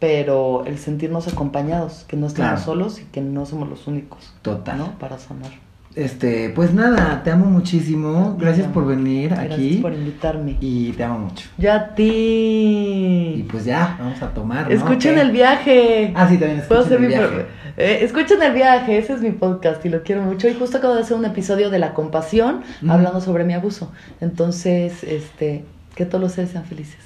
pero 0.00 0.64
el 0.66 0.78
sentirnos 0.78 1.28
acompañados, 1.28 2.04
que 2.08 2.16
no 2.16 2.26
estamos 2.26 2.50
Claro. 2.50 2.64
solos 2.64 3.00
y 3.00 3.04
que 3.04 3.20
no 3.20 3.46
somos 3.46 3.68
los 3.68 3.86
únicos, 3.86 4.32
Total. 4.42 4.78
¿no? 4.78 4.98
Para 4.98 5.16
sanar. 5.18 5.50
Este, 5.94 6.50
pues 6.50 6.72
nada, 6.74 7.22
te 7.24 7.30
amo 7.32 7.46
muchísimo. 7.46 8.36
Gracias 8.38 8.66
por 8.68 8.86
venir 8.86 9.30
Gracias 9.30 9.54
aquí. 9.54 9.76
por 9.82 9.92
invitarme. 9.92 10.56
Y 10.60 10.92
te 10.92 11.02
amo 11.02 11.18
mucho. 11.20 11.48
Ya 11.56 11.74
a 11.74 11.90
Y 11.96 13.34
ti. 13.42 13.48
pues 13.50 13.64
ya, 13.64 13.96
vamos 13.98 14.20
a 14.22 14.28
tomar. 14.28 14.70
Escuchen 14.70 15.18
el 15.18 15.30
viaje. 15.32 16.12
Ah, 16.14 16.28
sí, 16.28 16.36
también 16.36 16.62
Puedo 16.68 16.82
escuchen 16.82 16.84
hacer 16.84 16.92
el 16.96 17.00
mi 17.02 17.06
viaje. 17.08 17.26
pro- 17.28 17.57
eh, 17.78 18.00
escuchen 18.02 18.42
el 18.42 18.52
viaje, 18.52 18.98
ese 18.98 19.12
es 19.12 19.20
mi 19.20 19.30
podcast 19.30 19.84
y 19.86 19.88
lo 19.88 20.02
quiero 20.02 20.22
mucho. 20.22 20.48
Y 20.48 20.54
justo 20.54 20.78
acabo 20.78 20.94
de 20.94 21.02
hacer 21.02 21.16
un 21.16 21.24
episodio 21.24 21.70
de 21.70 21.78
la 21.78 21.94
compasión 21.94 22.62
hablando 22.88 23.20
sobre 23.20 23.44
mi 23.44 23.54
abuso. 23.54 23.92
Entonces, 24.20 25.04
este, 25.04 25.64
que 25.94 26.04
todos 26.04 26.20
los 26.20 26.32
seres 26.32 26.50
sean 26.50 26.64
felices. 26.64 26.98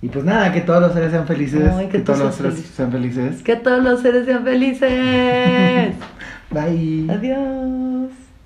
Y 0.00 0.08
pues 0.08 0.24
nada, 0.24 0.52
que 0.52 0.62
todos 0.62 0.80
los 0.80 0.92
seres 0.92 1.10
sean 1.10 1.26
felices. 1.26 1.70
Ay, 1.72 1.86
que, 1.86 1.98
que 1.98 2.04
todos 2.04 2.18
los 2.18 2.34
seres 2.34 2.54
feliz. 2.54 2.70
sean 2.74 2.92
felices. 2.92 3.42
Que 3.42 3.56
todos 3.56 3.84
los 3.84 4.00
seres 4.00 4.24
sean 4.24 4.44
felices. 4.44 5.94
Bye. 6.50 7.10
Adiós. 7.10 8.25